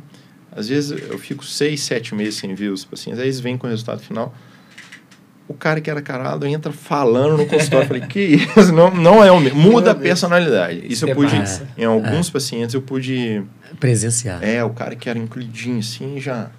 às 0.51 0.69
vezes 0.69 0.91
eu 1.09 1.19
fico 1.19 1.43
seis, 1.43 1.81
sete 1.81 2.15
meses 2.15 2.35
sem 2.35 2.55
ver 2.55 2.69
os 2.69 2.85
pacientes, 2.85 3.19
aí 3.19 3.27
eles 3.27 3.39
vêm 3.39 3.57
com 3.57 3.67
o 3.67 3.69
resultado 3.69 4.01
final. 4.01 4.33
O 5.47 5.53
cara 5.53 5.81
que 5.81 5.89
era 5.89 6.01
carado 6.01 6.47
entra 6.47 6.71
falando 6.71 7.35
no 7.35 7.45
consultório. 7.45 7.83
Eu 7.83 7.87
falei, 7.87 8.03
que 8.03 8.19
isso? 8.57 8.71
Não, 8.71 8.89
não 8.89 9.21
é 9.21 9.29
o 9.29 9.39
mesmo. 9.39 9.59
Muda 9.59 9.91
a 9.91 9.95
personalidade. 9.95 10.81
Isso 10.87 11.05
eu 11.05 11.13
pude, 11.13 11.35
em 11.77 11.83
alguns 11.83 12.29
é. 12.29 12.31
pacientes, 12.31 12.73
eu 12.73 12.81
pude... 12.81 13.43
Presenciar. 13.77 14.41
É, 14.41 14.63
o 14.63 14.69
cara 14.69 14.95
que 14.95 15.09
era 15.09 15.19
encolhidinho 15.19 15.79
assim, 15.79 16.21
já 16.21 16.49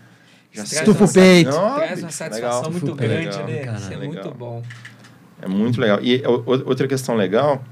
já 0.53 0.65
Estufa 0.65 1.05
o 1.05 1.13
peito. 1.13 1.51
Traz 1.51 2.03
uma 2.03 2.11
satisfação 2.11 2.63
legal. 2.65 2.71
muito 2.73 2.95
grande, 2.95 3.43
legal. 3.43 3.47
né? 3.47 3.79
Isso 3.79 3.93
é 3.93 3.97
muito 3.97 4.31
bom. 4.33 4.63
É 5.41 5.49
muito 5.49 5.81
legal. 5.81 5.99
E 6.03 6.23
outra 6.27 6.87
questão 6.87 7.17
legal, 7.17 7.65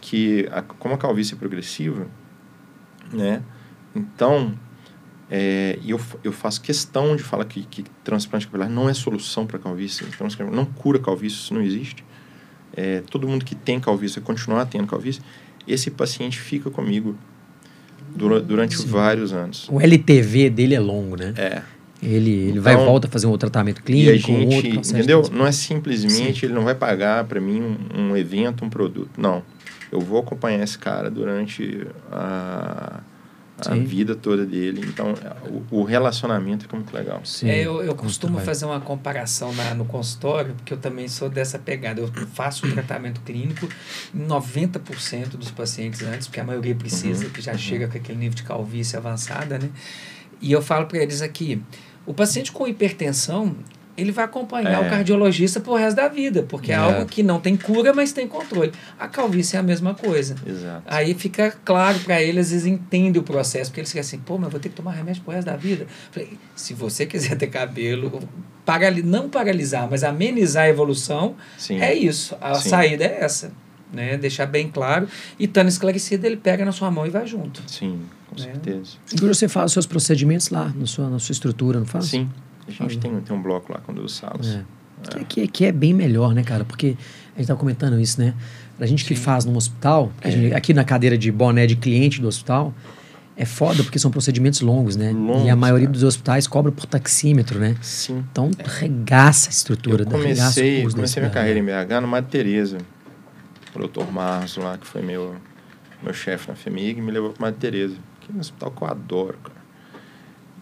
que 0.00 0.48
a, 0.52 0.62
como 0.62 0.94
a 0.94 0.98
calvície 0.98 1.34
é 1.34 1.36
progressiva, 1.36 2.06
né? 3.12 3.42
Então, 3.94 4.54
é, 5.28 5.78
eu, 5.84 6.00
eu 6.24 6.32
faço 6.32 6.60
questão 6.60 7.14
de 7.16 7.22
falar 7.22 7.44
que, 7.44 7.64
que 7.64 7.84
transplante 8.04 8.46
capilar 8.46 8.70
não 8.70 8.88
é 8.88 8.94
solução 8.94 9.46
para 9.46 9.58
calvície. 9.58 10.06
Não 10.52 10.64
cura 10.64 10.98
calvície, 10.98 11.36
isso 11.36 11.52
não 11.52 11.62
existe. 11.62 12.04
É, 12.72 13.02
todo 13.10 13.26
mundo 13.26 13.44
que 13.44 13.54
tem 13.54 13.80
calvície 13.80 14.20
vai 14.20 14.24
continuar 14.24 14.64
tendo 14.66 14.86
calvície. 14.86 15.20
Esse 15.66 15.90
paciente 15.90 16.38
fica 16.38 16.70
comigo 16.70 17.16
durante, 18.14 18.46
durante 18.46 18.76
vários 18.86 19.32
anos. 19.32 19.68
O 19.68 19.80
LTV 19.80 20.50
dele 20.50 20.74
é 20.74 20.80
longo, 20.80 21.16
né? 21.16 21.34
É. 21.36 21.62
Ele, 22.02 22.30
ele 22.30 22.50
então, 22.50 22.62
vai 22.62 22.74
e 22.74 22.76
volta 22.76 23.06
a 23.06 23.10
fazer 23.10 23.26
um 23.26 23.30
outro 23.30 23.50
tratamento 23.50 23.82
clínico, 23.82 24.10
e 24.10 24.12
a 24.12 24.16
gente, 24.16 24.32
um 24.32 24.54
outro 24.54 24.70
entendeu? 24.70 25.22
Não 25.30 25.46
é 25.46 25.52
simplesmente 25.52 26.40
Sim. 26.40 26.46
ele 26.46 26.54
não 26.54 26.64
vai 26.64 26.74
pagar 26.74 27.24
para 27.24 27.40
mim 27.40 27.60
um, 27.60 28.00
um, 28.00 28.16
evento, 28.16 28.64
um 28.64 28.70
produto. 28.70 29.10
Não. 29.18 29.42
Eu 29.92 30.00
vou 30.00 30.20
acompanhar 30.20 30.62
esse 30.62 30.78
cara 30.78 31.10
durante 31.10 31.86
a, 32.10 33.00
a 33.66 33.74
vida 33.74 34.14
toda 34.14 34.46
dele. 34.46 34.82
Então, 34.86 35.14
o, 35.70 35.80
o, 35.80 35.84
relacionamento 35.84 36.62
fica 36.62 36.76
muito 36.76 36.94
legal. 36.94 37.20
Sim, 37.24 37.50
é, 37.50 37.66
eu, 37.66 37.82
eu 37.82 37.94
costumo 37.94 38.38
fazer 38.38 38.64
uma 38.64 38.80
comparação 38.80 39.52
na, 39.52 39.74
no 39.74 39.84
consultório, 39.84 40.54
porque 40.54 40.72
eu 40.72 40.78
também 40.78 41.08
sou 41.08 41.28
dessa 41.28 41.58
pegada. 41.58 42.00
Eu 42.00 42.08
faço 42.32 42.66
o 42.66 42.72
tratamento 42.72 43.20
clínico 43.22 43.68
em 44.14 44.26
90% 44.26 45.30
dos 45.30 45.50
pacientes 45.50 46.02
antes, 46.02 46.28
porque 46.28 46.40
a 46.40 46.44
maioria 46.44 46.74
precisa, 46.74 47.24
uhum. 47.24 47.30
que 47.30 47.42
já 47.42 47.52
uhum. 47.52 47.58
chega 47.58 47.88
com 47.88 47.98
aquele 47.98 48.18
nível 48.18 48.36
de 48.36 48.44
calvície 48.44 48.96
avançada, 48.96 49.58
né? 49.58 49.68
E 50.40 50.52
eu 50.52 50.62
falo 50.62 50.86
para 50.86 50.98
eles 50.98 51.20
aqui, 51.20 51.62
o 52.10 52.14
paciente 52.14 52.50
com 52.50 52.66
hipertensão, 52.66 53.54
ele 53.96 54.10
vai 54.10 54.24
acompanhar 54.24 54.82
é. 54.82 54.86
o 54.86 54.90
cardiologista 54.90 55.60
pro 55.60 55.74
resto 55.74 55.96
da 55.96 56.08
vida, 56.08 56.42
porque 56.42 56.72
é. 56.72 56.74
é. 56.74 56.78
algo 56.78 57.06
que 57.06 57.22
não 57.22 57.38
tem 57.38 57.56
cura, 57.56 57.92
mas 57.92 58.12
tem 58.12 58.26
controle. 58.26 58.72
A 58.98 59.06
calvície 59.06 59.56
é 59.56 59.60
a 59.60 59.62
mesma 59.62 59.94
coisa. 59.94 60.34
Exato. 60.44 60.82
Aí 60.86 61.14
fica 61.14 61.54
claro 61.64 62.00
para 62.00 62.20
eles, 62.20 62.46
às 62.46 62.52
vezes 62.52 62.66
entendem 62.66 63.20
o 63.20 63.24
processo, 63.24 63.70
porque 63.70 63.80
eles 63.80 63.90
ficam 63.90 64.00
assim, 64.00 64.18
pô, 64.18 64.38
mas 64.38 64.50
vou 64.50 64.58
ter 64.58 64.70
que 64.70 64.74
tomar 64.74 64.90
remédio 64.90 65.22
pro 65.22 65.32
resto 65.32 65.46
da 65.46 65.56
vida. 65.56 65.86
Falei, 66.10 66.36
se 66.56 66.74
você 66.74 67.06
quiser 67.06 67.36
ter 67.36 67.46
cabelo, 67.46 68.20
parali 68.64 69.02
não 69.02 69.28
paralisar, 69.28 69.88
mas 69.88 70.02
amenizar 70.02 70.64
a 70.64 70.68
evolução, 70.68 71.36
Sim. 71.56 71.80
é 71.80 71.94
isso. 71.94 72.36
A 72.40 72.56
Sim. 72.56 72.70
saída 72.70 73.04
é 73.04 73.20
essa. 73.20 73.52
Né? 73.92 74.16
Deixar 74.16 74.46
bem 74.46 74.68
claro. 74.68 75.08
E 75.38 75.44
estando 75.44 75.68
esclarecido, 75.68 76.26
ele 76.26 76.36
pega 76.36 76.64
na 76.64 76.72
sua 76.72 76.90
mão 76.90 77.06
e 77.06 77.10
vai 77.10 77.26
junto. 77.26 77.62
Sim, 77.68 78.00
com 78.30 78.40
né? 78.40 78.52
certeza. 78.52 78.92
E 79.12 79.20
você 79.20 79.48
faz 79.48 79.66
os 79.66 79.72
seus 79.72 79.86
procedimentos 79.86 80.48
lá, 80.50 80.72
na 80.74 80.86
sua, 80.86 81.10
na 81.10 81.18
sua 81.18 81.32
estrutura, 81.32 81.78
não 81.78 81.86
faz? 81.86 82.06
Sim. 82.06 82.28
A 82.66 82.70
gente 82.70 82.98
tem, 82.98 83.20
tem 83.20 83.36
um 83.36 83.42
bloco 83.42 83.72
lá 83.72 83.80
quando 83.84 84.00
eu 84.00 84.08
salos. 84.08 84.46
É. 84.48 84.64
É. 85.16 85.24
Que, 85.24 85.48
que, 85.48 85.64
é 85.64 85.72
bem 85.72 85.94
melhor, 85.94 86.34
né, 86.34 86.42
cara? 86.42 86.64
Porque 86.64 86.96
a 87.34 87.38
gente 87.38 87.48
tá 87.48 87.56
comentando 87.56 87.98
isso, 87.98 88.20
né? 88.20 88.34
A 88.78 88.86
gente 88.86 89.04
que 89.04 89.14
faz 89.14 89.44
no 89.44 89.56
hospital, 89.56 90.12
é. 90.20 90.30
gente, 90.30 90.54
aqui 90.54 90.72
na 90.72 90.84
cadeira 90.84 91.16
de 91.16 91.30
boné 91.30 91.66
de 91.66 91.76
cliente 91.76 92.20
do 92.20 92.28
hospital, 92.28 92.74
é 93.36 93.44
foda 93.44 93.82
porque 93.82 93.98
são 93.98 94.10
procedimentos 94.10 94.60
longos, 94.60 94.96
né? 94.96 95.12
Longos, 95.12 95.46
e 95.46 95.50
a 95.50 95.56
maioria 95.56 95.86
cara. 95.86 95.92
dos 95.92 96.02
hospitais 96.02 96.46
cobra 96.46 96.70
por 96.70 96.86
taxímetro, 96.86 97.58
né? 97.58 97.76
Sim. 97.80 98.24
Então 98.30 98.50
é. 98.58 98.64
regaça 98.80 99.48
a 99.48 99.52
estrutura. 99.52 100.02
Eu 100.04 100.10
comecei, 100.10 100.86
comecei 100.88 101.22
minha 101.22 101.32
carreira 101.32 101.58
em 101.58 101.64
BH 101.64 102.00
no 102.02 102.08
Madre 102.08 102.30
Teresa. 102.30 102.78
O 103.74 103.78
doutor 103.78 104.10
Marlos 104.12 104.56
lá, 104.56 104.76
que 104.76 104.86
foi 104.86 105.00
meu, 105.00 105.36
meu 106.02 106.12
chefe 106.12 106.48
na 106.48 106.54
FEMIG, 106.54 107.00
me 107.00 107.10
levou 107.10 107.30
para 107.30 107.46
Madre 107.46 107.60
Teresa. 107.60 107.96
Que 108.30 108.36
é 108.36 108.36
um 108.36 108.40
hospital 108.40 108.70
que 108.70 108.82
eu 108.82 108.88
adoro, 108.88 109.38
cara. 109.42 109.60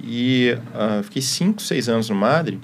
E 0.01 0.57
uh, 0.75 1.03
fiquei 1.03 1.23
cinco, 1.23 1.61
seis 1.61 1.89
anos 1.89 2.09
no 2.09 2.17
Madre. 2.17 2.61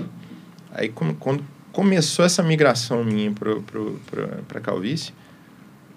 Aí, 0.72 0.88
com, 0.88 1.14
quando 1.14 1.44
começou 1.72 2.24
essa 2.24 2.42
migração 2.42 3.04
minha 3.04 3.32
para 4.46 4.60
calvície, 4.60 5.12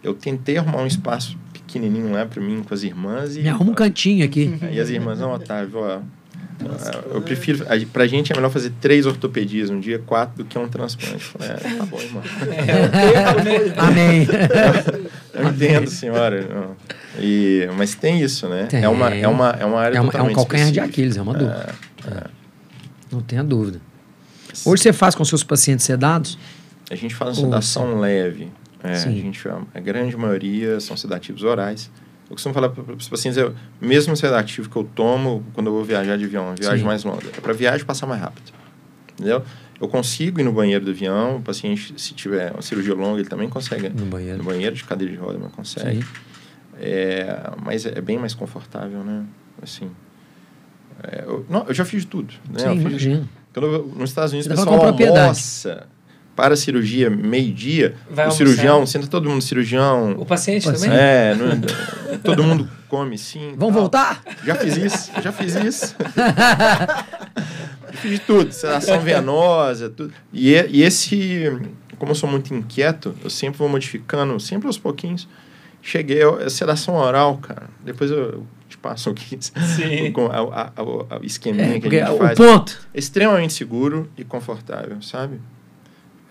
eu 0.03 0.13
tentei 0.13 0.57
arrumar 0.57 0.81
um 0.81 0.87
espaço 0.87 1.37
pequenininho 1.53 2.11
lá 2.11 2.25
para 2.25 2.41
mim 2.41 2.63
com 2.63 2.73
as 2.73 2.83
irmãs. 2.83 3.35
E, 3.35 3.41
Me 3.41 3.49
arruma 3.49 3.71
um 3.71 3.75
cantinho 3.75 4.25
aqui. 4.25 4.57
E 4.71 4.79
as 4.79 4.89
irmãs, 4.89 5.19
não, 5.19 5.31
Otávio, 5.33 5.79
ó, 5.79 6.01
eu 7.13 7.21
prefiro. 7.21 7.65
Pra 7.93 8.07
gente 8.07 8.31
é 8.31 8.35
melhor 8.35 8.49
fazer 8.49 8.71
três 8.81 9.05
ortopedias 9.05 9.69
um 9.69 9.79
dia, 9.79 9.99
quatro, 9.99 10.43
do 10.43 10.45
que 10.45 10.57
um 10.57 10.67
transplante. 10.67 11.23
Falei, 11.23 11.49
é, 11.49 11.53
tá 11.55 11.85
bom, 11.85 11.99
irmão. 12.01 12.23
É, 12.41 13.79
amém. 13.79 14.27
Eu, 15.33 15.41
eu 15.41 15.49
entendo, 15.49 15.89
senhora. 15.89 16.41
Não. 16.41 16.75
E, 17.19 17.67
mas 17.75 17.95
tem 17.95 18.21
isso, 18.21 18.47
né? 18.47 18.65
Tem. 18.65 18.83
É, 18.83 18.89
uma, 18.89 19.09
é, 19.09 19.27
uma, 19.27 19.49
é 19.51 19.65
uma 19.65 19.79
área 19.79 19.97
é, 19.97 20.01
uma, 20.01 20.11
é 20.13 20.21
um 20.21 20.33
calcanhar 20.33 20.67
específica. 20.67 20.71
de 20.71 20.79
Aquiles, 20.79 21.17
é 21.17 21.21
uma 21.21 21.33
dúvida. 21.33 21.75
É, 22.05 22.11
é. 22.11 22.23
Não 23.11 23.21
tenha 23.21 23.43
dúvida. 23.43 23.81
Hoje 24.65 24.83
você 24.83 24.93
faz 24.93 25.15
com 25.15 25.23
seus 25.23 25.43
pacientes 25.43 25.85
sedados? 25.85 26.37
A 26.89 26.95
gente 26.95 27.13
faz 27.13 27.37
uma 27.37 27.47
sedação 27.47 27.99
leve. 27.99 28.51
É, 28.83 28.91
a, 28.93 29.11
gente, 29.11 29.47
a 29.47 29.79
grande 29.79 30.15
maioria 30.15 30.79
são 30.79 30.95
sedativos 30.95 31.43
orais. 31.43 31.89
Eu 32.29 32.35
costumo 32.35 32.53
falar 32.53 32.69
para 32.69 32.93
os 32.93 33.07
pacientes, 33.07 33.37
é 33.37 33.45
o 33.45 33.55
mesmo 33.79 34.15
sedativo 34.15 34.69
que 34.69 34.75
eu 34.75 34.83
tomo 34.83 35.43
quando 35.53 35.67
eu 35.67 35.73
vou 35.73 35.83
viajar 35.83 36.17
de 36.17 36.25
avião, 36.25 36.53
viagem 36.57 36.79
Sim. 36.79 36.85
mais 36.85 37.03
longa. 37.03 37.25
É 37.35 37.41
para 37.41 37.53
viagem 37.53 37.85
passar 37.85 38.05
mais 38.05 38.21
rápido. 38.21 38.51
Entendeu? 39.13 39.43
Eu 39.79 39.87
consigo 39.87 40.39
ir 40.39 40.43
no 40.43 40.51
banheiro 40.51 40.83
do 40.83 40.91
avião, 40.91 41.37
o 41.37 41.41
paciente, 41.41 41.93
se 41.97 42.13
tiver 42.13 42.51
uma 42.51 42.61
cirurgia 42.61 42.93
longa, 42.93 43.19
ele 43.19 43.29
também 43.29 43.47
consegue. 43.47 43.89
No 43.89 44.05
banheiro. 44.05 44.39
No 44.39 44.43
banheiro 44.43 44.75
de 44.75 44.83
cadeira 44.83 45.13
de 45.13 45.19
roda, 45.19 45.39
mas 45.41 45.51
consegue. 45.53 46.01
Sim. 46.01 46.09
É, 46.79 47.51
mas 47.63 47.85
é 47.85 48.01
bem 48.01 48.17
mais 48.17 48.33
confortável, 48.33 49.03
né? 49.03 49.23
Assim. 49.61 49.89
É, 51.03 51.23
eu, 51.25 51.45
não, 51.49 51.65
eu 51.67 51.73
já 51.73 51.85
fiz 51.85 52.05
tudo. 52.05 52.33
Né? 52.49 52.59
Sim, 52.59 53.27
eu, 53.55 53.93
nos 53.95 54.09
Estados 54.09 54.33
Unidos, 54.33 54.47
o 54.47 54.49
pessoal 54.49 54.85
almoça 54.85 55.87
para 56.37 56.53
a 56.53 56.57
cirurgia 56.57 57.09
meio-dia, 57.09 57.95
o 58.05 58.11
almoçar. 58.11 58.31
cirurgião, 58.31 58.85
senta 58.85 59.07
todo 59.07 59.27
mundo 59.27 59.41
cirurgião. 59.41 60.11
O 60.19 60.25
paciente 60.25 60.71
também? 60.71 60.91
É, 60.91 61.35
não, 61.35 62.19
todo 62.23 62.43
mundo 62.43 62.69
come 62.87 63.17
sim. 63.17 63.55
Vamos 63.57 63.73
tal. 63.73 63.81
voltar? 63.81 64.23
Já 64.45 64.53
fiz 64.53 64.77
isso, 64.77 65.11
já 65.19 65.31
fiz 65.31 65.55
isso. 65.55 65.95
fiz 67.93 68.19
tudo, 68.19 68.51
sedação 68.51 68.99
venosa, 68.99 69.89
tudo. 69.89 70.13
E, 70.31 70.53
e 70.69 70.83
esse, 70.83 71.59
como 71.97 72.11
eu 72.11 72.15
sou 72.15 72.29
muito 72.29 72.53
inquieto, 72.53 73.15
eu 73.23 73.31
sempre 73.31 73.57
vou 73.57 73.67
modificando, 73.67 74.39
sempre 74.39 74.67
aos 74.67 74.77
pouquinhos. 74.77 75.27
Cheguei, 75.87 76.21
a 76.21 76.49
sedação 76.49 76.95
oral, 76.95 77.37
cara. 77.37 77.69
Depois 77.83 78.11
eu 78.11 78.45
te 78.67 78.77
passo 78.77 79.09
aqui 79.09 79.37
Sim. 79.39 80.11
com 80.13 80.25
a, 80.25 80.37
a, 80.37 80.63
a, 80.65 81.15
a 81.17 81.19
esqueminha 81.23 81.77
é, 81.77 81.79
que 81.79 81.87
a 81.87 82.05
gente 82.05 82.15
o 82.15 82.17
faz. 82.17 82.37
ponto. 82.37 82.87
Extremamente 82.93 83.53
seguro 83.53 84.09
e 84.17 84.25
confortável, 84.25 85.01
sabe? 85.01 85.39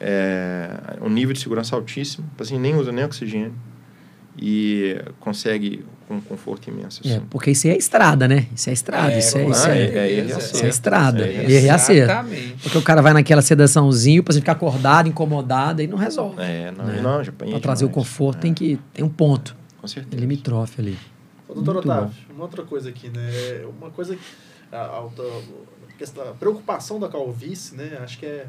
é, 0.00 0.98
um 1.00 1.08
nível 1.08 1.32
de 1.32 1.40
segurança 1.40 1.74
altíssimo, 1.74 2.28
assim, 2.38 2.58
nem 2.58 2.74
usa 2.74 2.92
nem 2.92 3.04
oxigênio 3.04 3.54
e 4.38 5.00
consegue 5.18 5.84
com 6.06 6.14
um 6.14 6.20
conforto 6.20 6.68
imenso. 6.68 7.00
É, 7.04 7.08
assim. 7.08 7.18
É, 7.18 7.22
porque 7.28 7.50
isso 7.50 7.66
é 7.68 7.76
estrada, 7.76 8.28
né? 8.28 8.46
Isso 8.54 8.70
é 8.70 8.72
estrada, 8.72 9.12
é, 9.12 9.18
isso, 9.18 9.38
é, 9.38 9.48
isso, 9.48 9.68
é, 9.68 9.78
é, 9.78 10.20
isso 10.20 10.64
é 10.64 10.68
estrada, 10.68 11.26
é 11.26 11.44
Exatamente. 11.50 12.56
Porque 12.62 12.78
o 12.78 12.82
cara 12.82 13.02
vai 13.02 13.12
naquela 13.12 13.42
sedaçãozinho 13.42 14.22
para 14.22 14.32
você 14.32 14.40
ficar 14.40 14.52
acordado, 14.52 15.08
incomodado 15.08 15.82
e 15.82 15.86
não 15.86 15.98
resolve. 15.98 16.40
É, 16.40 16.72
não, 16.76 16.84
né? 16.84 17.00
não 17.02 17.24
já 17.24 17.32
Para 17.32 17.60
trazer 17.60 17.84
o 17.84 17.88
conforto 17.88 18.40
tem 18.40 18.54
que 18.54 18.78
tem 18.92 19.04
um 19.04 19.08
ponto. 19.08 19.56
Com 19.80 19.88
certeza. 19.88 20.20
Limitrofe 20.20 20.80
ali. 20.80 20.98
Ô, 21.48 21.54
doutor 21.54 21.74
Muito 21.74 21.88
Otávio, 21.88 22.14
bom. 22.28 22.34
uma 22.34 22.44
outra 22.44 22.62
coisa 22.62 22.88
aqui, 22.88 23.08
né? 23.08 23.30
Uma 23.78 23.90
coisa 23.90 24.16
a, 24.72 24.76
a, 24.76 24.98
a, 24.98 26.30
a 26.30 26.34
preocupação 26.34 26.98
da 26.98 27.08
calvície, 27.08 27.76
né? 27.76 27.98
Acho 28.02 28.18
que 28.18 28.26
é 28.26 28.46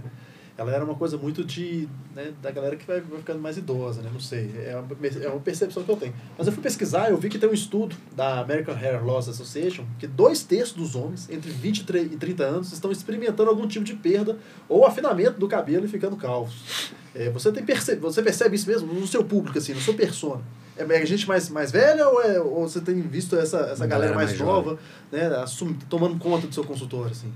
ela 0.57 0.71
era 0.71 0.83
uma 0.83 0.95
coisa 0.95 1.17
muito 1.17 1.43
de 1.43 1.87
né, 2.15 2.33
da 2.41 2.49
galera 2.49 2.75
que 2.75 2.85
vai, 2.85 2.99
vai, 2.99 3.19
ficando 3.19 3.39
mais 3.39 3.57
idosa, 3.57 4.01
né? 4.01 4.09
Não 4.11 4.19
sei, 4.19 4.51
é 4.65 4.75
uma, 4.75 5.23
é 5.23 5.29
uma 5.29 5.39
percepção 5.39 5.83
que 5.83 5.91
eu 5.91 5.95
tenho. 5.95 6.15
Mas 6.35 6.47
eu 6.47 6.53
fui 6.53 6.63
pesquisar, 6.63 7.11
eu 7.11 7.17
vi 7.17 7.29
que 7.29 7.37
tem 7.37 7.47
um 7.47 7.53
estudo 7.53 7.95
da 8.15 8.39
American 8.39 8.73
Hair 8.73 9.05
Loss 9.05 9.29
Association 9.29 9.85
que 9.99 10.07
dois 10.07 10.43
terços 10.43 10.75
dos 10.75 10.95
homens 10.95 11.29
entre 11.29 11.51
20 11.51 11.79
e 11.79 12.17
30 12.17 12.43
anos 12.43 12.73
estão 12.73 12.91
experimentando 12.91 13.51
algum 13.51 13.67
tipo 13.67 13.85
de 13.85 13.93
perda 13.93 14.39
ou 14.67 14.83
afinamento 14.83 15.39
do 15.39 15.47
cabelo 15.47 15.85
e 15.85 15.87
ficando 15.87 16.15
calvos. 16.15 16.91
É, 17.13 17.29
você, 17.29 17.51
tem 17.51 17.63
perce 17.63 17.95
você 17.95 18.23
percebe 18.23 18.55
isso 18.55 18.67
mesmo 18.67 18.91
no 18.91 19.05
seu 19.05 19.23
público, 19.23 19.59
assim, 19.59 19.73
no 19.73 19.81
seu 19.81 19.93
persona? 19.93 20.41
É, 20.75 20.83
é 20.83 21.05
gente 21.05 21.27
mais, 21.27 21.49
mais 21.49 21.71
velha 21.71 22.07
ou, 22.09 22.21
é, 22.21 22.39
ou 22.39 22.67
você 22.67 22.81
tem 22.81 22.99
visto 23.01 23.35
essa, 23.35 23.59
essa 23.59 23.85
galera, 23.85 24.11
galera, 24.11 24.15
mais, 24.15 24.29
mais 24.29 24.41
nova 24.41 24.79
né, 25.11 25.27
assum, 25.35 25.73
tomando 25.87 26.17
conta 26.17 26.47
do 26.47 26.53
seu 26.53 26.63
consultório? 26.63 27.11
Assim? 27.11 27.31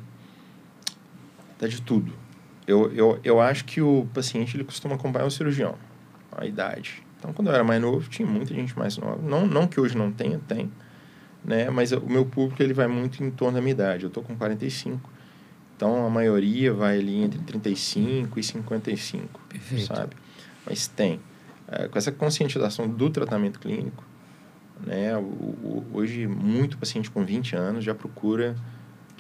Tá 1.60 1.68
de 1.68 1.80
tudo 1.84 2.21
eu, 2.72 2.92
eu, 2.94 3.20
eu 3.24 3.42
acho 3.42 3.66
que 3.66 3.82
o 3.82 4.08
paciente 4.14 4.56
ele 4.56 4.64
costuma 4.64 4.96
acompanhar 4.96 5.26
o 5.26 5.32
cirurgião, 5.32 5.76
a 6.32 6.46
idade. 6.46 7.04
Então, 7.20 7.34
quando 7.34 7.50
eu 7.50 7.54
era 7.54 7.64
mais 7.64 7.82
novo, 7.82 8.10
tinha 8.10 8.28
muita 8.28 8.54
gente 8.54 8.78
mais 8.80 8.98
nova. 8.98 9.22
Não, 9.22 9.46
não 9.46 9.68
que 9.68 9.80
hoje 9.80 9.98
não 9.98 10.12
tenha, 10.12 10.40
tem. 10.48 10.72
Né? 11.44 11.70
Mas 11.70 11.92
o 11.92 12.02
meu 12.02 12.26
público 12.26 12.64
ele 12.64 12.74
vai 12.74 12.88
muito 12.88 13.24
em 13.24 13.30
torno 13.30 13.56
da 13.56 13.62
minha 13.62 13.74
idade. 13.74 14.04
Eu 14.04 14.08
estou 14.08 14.24
com 14.24 14.36
45. 14.36 15.10
Então, 15.76 16.06
a 16.06 16.10
maioria 16.10 16.74
vai 16.74 16.98
ali 16.98 17.22
entre 17.22 17.40
35 17.40 18.40
e 18.40 18.44
55, 18.44 19.42
Perfeito. 19.50 19.86
sabe? 19.88 20.16
Mas 20.66 20.88
tem. 20.88 21.20
É, 21.68 21.88
com 21.88 21.98
essa 21.98 22.12
conscientização 22.12 22.88
do 22.88 23.10
tratamento 23.10 23.60
clínico, 23.60 24.04
né? 24.86 25.16
O, 25.18 25.22
o, 25.22 25.86
hoje, 25.94 26.28
muito 26.28 26.78
paciente 26.78 27.12
com 27.12 27.26
20 27.26 27.56
anos 27.56 27.84
já 27.84 27.94
procura 27.94 28.56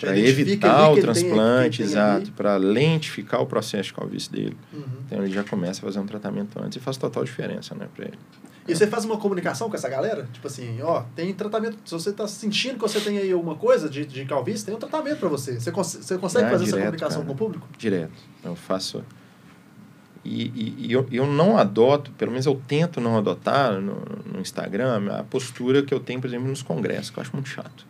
para 0.01 0.17
evitar 0.17 0.91
o 0.91 0.99
transplante, 0.99 1.77
tem, 1.77 1.85
exato, 1.85 2.31
para 2.31 2.57
lentificar 2.57 3.41
o 3.41 3.45
processo 3.45 3.89
de 3.89 3.93
calvície 3.93 4.31
dele. 4.31 4.57
Uhum. 4.73 4.83
Então 5.05 5.23
ele 5.23 5.31
já 5.31 5.43
começa 5.43 5.79
a 5.79 5.83
fazer 5.83 5.99
um 5.99 6.05
tratamento 6.05 6.59
antes 6.59 6.77
e 6.77 6.79
faz 6.79 6.97
total 6.97 7.23
diferença, 7.23 7.75
né, 7.75 7.87
para 7.95 8.05
ele. 8.05 8.17
E 8.67 8.75
você 8.75 8.87
faz 8.87 9.05
uma 9.05 9.17
comunicação 9.17 9.69
com 9.69 9.75
essa 9.75 9.89
galera? 9.89 10.27
Tipo 10.31 10.47
assim, 10.47 10.81
ó, 10.81 11.03
tem 11.15 11.33
tratamento. 11.33 11.77
Se 11.83 11.93
você 11.93 12.11
está 12.11 12.27
sentindo 12.27 12.75
que 12.75 12.81
você 12.81 12.99
tem 12.99 13.17
aí 13.17 13.31
alguma 13.31 13.55
coisa 13.55 13.89
de, 13.89 14.05
de 14.05 14.23
calvície, 14.25 14.65
tem 14.65 14.75
um 14.75 14.79
tratamento 14.79 15.17
para 15.17 15.29
você. 15.29 15.59
Você, 15.59 15.71
cons 15.71 15.95
você 15.95 16.17
consegue 16.17 16.45
ah, 16.45 16.51
fazer 16.51 16.65
direto, 16.65 16.77
essa 16.77 16.85
comunicação 16.85 17.21
cara, 17.21 17.27
com 17.27 17.33
o 17.33 17.35
público? 17.35 17.67
Direto. 17.77 18.13
Eu 18.43 18.55
faço. 18.55 19.03
E, 20.23 20.43
e, 20.43 20.75
e, 20.87 20.91
eu, 20.91 21.07
eu 21.11 21.25
não 21.25 21.57
adoto, 21.57 22.11
pelo 22.11 22.31
menos 22.31 22.45
eu 22.45 22.61
tento 22.67 23.01
não 23.01 23.17
adotar 23.17 23.81
no, 23.81 24.03
no 24.31 24.39
Instagram 24.39 25.11
a 25.11 25.23
postura 25.23 25.81
que 25.81 25.91
eu 25.91 25.99
tenho, 25.99 26.21
por 26.21 26.27
exemplo, 26.27 26.47
nos 26.47 26.61
congressos, 26.61 27.09
que 27.09 27.17
eu 27.17 27.21
acho 27.23 27.33
muito 27.33 27.49
chato. 27.49 27.87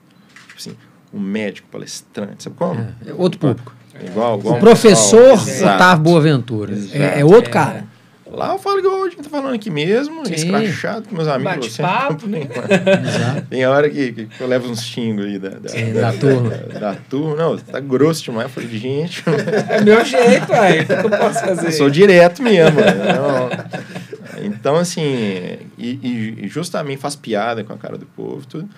Tipo 0.48 0.58
assim, 0.58 0.78
um 1.14 1.20
médico 1.20 1.68
palestrante, 1.72 2.44
sabe 2.44 2.56
como? 2.56 2.80
É, 2.80 3.10
é 3.10 3.14
outro 3.14 3.40
público. 3.40 3.74
É, 4.00 4.06
igual, 4.08 4.40
igual 4.40 4.56
o 4.56 4.60
professor 4.60 5.34
Otávio 5.34 6.04
Boaventura. 6.04 6.74
É, 6.94 7.20
é, 7.20 7.26
outro 7.26 7.52
cara. 7.52 7.90
Lá 8.34 8.54
eu 8.54 8.60
falo 8.60 8.80
igual 8.80 9.04
a 9.04 9.10
gente 9.10 9.24
tá 9.24 9.30
falando 9.30 9.54
aqui 9.56 9.70
mesmo, 9.70 10.26
Sim. 10.26 10.34
escrachado 10.34 11.10
com 11.10 11.14
meus 11.16 11.28
amigos. 11.28 11.78
Bate-papo, 11.78 12.22
sempre- 12.32 12.64
Exato. 13.06 13.48
Tem 13.50 13.66
hora 13.68 13.90
que, 13.90 14.14
que 14.14 14.30
eu 14.40 14.48
levo 14.48 14.70
uns 14.70 14.82
xingos 14.84 15.26
aí 15.26 15.38
da, 15.38 15.50
da, 15.50 15.68
Sim, 15.68 15.92
da 15.92 16.14
turma. 16.14 16.50
Da, 16.50 16.80
da 16.80 16.96
turma. 17.10 17.36
Não, 17.36 17.58
tá 17.58 17.82
grosso 17.82 18.24
demais. 18.24 18.46
Eu 18.46 18.50
falei, 18.50 18.70
gente, 18.80 19.22
É 19.68 19.82
meu 19.82 20.06
jeito, 20.06 20.54
aí. 20.54 20.80
O 20.80 20.86
que 20.88 20.94
eu 20.94 21.10
posso 21.10 21.42
fazer? 21.42 21.68
eu 21.68 21.72
sou 21.74 21.90
direto 21.90 22.42
mesmo. 22.42 22.80
Não. 22.80 23.50
Então, 24.46 24.78
assim, 24.78 25.04
e, 25.78 26.00
e- 26.02 26.38
e 26.46 26.48
justamente 26.48 27.02
faz 27.02 27.18
piada 27.18 27.66
com 27.66 27.74
a 27.74 27.78
cara 27.78 27.98
do 27.98 28.06
povo, 28.06 28.46
tudo, 28.48 28.70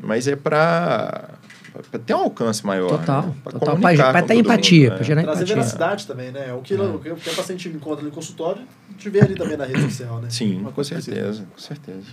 mas 0.00 0.28
é 0.28 0.36
pra, 0.36 1.30
pra 1.70 1.98
ter 1.98 2.14
um 2.14 2.18
alcance 2.18 2.64
maior. 2.66 2.88
Total, 2.90 3.26
né? 3.26 3.34
Total. 3.44 3.76
pra 3.78 4.22
com 4.22 4.26
ter 4.28 4.34
empatia, 4.34 4.90
né? 4.90 5.02
gerar 5.02 5.22
Trazer 5.22 5.38
empatia. 5.38 5.54
veracidade 5.56 6.06
também, 6.06 6.30
né? 6.32 6.52
O 6.52 6.60
que, 6.62 6.74
o 6.74 6.98
que 6.98 7.10
o 7.10 7.16
que 7.16 7.30
o 7.30 7.34
paciente 7.34 7.68
encontra 7.68 8.04
no 8.04 8.10
consultório, 8.10 8.62
te 8.96 9.08
vê 9.10 9.20
ali 9.20 9.34
também 9.34 9.56
na 9.56 9.64
rede 9.64 9.82
social, 9.82 10.20
né? 10.20 10.28
Sim, 10.30 10.56
Uma 10.56 10.70
com 10.70 10.74
coisa 10.76 10.90
parecida. 10.90 11.16
certeza, 11.16 11.46
com 11.54 11.58
certeza. 11.60 12.06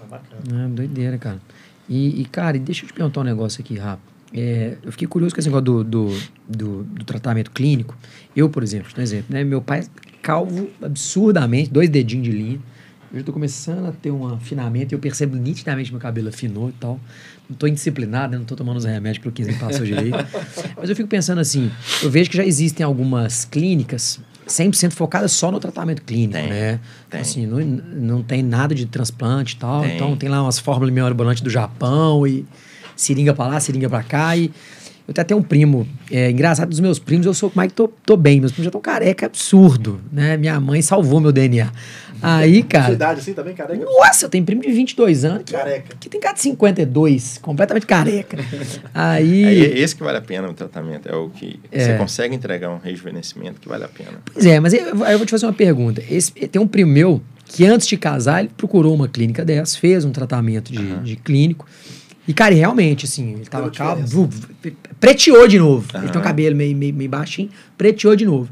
Ah, 0.00 0.04
bacana. 0.10 0.64
É, 0.64 0.68
doideira, 0.68 1.18
cara. 1.18 1.40
E, 1.88 2.20
e, 2.20 2.24
cara, 2.24 2.56
e 2.56 2.60
deixa 2.60 2.84
eu 2.84 2.88
te 2.88 2.92
perguntar 2.94 3.20
um 3.20 3.24
negócio 3.24 3.60
aqui 3.60 3.76
rápido. 3.76 4.12
É, 4.34 4.78
eu 4.82 4.90
fiquei 4.92 5.06
curioso 5.06 5.34
com 5.34 5.40
esse 5.40 5.48
negócio 5.48 5.64
do, 5.64 5.84
do, 5.84 6.18
do, 6.48 6.82
do 6.84 7.04
tratamento 7.04 7.50
clínico. 7.50 7.94
Eu, 8.34 8.48
por 8.48 8.62
exemplo, 8.62 8.90
um 8.96 9.00
exemplo, 9.02 9.26
né? 9.28 9.44
Meu 9.44 9.60
pai 9.60 9.80
é 9.80 9.84
calvo 10.22 10.70
absurdamente, 10.80 11.70
dois 11.70 11.90
dedinhos 11.90 12.24
de 12.24 12.32
linha. 12.32 12.60
Eu 13.12 13.18
já 13.18 13.26
tô 13.26 13.32
começando 13.32 13.86
a 13.88 13.92
ter 13.92 14.10
um 14.10 14.26
afinamento 14.26 14.94
e 14.94 14.96
eu 14.96 14.98
percebo 14.98 15.36
nitidamente 15.36 15.88
que 15.90 15.92
meu 15.92 16.00
cabelo 16.00 16.28
afinou 16.30 16.70
e 16.70 16.72
tal. 16.72 16.98
Tô 17.58 17.66
indisciplinado, 17.66 18.32
né? 18.32 18.38
não 18.38 18.44
tô 18.44 18.56
tomando 18.56 18.76
os 18.76 18.84
remédios 18.84 19.22
que 19.22 19.28
o 19.28 19.32
15 19.32 19.52
me 19.52 19.58
passou 19.58 19.84
direito. 19.84 20.16
Mas 20.76 20.90
eu 20.90 20.96
fico 20.96 21.08
pensando 21.08 21.40
assim, 21.40 21.70
eu 22.02 22.10
vejo 22.10 22.30
que 22.30 22.36
já 22.36 22.44
existem 22.44 22.84
algumas 22.84 23.44
clínicas 23.44 24.20
100% 24.46 24.92
focadas 24.92 25.32
só 25.32 25.50
no 25.50 25.60
tratamento 25.60 26.02
clínico, 26.02 26.32
Tem, 26.32 26.48
né? 26.48 26.80
tem. 27.08 27.20
Assim, 27.20 27.46
não, 27.46 27.60
não 27.60 28.22
tem 28.22 28.42
nada 28.42 28.74
de 28.74 28.86
transplante 28.86 29.54
e 29.54 29.58
tal. 29.58 29.82
Tem. 29.82 29.94
Então 29.94 30.16
tem 30.16 30.28
lá 30.28 30.42
umas 30.42 30.58
fórmulas 30.58 30.92
mirabolantes 30.92 31.42
do 31.42 31.50
Japão 31.50 32.26
e 32.26 32.44
seringa 32.96 33.32
pra 33.34 33.46
lá, 33.46 33.60
seringa 33.60 33.88
pra 33.88 34.02
cá. 34.02 34.36
E 34.36 34.50
eu 35.12 35.24
tenho 35.24 35.24
até 35.24 35.34
um 35.36 35.42
primo, 35.42 35.86
é, 36.10 36.30
engraçado 36.30 36.68
dos 36.68 36.80
meus 36.80 36.98
primos, 36.98 37.26
eu 37.26 37.34
sou 37.34 37.50
como 37.50 37.62
é 37.64 37.68
que 37.68 37.74
tô, 37.74 37.86
tô 37.88 38.16
bem, 38.16 38.40
meus 38.40 38.50
primos 38.52 38.64
já 38.64 38.68
estão 38.68 38.80
careca, 38.80 39.26
absurdo, 39.26 40.00
né? 40.12 40.36
Minha 40.36 40.58
mãe 40.60 40.82
salvou 40.82 41.20
meu 41.20 41.30
DNA. 41.32 41.70
Aí, 42.24 42.58
Sua 42.60 42.68
cara, 42.68 42.92
idade 42.92 43.18
assim 43.20 43.32
também, 43.34 43.52
careca? 43.52 43.84
nossa, 43.84 44.26
eu 44.26 44.28
tenho 44.28 44.44
primo 44.44 44.62
de 44.62 44.70
22 44.70 45.24
anos. 45.24 45.42
que- 45.44 45.52
Careca. 45.52 45.96
Que 45.98 46.08
tem 46.08 46.20
cara 46.20 46.34
de 46.34 46.40
52, 46.40 47.38
completamente 47.42 47.84
careca. 47.84 48.38
Aí, 48.94 49.44
É 49.44 49.78
esse 49.80 49.94
que 49.96 50.02
vale 50.04 50.18
a 50.18 50.20
pena 50.20 50.46
no 50.46 50.54
tratamento, 50.54 51.08
é 51.08 51.14
o 51.16 51.30
que 51.30 51.58
É. 51.72 51.84
você 51.84 51.98
consegue 51.98 52.34
entregar 52.34 52.70
um 52.70 52.78
rejuvenescimento 52.78 53.60
que 53.60 53.68
vale 53.68 53.84
a 53.84 53.88
pena. 53.88 54.20
Pois 54.32 54.46
é, 54.46 54.60
mas 54.60 54.72
eu, 54.72 55.04
aí 55.04 55.12
eu 55.14 55.18
vou 55.18 55.26
te 55.26 55.30
fazer 55.30 55.46
uma 55.46 55.52
pergunta. 55.52 56.02
Esse, 56.08 56.30
tem 56.32 56.60
um 56.62 56.66
primo 56.66 56.92
meu 56.92 57.20
que 57.46 57.66
antes 57.66 57.86
de 57.88 57.96
casar, 57.96 58.40
ele 58.40 58.50
procurou 58.56 58.94
uma 58.94 59.08
clínica 59.08 59.44
dessa, 59.44 59.76
fez 59.76 60.04
um 60.04 60.10
tratamento 60.12 60.72
de, 60.72 60.96
de 61.00 61.16
clínico. 61.16 61.66
E, 62.26 62.32
cara, 62.32 62.54
realmente, 62.54 63.04
assim, 63.06 63.32
ele 63.34 63.46
tava 63.46 63.68
vu- 64.04 64.28
preteou 65.00 65.48
de 65.48 65.58
novo. 65.58 65.86
Ele 65.94 66.04
Aham. 66.04 66.12
tem 66.12 66.20
o 66.20 66.24
cabelo 66.24 66.54
meio, 66.56 66.76
meio, 66.76 66.94
meio 66.94 67.10
baixinho, 67.10 67.50
preteou 67.76 68.14
de 68.14 68.24
novo. 68.24 68.48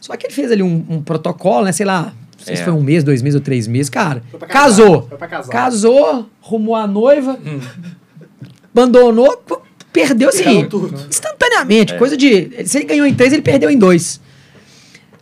Só 0.00 0.16
que 0.16 0.26
ele 0.26 0.34
fez 0.34 0.50
ali 0.50 0.62
um, 0.62 0.84
um 0.88 1.00
protocolo, 1.02 1.64
né? 1.64 1.72
Sei 1.72 1.86
lá, 1.86 2.12
não 2.36 2.44
sei 2.44 2.56
se 2.56 2.62
É. 2.62 2.64
foi 2.64 2.72
um 2.72 2.82
mês, 2.82 3.04
dois 3.04 3.22
meses 3.22 3.36
ou 3.36 3.40
três 3.40 3.66
meses, 3.68 3.88
cara. 3.88 4.22
Casou. 4.48 5.06
foi 5.08 5.16
pra 5.16 5.28
casar. 5.28 5.48
Casou, 5.52 6.28
rumou 6.40 6.74
a 6.74 6.86
noiva, 6.86 7.38
abandonou, 8.74 9.36
pô, 9.38 9.60
perdeu 9.92 10.28
assim, 10.28 10.66
instantaneamente. 11.08 11.94
É. 11.94 11.98
Coisa 11.98 12.16
de. 12.16 12.66
Se 12.66 12.78
ele 12.78 12.86
ganhou 12.86 13.06
em 13.06 13.14
três, 13.14 13.32
ele 13.32 13.42
perdeu 13.42 13.70
em 13.70 13.78
dois. 13.78 14.20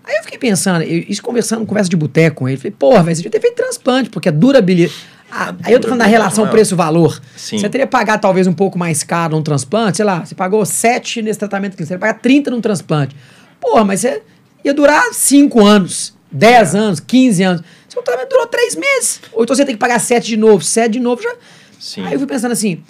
Aí 0.04 0.16
eu 0.16 0.24
fiquei 0.24 0.38
pensando, 0.38 0.82
eu- 0.82 1.04
isso 1.08 1.22
conversando, 1.22 1.64
conversa 1.64 1.88
de 1.88 1.94
boteco 1.96 2.36
com 2.38 2.48
ele, 2.48 2.56
falei, 2.56 2.72
porra, 2.76 3.02
velho, 3.04 3.14
você 3.16 3.22
devia 3.22 3.30
ter 3.30 3.40
feito 3.40 3.54
transplante, 3.54 4.10
porque 4.10 4.28
a 4.28 4.32
durabilidade. 4.32 4.92
Ah, 5.34 5.54
aí 5.62 5.72
eu 5.72 5.80
tô 5.80 5.88
falando 5.88 6.00
da 6.00 6.06
relação 6.06 6.46
preço-valor. 6.46 7.18
Você 7.34 7.66
teria 7.70 7.86
que 7.86 7.90
pagar 7.90 8.18
talvez 8.18 8.46
um 8.46 8.52
pouco 8.52 8.78
mais 8.78 9.02
caro 9.02 9.34
num 9.34 9.42
transplante, 9.42 9.96
sei 9.96 10.04
lá, 10.04 10.26
você 10.26 10.34
pagou 10.34 10.62
7 10.66 11.22
nesse 11.22 11.38
tratamento 11.38 11.74
clínico, 11.74 11.88
você 11.88 11.94
ia 11.94 11.98
pagar 11.98 12.20
30 12.20 12.50
num 12.50 12.60
transplante. 12.60 13.16
Porra, 13.58 13.82
mas 13.82 14.00
você 14.00 14.20
ia 14.62 14.74
durar 14.74 15.02
5 15.10 15.64
anos, 15.64 16.14
10 16.30 16.74
anos, 16.74 17.00
15 17.00 17.42
anos. 17.44 17.62
Seu 17.88 18.02
tratamento 18.02 18.28
durou 18.28 18.46
3 18.46 18.76
meses. 18.76 19.22
Ou 19.32 19.44
então 19.44 19.56
você 19.56 19.64
tem 19.64 19.74
que 19.74 19.80
pagar 19.80 19.98
7 19.98 20.26
de 20.26 20.36
novo, 20.36 20.62
7 20.62 20.92
de 20.92 21.00
novo 21.00 21.22
já. 21.22 21.34
Sim. 21.80 22.04
Aí 22.04 22.12
eu 22.12 22.18
fui 22.18 22.28
pensando 22.28 22.52
assim, 22.52 22.82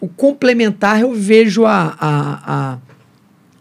o 0.00 0.08
complementar 0.08 0.98
eu 1.02 1.12
vejo 1.12 1.66
a, 1.66 1.94
a, 2.00 2.52
a, 2.54 2.78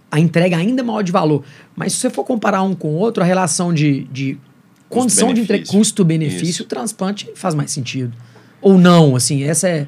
a 0.10 0.20
entrega 0.22 0.56
ainda 0.56 0.82
maior 0.84 1.02
de 1.02 1.12
valor. 1.12 1.44
Mas 1.76 1.92
se 1.92 2.00
você 2.00 2.10
for 2.10 2.24
comparar 2.24 2.62
um 2.62 2.74
com 2.74 2.96
o 2.96 2.96
outro, 2.96 3.22
a 3.22 3.26
relação 3.26 3.74
de, 3.74 4.06
de 4.06 4.38
condição 4.92 5.34
de 5.34 5.42
entrega, 5.42 5.66
Custo-benefício. 5.66 6.66
o 6.66 6.68
transplante 6.68 7.30
faz 7.36 7.56
mais 7.56 7.72
sentido. 7.72 8.14
Ou 8.62 8.78
não, 8.78 9.16
assim, 9.16 9.44
essa 9.44 9.68
é... 9.68 9.88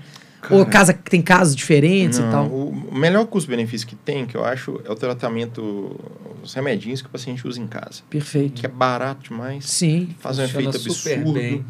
ou 0.50 0.66
casa, 0.66 0.94
tem 0.94 1.22
casos 1.22 1.56
diferentes 1.56 2.18
Não, 2.20 2.28
e 2.28 2.32
tal. 2.32 2.48
O 2.48 2.96
melhor 2.96 3.26
custo-benefício 3.28 3.86
que 3.86 3.96
tem, 3.96 4.26
que 4.26 4.36
eu 4.36 4.44
acho, 4.44 4.82
é 4.84 4.92
o 4.92 4.96
tratamento, 4.96 5.96
os 6.42 6.54
remedinhos 6.54 7.02
que 7.02 7.08
o 7.08 7.12
paciente 7.12 7.48
usa 7.48 7.60
em 7.60 7.68
casa. 7.68 8.02
Perfeito. 8.10 8.62
Que 8.62 8.66
é 8.66 8.70
barato 8.70 9.30
demais, 9.30 9.66
Sim. 9.66 10.10
faz 10.20 10.40
um 10.40 10.44
efeito 10.44 10.76
absurdo. 10.76 11.34
bem. 11.34 11.64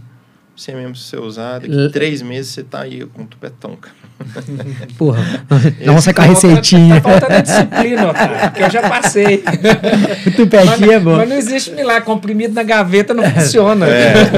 Você 0.56 0.72
mesmo 0.74 0.96
se 0.96 1.06
você 1.10 1.18
usar, 1.18 1.60
daqui 1.60 1.74
L- 1.74 1.90
três 1.92 2.22
meses 2.22 2.52
você 2.52 2.64
tá 2.64 2.82
aí 2.82 3.04
com 3.08 3.24
o 3.24 3.26
tupetão, 3.26 3.76
cara. 3.76 3.96
Porra. 5.00 5.46
Nossa, 5.84 6.14
com 6.14 6.22
a 6.22 6.26
Falta- 6.26 6.42
receitinha. 6.48 7.02
Tá 7.02 7.10
faltando 7.10 7.42
disciplina, 7.42 8.14
cara, 8.14 8.50
porque 8.52 8.64
eu 8.64 8.70
já 8.70 8.88
passei. 8.88 9.44
O 10.28 10.32
tupetinho 10.32 10.92
é 10.92 11.00
bom. 11.00 11.18
Mas 11.18 11.30
não 11.30 11.36
existe 11.36 11.72
milagre. 11.72 12.04
Comprimido 12.06 12.54
na 12.54 12.62
gaveta 12.64 13.14
não 13.16 13.24
funciona. 13.32 13.88
É, 13.88 14.14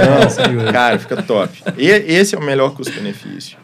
não, 0.64 0.72
cara, 0.72 0.98
fica 0.98 1.22
top. 1.22 1.62
E, 1.78 1.88
esse 1.90 2.34
é 2.34 2.38
o 2.38 2.42
melhor 2.42 2.74
custo-benefício. 2.74 3.58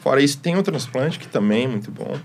Fora 0.00 0.22
isso, 0.22 0.38
tem 0.38 0.56
o 0.56 0.62
transplante, 0.62 1.18
que 1.18 1.26
também 1.26 1.64
é 1.64 1.68
muito 1.68 1.90
bom. 1.90 2.16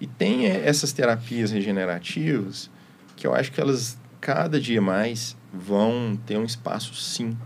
E 0.00 0.06
tem 0.06 0.46
essas 0.46 0.92
terapias 0.92 1.52
regenerativas, 1.52 2.68
que 3.16 3.26
eu 3.26 3.34
acho 3.34 3.52
que 3.52 3.60
elas, 3.60 3.96
cada 4.20 4.60
dia 4.60 4.82
mais, 4.82 5.36
vão 5.54 6.18
ter 6.26 6.36
um 6.36 6.44
espaço 6.44 6.94
sim. 6.96 7.36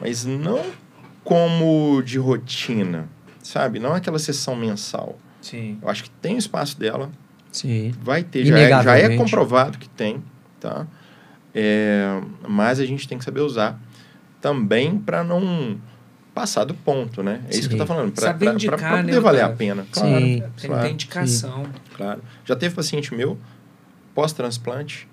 Mas 0.00 0.24
não 0.24 0.60
como 1.24 2.02
de 2.02 2.18
rotina, 2.18 3.08
sabe? 3.42 3.78
Não 3.78 3.94
aquela 3.94 4.18
sessão 4.18 4.54
mensal. 4.56 5.18
Sim. 5.40 5.78
Eu 5.80 5.88
acho 5.88 6.04
que 6.04 6.10
tem 6.10 6.34
o 6.34 6.38
espaço 6.38 6.78
dela, 6.78 7.10
Sim. 7.50 7.92
vai 8.02 8.22
ter, 8.22 8.44
já 8.44 8.58
é, 8.58 8.82
já 8.82 8.98
é 8.98 9.16
comprovado 9.16 9.78
que 9.78 9.88
tem, 9.88 10.22
tá? 10.58 10.86
É, 11.54 12.20
mas 12.48 12.78
a 12.78 12.86
gente 12.86 13.08
tem 13.08 13.18
que 13.18 13.24
saber 13.24 13.40
usar 13.40 13.80
também 14.40 14.98
para 14.98 15.24
não 15.24 15.78
passar 16.34 16.64
do 16.64 16.74
ponto, 16.74 17.22
né? 17.22 17.42
É 17.48 17.56
isso 17.56 17.68
que 17.68 17.74
eu 17.74 17.78
Sim. 17.78 17.78
tô 17.78 17.86
falando, 17.86 18.12
para 18.12 18.34
poder 18.34 19.02
né, 19.02 19.20
valer 19.20 19.40
cara? 19.40 19.52
a 19.52 19.56
pena. 19.56 19.82
Sim. 19.84 19.88
Claro, 19.92 20.20
Tem 20.20 20.50
que 20.56 20.66
claro, 20.66 20.82
ter 20.82 20.92
indicação. 20.92 21.66
claro. 21.96 22.22
Já 22.44 22.56
teve 22.56 22.74
paciente 22.74 23.14
meu, 23.14 23.36
pós-transplante, 24.14 25.08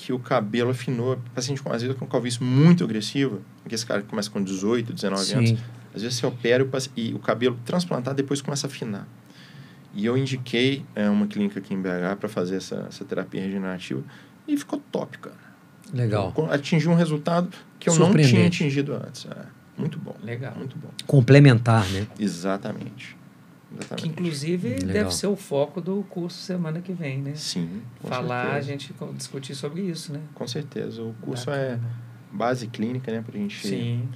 que 0.00 0.12
o 0.14 0.18
cabelo 0.18 0.70
afinou, 0.70 1.18
paciente 1.34 1.62
com, 1.62 1.70
às 1.70 1.82
vezes 1.82 1.96
com 1.96 2.06
calvície 2.06 2.42
muito 2.42 2.82
agressiva, 2.82 3.38
que 3.68 3.74
esse 3.74 3.84
cara 3.84 4.00
começa 4.02 4.30
com 4.30 4.42
18, 4.42 4.94
19 4.94 5.32
anos, 5.34 5.50
Sim. 5.50 5.58
às 5.94 6.00
vezes 6.00 6.18
você 6.18 6.26
opera 6.26 6.66
e 6.96 7.12
o 7.12 7.16
e 7.16 7.18
cabelo 7.18 7.58
transplantado 7.66 8.16
depois 8.16 8.40
começa 8.40 8.66
a 8.66 8.70
afinar. 8.70 9.06
E 9.94 10.06
eu 10.06 10.16
indiquei 10.16 10.84
é, 10.94 11.08
uma 11.10 11.26
clínica 11.26 11.58
aqui 11.58 11.74
em 11.74 11.82
BH 11.82 12.16
para 12.18 12.28
fazer 12.28 12.56
essa, 12.56 12.86
essa 12.88 13.04
terapia 13.04 13.42
regenerativa 13.42 14.02
e 14.48 14.56
ficou 14.56 14.80
top, 14.90 15.18
cara. 15.18 15.50
Legal. 15.92 16.32
Atingiu 16.50 16.92
um 16.92 16.94
resultado 16.94 17.50
que 17.78 17.90
eu 17.90 17.96
não 17.96 18.14
tinha 18.14 18.46
atingido 18.46 18.94
antes. 18.94 19.26
É, 19.26 19.44
muito 19.76 19.98
bom. 19.98 20.16
Legal. 20.22 20.54
Muito 20.56 20.78
bom. 20.78 20.88
Complementar, 21.06 21.86
né? 21.90 22.06
Exatamente. 22.18 23.19
Que 23.70 23.76
Exatamente. 23.84 24.08
inclusive 24.08 24.68
Legal. 24.68 24.88
deve 24.88 25.14
ser 25.14 25.26
o 25.28 25.36
foco 25.36 25.80
do 25.80 26.02
curso 26.10 26.38
semana 26.42 26.80
que 26.80 26.92
vem, 26.92 27.18
né? 27.22 27.34
Sim. 27.36 27.82
com 28.02 28.08
Falar, 28.08 28.40
a 28.42 28.44
certeza. 28.46 28.66
gente 28.66 28.92
co- 28.94 29.12
discutir 29.16 29.54
sobre 29.54 29.82
isso, 29.82 30.12
né? 30.12 30.20
Com 30.34 30.46
certeza. 30.48 31.02
O 31.02 31.14
curso 31.20 31.50
é 31.50 31.76
Bacana. 31.76 31.90
base 32.32 32.66
clínica, 32.66 33.12
né? 33.12 33.22
Pra 33.24 33.38
gente 33.38 33.66
Sim, 33.66 34.08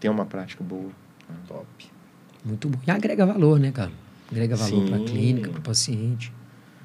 ter 0.00 0.08
uma 0.08 0.26
prática 0.26 0.64
boa. 0.64 0.90
top. 1.46 1.66
Muito 2.44 2.68
bom. 2.68 2.78
E 2.86 2.90
agrega 2.90 3.24
valor, 3.24 3.60
né, 3.60 3.70
cara? 3.70 3.92
Agrega 4.30 4.56
valor 4.56 4.86
para 4.88 4.96
a 4.96 5.04
clínica, 5.04 5.50
para 5.50 5.58
o 5.60 5.62
paciente. 5.62 6.32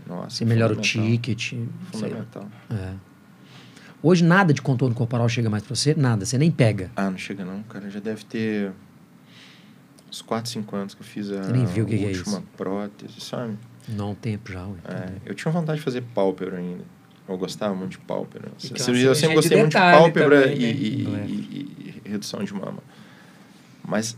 Nossa. 0.06 0.30
Você 0.38 0.46
melhora 0.46 0.74
o 0.74 0.78
ticket. 0.82 1.54
Fundamental. 1.92 2.48
É. 2.70 2.94
Hoje 4.04 4.24
nada 4.24 4.54
de 4.54 4.62
contorno 4.62 4.94
corporal 4.94 5.28
chega 5.28 5.50
mais 5.50 5.64
para 5.64 5.76
você? 5.76 5.96
Nada. 5.96 6.24
Você 6.26 6.38
nem 6.38 6.52
pega. 6.52 6.92
Ah, 6.96 7.10
não 7.10 7.18
chega 7.18 7.44
não, 7.44 7.64
cara. 7.64 7.90
Já 7.90 8.00
deve 8.00 8.24
ter 8.26 8.72
uns 10.16 10.22
4, 10.22 10.50
5 10.52 10.76
anos 10.76 10.94
que 10.94 11.02
eu 11.02 11.06
fiz 11.06 11.30
a 11.32 11.42
nem 11.52 11.66
viu 11.66 11.84
o 11.84 11.88
que 11.88 11.98
que 11.98 12.04
é 12.06 12.08
última 12.08 12.38
isso. 12.38 12.44
prótese, 12.56 13.20
sabe? 13.20 13.58
Não 13.90 14.12
um 14.12 14.16
tempo 14.16 14.52
já. 14.52 14.66
ué. 14.66 14.76
É, 14.88 15.12
eu 15.26 15.36
tinha 15.36 15.52
vontade 15.52 15.80
de 15.80 15.84
fazer 15.84 16.02
pálpebra 16.02 16.58
ainda. 16.58 16.84
Eu 17.28 17.38
gostava 17.38 17.74
muito 17.76 17.92
de 17.92 17.98
pálpebra. 18.00 18.50
E 18.64 18.68
é 18.68 18.70
uma 18.72 18.80
Cirurgia, 18.80 19.08
eu 19.08 19.16
sempre 19.16 19.36
gostei 19.36 19.58
de 19.58 19.62
muito 19.64 19.74
de 19.74 19.80
pálpebra 19.80 20.42
também, 20.44 20.58
e, 20.58 21.04
né? 21.04 21.26
e- 21.28 21.32
é. 21.32 21.36
e- 21.36 22.02
e 22.06 22.10
redução 22.10 22.44
de 22.44 22.54
mama. 22.54 22.80
Mas 23.88 24.18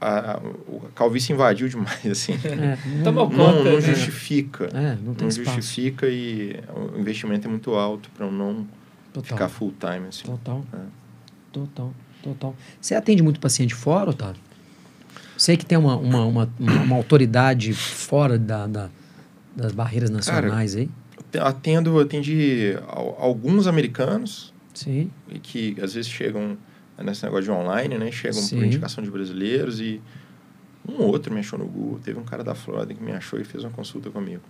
a, 0.00 0.32
a, 0.32 0.38
o- 0.38 0.82
a 0.86 0.90
calvície 0.94 1.32
invadiu 1.32 1.68
demais, 1.68 2.04
assim. 2.10 2.32
É, 2.44 2.76
não- 3.04 3.12
Não, 3.12 3.28
conta, 3.30 3.64
não 3.64 3.74
né? 3.74 3.80
justifica. 3.80 4.64
É, 4.74 4.96
não 5.02 5.14
tem 5.14 5.26
não 5.28 5.30
justifica 5.30 6.06
e 6.08 6.60
o 6.74 6.98
investimento 6.98 7.46
é 7.46 7.50
muito 7.50 7.74
alto 7.74 8.10
para 8.10 8.26
eu 8.26 8.32
não 8.32 8.66
Total. 9.12 9.22
ficar 9.36 9.48
full 9.48 9.72
time, 9.78 10.08
assim. 10.08 10.24
Total. 10.24 10.64
É. 10.74 10.78
Total, 11.52 11.94
total. 12.22 12.54
Você 12.80 12.94
atende 12.94 13.22
muito 13.22 13.40
paciente 13.40 13.74
fora, 13.74 14.10
Otávio? 14.10 14.40
Sei 15.36 15.56
que 15.56 15.66
tem 15.66 15.76
uma, 15.76 15.96
uma, 15.96 16.24
uma, 16.24 16.52
uma, 16.58 16.96
autoridade 16.96 17.72
fora 17.74 18.38
da, 18.38 18.66
da, 18.66 18.90
das 19.54 19.72
barreiras 19.72 20.10
nacionais 20.10 20.74
Cara, 20.74 20.82
aí? 20.82 20.90
Atendo, 21.40 21.98
atendi 22.00 22.74
alguns 23.18 23.66
americanos. 23.66 24.54
Sim. 24.72 25.10
E 25.28 25.38
que 25.38 25.76
às 25.80 25.94
vezes 25.94 26.10
chegam 26.10 26.56
nesse 27.02 27.24
negócio 27.24 27.44
de 27.44 27.50
online, 27.50 27.98
né? 27.98 28.10
Chegam 28.10 28.40
Sim. 28.40 28.56
por 28.56 28.64
indicação 28.64 29.02
de 29.02 29.10
brasileiros 29.10 29.80
e 29.80 30.00
um 30.88 31.02
outro 31.02 31.32
me 31.32 31.40
achou 31.40 31.58
no 31.58 31.66
Google. 31.66 31.98
Teve 31.98 32.18
um 32.18 32.24
cara 32.24 32.44
da 32.44 32.54
Flórida 32.54 32.94
que 32.94 33.02
me 33.02 33.12
achou 33.12 33.38
e 33.40 33.44
fez 33.44 33.64
uma 33.64 33.72
consulta 33.72 34.10
comigo. 34.10 34.42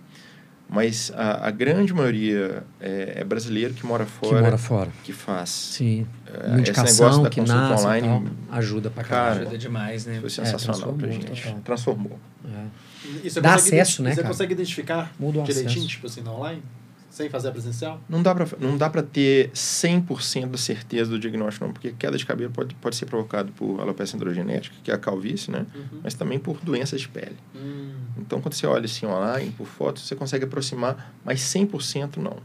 Mas 0.69 1.11
a, 1.15 1.47
a 1.47 1.51
grande 1.51 1.93
maioria 1.93 2.63
é, 2.79 3.13
é, 3.17 3.23
brasileiro 3.23 3.73
que 3.73 3.85
mora 3.85 4.05
fora. 4.05 4.35
Que 4.35 4.43
mora 4.43 4.57
fora. 4.57 4.89
Que 5.03 5.13
faz. 5.13 5.49
Sim. 5.49 6.05
É, 6.25 6.57
Indicação 6.59 7.23
da 7.23 7.29
que 7.29 7.39
nasce 7.39 7.85
online 7.85 8.07
tal, 8.07 8.57
ajuda 8.57 8.89
pra 8.89 9.03
caramba. 9.03 9.41
Ajuda 9.43 9.57
demais, 9.57 10.05
né? 10.05 10.19
Foi 10.19 10.29
sensacional 10.29 10.93
é, 10.93 10.97
pra 10.97 11.09
gente. 11.09 11.41
Total. 11.43 11.59
Transformou. 11.61 12.19
É. 12.45 13.39
Dá 13.39 13.55
acesso, 13.55 14.03
né, 14.03 14.09
Você 14.11 14.17
cara? 14.17 14.27
consegue 14.27 14.53
identificar 14.53 15.11
Muda 15.17 15.41
direitinho, 15.43 15.69
acesso. 15.69 15.87
tipo 15.87 16.07
assim, 16.07 16.27
online? 16.27 16.61
Sem 17.09 17.29
fazer 17.29 17.49
a 17.49 17.51
presencial? 17.51 18.01
Não 18.07 18.21
dá 18.21 18.33
para 18.35 18.47
não 18.59 18.77
dá 18.77 18.89
para 18.89 19.01
ter 19.01 19.49
100% 19.51 20.51
de 20.51 20.57
certeza 20.57 21.09
do 21.09 21.19
diagnóstico 21.19 21.65
não, 21.65 21.73
porque 21.73 21.91
queda 21.91 22.17
de 22.17 22.25
cabelo 22.25 22.51
pode, 22.51 22.75
pode 22.75 22.95
ser 22.95 23.05
provocado 23.05 23.51
por 23.53 23.79
alopecia 23.79 24.15
androgenética, 24.15 24.75
que 24.83 24.91
é 24.91 24.93
a 24.93 24.97
calvície, 24.97 25.51
né? 25.51 25.65
Uhum. 25.73 25.99
Mas 26.03 26.13
também 26.13 26.37
por 26.39 26.59
doenças 26.59 27.01
de 27.01 27.09
pele. 27.09 27.37
Uhum. 27.55 27.93
Então, 28.17 28.41
quando 28.41 28.53
você 28.53 28.67
olha 28.67 28.85
assim 28.85 29.05
online, 29.05 29.51
por 29.51 29.67
foto, 29.67 29.99
você 29.99 30.15
consegue 30.15 30.45
aproximar, 30.45 31.13
mas 31.23 31.41
100% 31.41 32.17
não. 32.17 32.37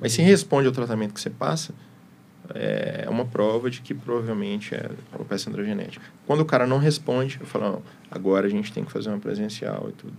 Mas 0.00 0.12
se 0.12 0.22
responde 0.22 0.66
ao 0.66 0.72
tratamento 0.72 1.14
que 1.14 1.20
você 1.20 1.30
passa, 1.30 1.72
é 2.52 3.06
uma 3.08 3.24
prova 3.24 3.70
de 3.70 3.80
que 3.80 3.94
provavelmente 3.94 4.74
é 4.74 4.90
alopecia 5.12 5.50
androgenética. 5.50 6.04
Quando 6.26 6.40
o 6.40 6.44
cara 6.44 6.66
não 6.66 6.78
responde, 6.78 7.38
eu 7.40 7.46
falo, 7.46 7.82
agora 8.10 8.46
a 8.46 8.50
gente 8.50 8.72
tem 8.72 8.84
que 8.84 8.92
fazer 8.92 9.08
uma 9.08 9.18
presencial 9.18 9.88
e 9.88 9.92
tudo. 9.92 10.14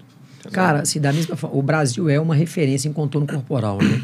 Cara, 0.51 0.81
assim, 0.81 0.99
da 0.99 1.11
mesma 1.11 1.35
forma, 1.35 1.57
o 1.57 1.61
Brasil 1.61 2.09
é 2.09 2.19
uma 2.19 2.35
referência 2.35 2.87
em 2.87 2.93
contorno 2.93 3.27
corporal, 3.27 3.77
né? 3.77 4.01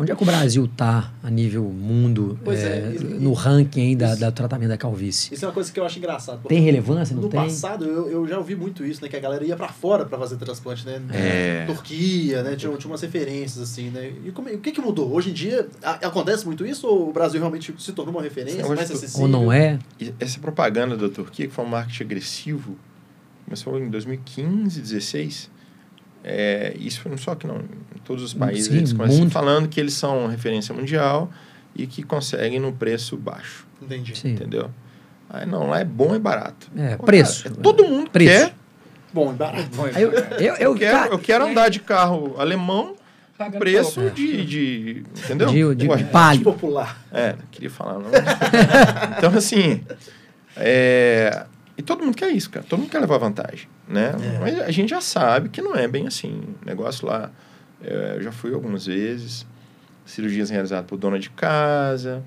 Onde 0.00 0.12
é 0.12 0.16
que 0.16 0.22
o 0.22 0.24
Brasil 0.24 0.64
está 0.64 1.12
a 1.22 1.28
nível 1.28 1.64
mundo 1.64 2.38
é, 2.46 2.52
é, 2.52 2.98
no 3.20 3.34
ranking 3.34 3.82
aí 3.82 3.94
da, 3.94 4.14
da, 4.14 4.32
tratamento 4.32 4.70
da 4.70 4.78
calvície? 4.78 5.34
Isso 5.34 5.44
é 5.44 5.48
uma 5.48 5.52
coisa 5.52 5.70
que 5.70 5.78
eu 5.78 5.84
acho 5.84 5.98
engraçado. 5.98 6.48
Tem 6.48 6.58
relevância, 6.58 7.14
não 7.14 7.24
no 7.24 7.28
tem? 7.28 7.38
No 7.38 7.44
passado, 7.44 7.84
eu, 7.84 8.10
eu 8.10 8.26
já 8.26 8.38
ouvi 8.38 8.56
muito 8.56 8.82
isso, 8.82 9.02
né? 9.02 9.10
Que 9.10 9.16
a 9.16 9.20
galera 9.20 9.44
ia 9.44 9.54
para 9.54 9.68
fora 9.68 10.06
para 10.06 10.16
fazer 10.16 10.36
transplante, 10.36 10.86
né? 10.86 11.02
É. 11.12 11.66
Turquia, 11.66 12.42
né? 12.42 12.56
Tinha, 12.56 12.74
tinha 12.78 12.90
umas 12.90 13.02
referências, 13.02 13.62
assim, 13.62 13.90
né? 13.90 14.10
E 14.24 14.30
como, 14.30 14.48
o 14.48 14.58
que, 14.58 14.72
que 14.72 14.80
mudou? 14.80 15.12
Hoje 15.12 15.28
em 15.28 15.34
dia, 15.34 15.68
a, 15.82 16.06
acontece 16.06 16.46
muito 16.46 16.64
isso 16.64 16.86
ou 16.86 17.10
o 17.10 17.12
Brasil 17.12 17.38
realmente 17.38 17.74
se 17.78 17.92
tornou 17.92 18.14
uma 18.14 18.22
referência, 18.22 18.66
mais 18.66 18.90
acessível? 18.90 19.20
Ou 19.20 19.28
não 19.28 19.52
é? 19.52 19.78
Essa 20.18 20.40
propaganda 20.40 20.96
da 20.96 21.10
Turquia, 21.10 21.46
que 21.46 21.52
foi 21.52 21.62
um 21.62 21.68
marketing 21.68 22.04
agressivo, 22.04 22.74
começou 23.44 23.78
em 23.78 23.90
2015, 23.90 24.80
2016 24.80 25.59
é, 26.22 26.74
isso 26.78 27.08
não 27.08 27.16
só 27.16 27.34
que 27.34 27.46
não, 27.46 27.56
em 27.56 27.98
todos 28.04 28.22
os 28.22 28.34
países, 28.34 28.66
Sim, 28.66 28.78
eles 28.78 28.92
começam 28.92 29.20
mundo. 29.20 29.30
falando 29.30 29.68
que 29.68 29.80
eles 29.80 29.94
são 29.94 30.26
referência 30.26 30.74
mundial 30.74 31.30
e 31.74 31.86
que 31.86 32.02
conseguem 32.02 32.60
no 32.60 32.72
preço 32.72 33.16
baixo. 33.16 33.66
Entendi. 33.80 34.16
Sim. 34.16 34.32
Entendeu? 34.32 34.70
Aí 35.28 35.46
não, 35.46 35.68
lá 35.68 35.80
é 35.80 35.84
bom 35.84 36.14
e 36.14 36.18
barato. 36.18 36.70
É, 36.76 36.96
Pô, 36.96 37.04
preço. 37.04 37.44
Cara, 37.44 37.56
é, 37.58 37.62
todo 37.62 37.84
mundo 37.84 38.10
preço. 38.10 38.46
quer. 38.46 38.54
Bom 39.12 39.32
e 39.32 39.34
barato. 39.34 39.76
Bom 39.76 39.86
e 39.86 39.92
barato. 39.92 40.34
Eu, 40.34 40.54
eu, 40.54 40.54
eu, 40.56 40.74
quero, 40.74 41.12
eu 41.12 41.18
quero 41.18 41.46
andar 41.46 41.68
de 41.68 41.80
carro 41.80 42.34
alemão 42.38 42.96
preço 43.58 44.10
de, 44.10 44.44
de. 44.44 45.04
Entendeu? 45.24 45.74
De, 45.74 45.86
de 45.86 46.04
palio. 46.04 46.42
popular. 46.42 47.00
É, 47.12 47.36
queria 47.50 47.70
falar. 47.70 47.94
Não. 47.94 48.10
então, 49.16 49.34
assim. 49.36 49.82
É, 50.56 51.46
e 51.76 51.82
todo 51.82 52.04
mundo 52.04 52.16
quer 52.16 52.30
isso, 52.30 52.50
cara. 52.50 52.64
Todo 52.68 52.80
mundo 52.80 52.90
quer 52.90 52.98
levar 53.00 53.18
vantagem, 53.18 53.68
né? 53.88 54.12
É. 54.20 54.38
Mas 54.38 54.60
a 54.60 54.70
gente 54.70 54.90
já 54.90 55.00
sabe 55.00 55.48
que 55.48 55.62
não 55.62 55.74
é 55.74 55.88
bem 55.88 56.06
assim. 56.06 56.42
O 56.62 56.66
negócio 56.66 57.06
lá, 57.06 57.30
é, 57.82 58.14
eu 58.16 58.22
já 58.22 58.32
fui 58.32 58.52
algumas 58.52 58.86
vezes, 58.86 59.46
cirurgias 60.04 60.50
realizadas 60.50 60.86
por 60.86 60.96
dona 60.96 61.18
de 61.18 61.30
casa, 61.30 62.22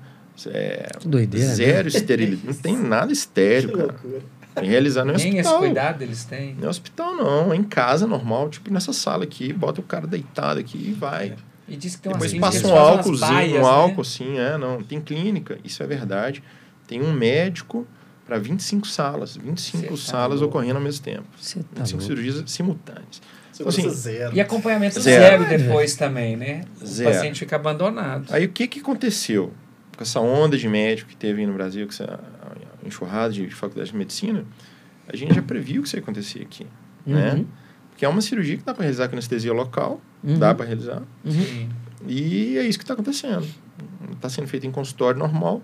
é, 0.46 0.88
Doideira, 1.04 1.46
né? 1.46 1.54
zero 1.54 1.82
né? 1.84 1.88
esterilidade. 1.88 2.46
Não 2.46 2.54
tem 2.54 2.76
nada 2.76 3.12
estéreo, 3.12 3.70
que 3.70 3.76
cara. 3.76 3.92
Loucura. 3.92 4.22
Tem 4.54 4.68
realizar 4.68 5.04
no 5.04 5.12
Nem 5.12 5.40
hospital. 5.40 5.52
esse 5.52 5.58
cuidado 5.58 6.02
eles 6.02 6.24
têm. 6.24 6.54
No 6.54 6.68
hospital 6.68 7.16
não, 7.16 7.52
em 7.52 7.64
casa 7.64 8.06
normal, 8.06 8.48
tipo 8.48 8.72
nessa 8.72 8.92
sala 8.92 9.24
aqui, 9.24 9.52
bota 9.52 9.80
o 9.80 9.84
cara 9.84 10.06
deitado 10.06 10.60
aqui 10.60 10.78
e 10.78 10.92
vai. 10.92 11.30
É. 11.30 11.36
E 11.66 11.76
diz 11.76 11.96
que 11.96 12.02
tem 12.02 12.12
Depois 12.12 12.32
passa 12.34 12.68
um 12.68 12.76
álcoolzinho, 12.76 13.58
um 13.58 13.62
né? 13.62 13.68
álcool 13.68 14.02
assim, 14.02 14.38
é, 14.38 14.56
não. 14.56 14.82
Tem 14.82 15.00
clínica, 15.00 15.58
isso 15.64 15.82
é 15.82 15.86
verdade. 15.86 16.42
Tem 16.86 17.02
um 17.02 17.12
médico 17.12 17.86
para 18.26 18.38
25 18.38 18.86
salas, 18.86 19.36
25 19.36 19.82
Cê 19.82 19.88
tá 19.88 19.96
salas 19.96 20.40
tá 20.40 20.46
ocorrendo 20.46 20.76
ao 20.76 20.82
mesmo 20.82 21.04
tempo. 21.04 21.24
Cê 21.38 21.60
tá 21.60 21.82
25 21.82 22.00
louco. 22.00 22.02
cirurgias 22.02 22.50
simultâneas. 22.50 23.22
Então, 23.54 23.68
assim, 23.68 23.88
zero. 23.88 24.34
E 24.34 24.40
acompanhamento 24.40 25.00
zero, 25.00 25.44
zero 25.44 25.58
depois 25.58 25.94
também, 25.94 26.36
né? 26.36 26.64
Zero. 26.84 27.10
O 27.10 27.12
paciente 27.12 27.38
fica 27.38 27.56
abandonado. 27.56 28.26
Aí 28.30 28.44
o 28.46 28.48
que, 28.48 28.66
que 28.66 28.80
aconteceu? 28.80 29.52
Com 29.96 30.02
essa 30.02 30.18
onda 30.18 30.58
de 30.58 30.68
médico 30.68 31.10
que 31.10 31.16
teve 31.16 31.46
no 31.46 31.52
Brasil, 31.52 31.86
com 31.86 31.92
essa 31.92 32.18
enxurrada 32.84 33.32
de, 33.32 33.46
de 33.46 33.54
faculdade 33.54 33.92
de 33.92 33.96
medicina, 33.96 34.44
a 35.06 35.16
gente 35.16 35.34
já 35.34 35.42
previu 35.42 35.82
que 35.82 35.88
isso 35.88 35.96
ia 35.96 36.02
acontecer 36.02 36.42
aqui, 36.42 36.66
uhum. 37.06 37.14
né? 37.14 37.44
Porque 37.90 38.04
é 38.04 38.08
uma 38.08 38.20
cirurgia 38.20 38.56
que 38.56 38.64
dá 38.64 38.74
para 38.74 38.82
realizar 38.82 39.08
com 39.08 39.14
anestesia 39.14 39.52
local, 39.52 40.00
uhum. 40.22 40.38
dá 40.38 40.52
para 40.52 40.66
realizar. 40.66 41.02
Uhum. 41.24 41.68
E 42.08 42.58
é 42.58 42.66
isso 42.66 42.76
que 42.78 42.84
está 42.84 42.94
acontecendo. 42.94 43.46
Está 44.12 44.28
sendo 44.28 44.48
feito 44.48 44.66
em 44.66 44.70
consultório 44.70 45.18
normal, 45.18 45.62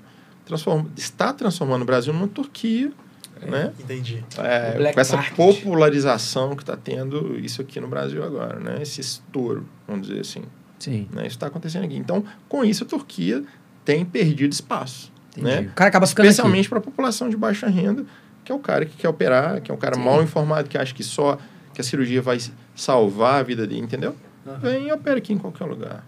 transforma, 0.50 0.86
está 0.96 1.32
transformando 1.32 1.82
o 1.82 1.84
Brasil 1.84 2.12
numa 2.12 2.28
Turquia, 2.28 2.92
é, 3.40 3.50
né? 3.50 3.72
Entendi. 3.78 4.22
É, 4.38 4.92
com 4.92 5.00
essa 5.00 5.16
market. 5.16 5.36
popularização 5.36 6.54
que 6.54 6.62
está 6.62 6.76
tendo 6.76 7.38
isso 7.38 7.62
aqui 7.62 7.80
no 7.80 7.88
Brasil 7.88 8.22
agora, 8.22 8.58
né? 8.60 8.82
Esse 8.82 9.00
estouro, 9.00 9.66
vamos 9.86 10.08
dizer 10.08 10.20
assim. 10.20 10.42
Sim. 10.78 11.08
Né? 11.12 11.22
Isso 11.22 11.36
está 11.36 11.46
acontecendo 11.46 11.84
aqui. 11.84 11.96
Então, 11.96 12.24
com 12.48 12.64
isso, 12.64 12.84
a 12.84 12.86
Turquia 12.86 13.44
tem 13.84 14.04
perdido 14.04 14.52
espaço. 14.52 15.12
Né? 15.36 15.60
O 15.60 15.74
cara 15.74 15.88
acaba 15.88 16.06
ficando 16.06 16.26
Especialmente 16.26 16.68
para 16.68 16.78
a 16.78 16.82
população 16.82 17.28
de 17.28 17.36
baixa 17.36 17.68
renda, 17.68 18.04
que 18.44 18.50
é 18.50 18.54
o 18.54 18.58
cara 18.58 18.84
que 18.84 18.96
quer 18.96 19.08
operar, 19.08 19.60
que 19.60 19.70
é 19.70 19.74
um 19.74 19.78
cara 19.78 19.94
Sim. 19.94 20.02
mal 20.02 20.22
informado, 20.22 20.68
que 20.68 20.76
acha 20.76 20.92
que 20.92 21.04
só 21.04 21.38
que 21.72 21.80
a 21.80 21.84
cirurgia 21.84 22.20
vai 22.20 22.38
salvar 22.74 23.40
a 23.40 23.42
vida 23.42 23.66
dele, 23.66 23.80
entendeu? 23.80 24.16
Uhum. 24.44 24.58
Vem 24.58 24.88
e 24.88 24.92
opera 24.92 25.18
aqui 25.18 25.32
em 25.32 25.38
qualquer 25.38 25.64
lugar. 25.64 26.04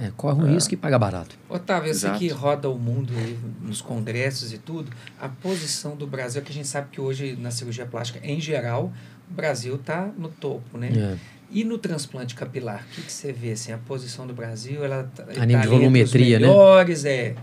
É, 0.00 0.12
corre 0.16 0.40
um 0.40 0.46
é. 0.46 0.52
risco 0.52 0.72
e 0.72 0.76
paga 0.76 0.96
barato. 0.96 1.36
Otávio, 1.48 1.92
sei 1.92 2.12
que 2.12 2.28
roda 2.28 2.70
o 2.70 2.78
mundo 2.78 3.12
aí, 3.16 3.36
nos 3.60 3.80
congressos 3.80 4.52
e 4.52 4.58
tudo, 4.58 4.92
a 5.20 5.28
posição 5.28 5.96
do 5.96 6.06
Brasil, 6.06 6.40
que 6.42 6.52
a 6.52 6.54
gente 6.54 6.68
sabe 6.68 6.88
que 6.92 7.00
hoje 7.00 7.36
na 7.36 7.50
cirurgia 7.50 7.84
plástica, 7.84 8.20
em 8.22 8.40
geral, 8.40 8.92
o 9.28 9.34
Brasil 9.34 9.74
está 9.74 10.08
no 10.16 10.28
topo, 10.28 10.78
né? 10.78 10.92
É. 10.96 11.16
E 11.50 11.64
no 11.64 11.78
transplante 11.78 12.34
capilar, 12.34 12.86
o 12.88 12.94
que, 12.94 13.02
que 13.02 13.12
você 13.12 13.32
vê? 13.32 13.52
Assim, 13.52 13.72
a 13.72 13.78
posição 13.78 14.24
do 14.26 14.32
Brasil, 14.32 14.84
ela 14.84 15.10
tá, 15.14 15.24
a 15.24 15.46
nível 15.46 15.62
tá 15.62 15.66
de 15.66 15.68
volumetria, 15.68 16.38
melhores, 16.38 17.02
né? 17.02 17.10
é, 17.10 17.34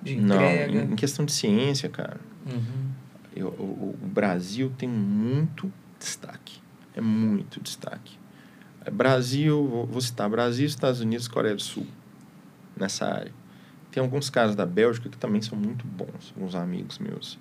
de 0.00 0.16
entrega. 0.16 0.72
Não, 0.72 0.92
em 0.92 0.96
questão 0.96 1.24
de 1.24 1.32
ciência, 1.32 1.88
cara, 1.88 2.18
uhum. 2.46 2.90
eu, 3.34 3.48
o, 3.48 3.98
o 4.00 4.06
Brasil 4.06 4.70
tem 4.78 4.88
muito 4.88 5.72
destaque. 5.98 6.62
É 6.94 7.00
muito 7.00 7.60
destaque. 7.60 8.16
É 8.84 8.90
Brasil, 8.90 9.88
vou 9.90 10.00
citar 10.00 10.28
Brasil, 10.28 10.66
Estados 10.66 11.00
Unidos, 11.00 11.26
Coreia 11.26 11.56
do 11.56 11.62
Sul 11.62 11.86
nessa 12.76 13.06
área. 13.06 13.32
Tem 13.90 14.02
alguns 14.02 14.28
casos 14.28 14.56
da 14.56 14.66
Bélgica 14.66 15.08
que 15.08 15.16
também 15.16 15.40
são 15.40 15.56
muito 15.56 15.86
bons, 15.86 16.32
alguns 16.34 16.54
amigos 16.54 16.98
meus. 16.98 17.38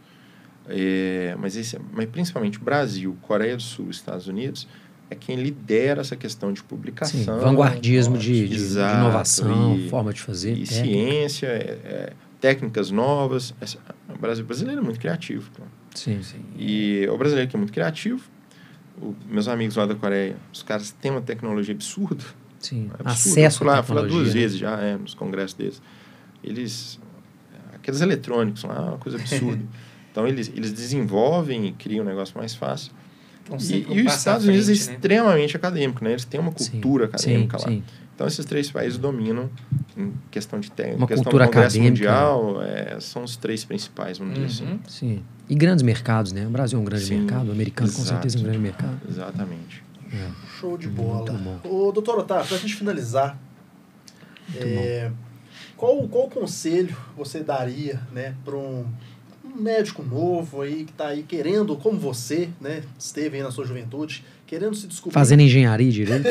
É, 0.68 1.36
mas, 1.40 1.56
esse, 1.56 1.80
mas 1.92 2.06
principalmente 2.06 2.60
Brasil, 2.60 3.18
Coreia 3.22 3.56
doSul, 3.56 3.90
Estados 3.90 4.28
Unidos, 4.28 4.68
é 5.10 5.16
quem 5.16 5.36
lidera 5.36 6.02
essa 6.02 6.16
questão 6.16 6.54
de 6.54 6.64
publicação. 6.64 7.20
Sim, 7.20 7.26
vanguardismo 7.26 8.18
de, 8.18 8.48
de, 8.48 8.56
Exato, 8.56 8.94
de, 8.94 9.02
inovação, 9.02 9.78
e, 9.78 9.90
forma 9.90 10.14
de 10.14 10.22
fazer. 10.22 10.54
E 10.54 10.66
técnica. 10.66 10.84
ciência, 10.84 11.48
é, 11.48 11.80
é, 11.84 12.14
técnicas 12.40 12.92
novas. 12.92 13.54
Essa, 13.60 13.80
o 14.08 14.18
Brasil 14.18 14.46
brasileiro 14.46 14.82
é 14.82 14.84
muito 14.84 15.00
criativo. 15.00 15.50
Sim, 15.94 16.22
sim. 16.24 16.44
E 16.58 17.08
o 17.10 17.18
brasileiro 17.18 17.50
que 17.50 17.56
é 17.56 17.60
muito 17.60 17.74
criativo. 17.74 18.24
O, 19.02 19.16
meus 19.28 19.48
amigos 19.48 19.76
lá 19.76 19.86
da 19.86 19.96
Coreia, 19.96 20.36
os 20.54 20.62
caras 20.62 20.92
têm 20.92 21.12
uma 21.12 21.22
tecnologia 21.22 21.74
absurda 21.74 22.24
Sim, 22.64 22.90
é 23.04 23.10
acesso 23.10 23.64
lá 23.64 23.82
duas 23.82 24.34
vezes 24.34 24.58
já, 24.58 24.80
é, 24.80 24.98
nos 24.98 25.14
congressos 25.14 25.54
deles. 25.54 25.82
Eles, 26.44 27.00
aqueles 27.74 28.02
eletrônicos 28.02 28.64
lá, 28.64 28.90
uma 28.90 28.98
coisa 28.98 29.18
absurda. 29.18 29.64
então, 30.12 30.28
eles, 30.28 30.52
eles 30.56 30.72
desenvolvem 30.72 31.68
e 31.68 31.72
criam 31.74 32.06
um 32.06 32.08
negócio 32.08 32.38
mais 32.38 32.56
fácil. 32.56 32.92
Então, 33.44 33.58
e, 33.60 33.86
e 33.90 34.08
os 34.08 34.14
Estados 34.16 34.46
Unidos 34.46 34.70
é 34.70 34.76
frente, 34.76 34.90
é 34.90 34.94
extremamente 34.94 35.54
né? 35.54 35.58
acadêmico, 35.58 36.04
né? 36.04 36.12
Eles 36.12 36.26
têm 36.26 36.40
uma 36.40 36.52
cultura 36.52 37.06
sim, 37.06 37.10
acadêmica 37.10 37.60
sim, 37.60 37.66
lá. 37.66 37.72
Sim. 37.72 37.84
Então, 38.16 38.28
esses 38.28 38.46
três 38.46 38.72
países 38.72 38.98
dominam 38.98 39.50
em 39.98 40.14
questão 40.30 40.60
de 40.60 40.72
técnica. 40.72 40.98
Uma 41.00 41.08
questão 41.08 41.24
cultura 41.24 41.46
do 41.46 41.52
Congresso 41.52 41.78
acadêmica. 41.78 42.12
Mundial, 42.12 42.62
é, 42.62 43.00
são 43.00 43.24
os 43.24 43.36
três 43.36 43.66
principais, 43.66 44.20
vamos 44.20 44.38
uhum. 44.38 44.46
dizer 44.46 44.64
assim. 44.64 44.80
Sim. 44.88 45.24
E 45.50 45.56
grandes 45.56 45.84
mercados, 45.84 46.32
né? 46.32 46.46
O 46.46 46.50
Brasil 46.50 46.78
é 46.78 46.82
um 46.82 46.86
grande 46.86 47.14
mercado, 47.14 47.50
o 47.50 47.52
americano 47.52 47.90
Exato. 47.90 48.02
com 48.02 48.08
certeza 48.08 48.38
é 48.38 48.40
um 48.40 48.44
grande 48.44 48.60
mercado. 48.60 48.98
Exatamente. 49.10 49.84
É. 50.14 50.53
Show 50.64 50.78
de 50.78 50.88
bola. 50.88 51.60
O 51.66 51.92
doutor 51.92 52.20
Otávio, 52.20 52.48
para 52.48 52.56
a 52.56 52.60
gente 52.60 52.76
finalizar, 52.76 53.38
é, 54.56 55.12
qual, 55.76 56.08
qual 56.08 56.30
conselho 56.30 56.96
você 57.18 57.42
daria 57.42 58.00
né, 58.14 58.34
para 58.46 58.56
um, 58.56 58.86
um 59.44 59.62
médico 59.62 60.02
novo 60.02 60.62
aí 60.62 60.86
que 60.86 60.92
está 60.92 61.08
aí 61.10 61.24
querendo, 61.24 61.76
como 61.76 62.00
você, 62.00 62.48
né, 62.62 62.82
esteve 62.98 63.36
aí 63.36 63.44
na 63.44 63.52
sua 63.52 63.66
juventude, 63.66 64.24
querendo 64.48 64.74
se 64.74 64.88
descobrir. 64.88 65.14
Fazendo 65.14 65.42
engenharia 65.42 65.92
direito. 65.92 66.30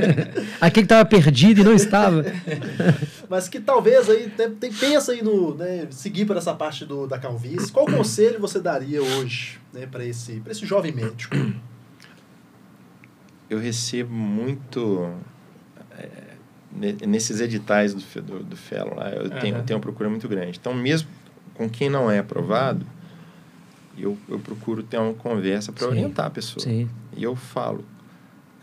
Aquele 0.58 0.70
que 0.70 0.80
estava 0.94 1.04
perdido 1.04 1.60
e 1.60 1.64
não 1.64 1.74
estava. 1.74 2.24
Mas 3.28 3.46
que 3.46 3.60
talvez 3.60 4.08
aí 4.08 4.30
tem, 4.58 4.72
pensa 4.72 5.12
aí 5.12 5.22
no 5.22 5.54
né, 5.54 5.86
seguir 5.90 6.24
para 6.24 6.38
essa 6.38 6.54
parte 6.54 6.86
do, 6.86 7.06
da 7.06 7.18
calvície. 7.18 7.70
Qual 7.70 7.84
conselho 7.84 8.40
você 8.40 8.58
daria 8.58 9.02
hoje 9.02 9.58
né, 9.70 9.86
para 9.86 10.02
esse, 10.02 10.40
esse 10.48 10.64
jovem 10.64 10.92
médico? 10.92 11.36
Eu 13.48 13.58
recebo 13.58 14.12
muito 14.12 15.14
é, 15.92 16.36
nesses 17.06 17.40
editais 17.40 17.94
do, 17.94 18.22
do, 18.22 18.44
do 18.44 18.56
Fellow 18.56 18.94
lá, 18.96 19.10
eu, 19.10 19.24
uhum. 19.24 19.40
tenho, 19.40 19.56
eu 19.56 19.62
tenho 19.62 19.78
uma 19.78 19.82
procura 19.82 20.10
muito 20.10 20.28
grande. 20.28 20.58
Então, 20.58 20.74
mesmo 20.74 21.08
com 21.54 21.68
quem 21.68 21.88
não 21.88 22.10
é 22.10 22.18
aprovado, 22.18 22.84
eu, 23.96 24.16
eu 24.28 24.38
procuro 24.38 24.82
ter 24.82 24.98
uma 24.98 25.14
conversa 25.14 25.72
para 25.72 25.88
orientar 25.88 26.26
a 26.26 26.30
pessoa. 26.30 26.62
Sim. 26.62 26.88
E 27.16 27.22
eu 27.22 27.34
falo, 27.34 27.84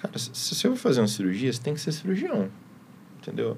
cara, 0.02 0.18
se 0.18 0.30
você 0.34 0.70
for 0.70 0.78
fazer 0.78 1.02
uma 1.02 1.08
cirurgia, 1.08 1.52
você 1.52 1.62
tem 1.62 1.74
que 1.74 1.82
ser 1.82 1.92
cirurgião, 1.92 2.50
entendeu? 3.20 3.58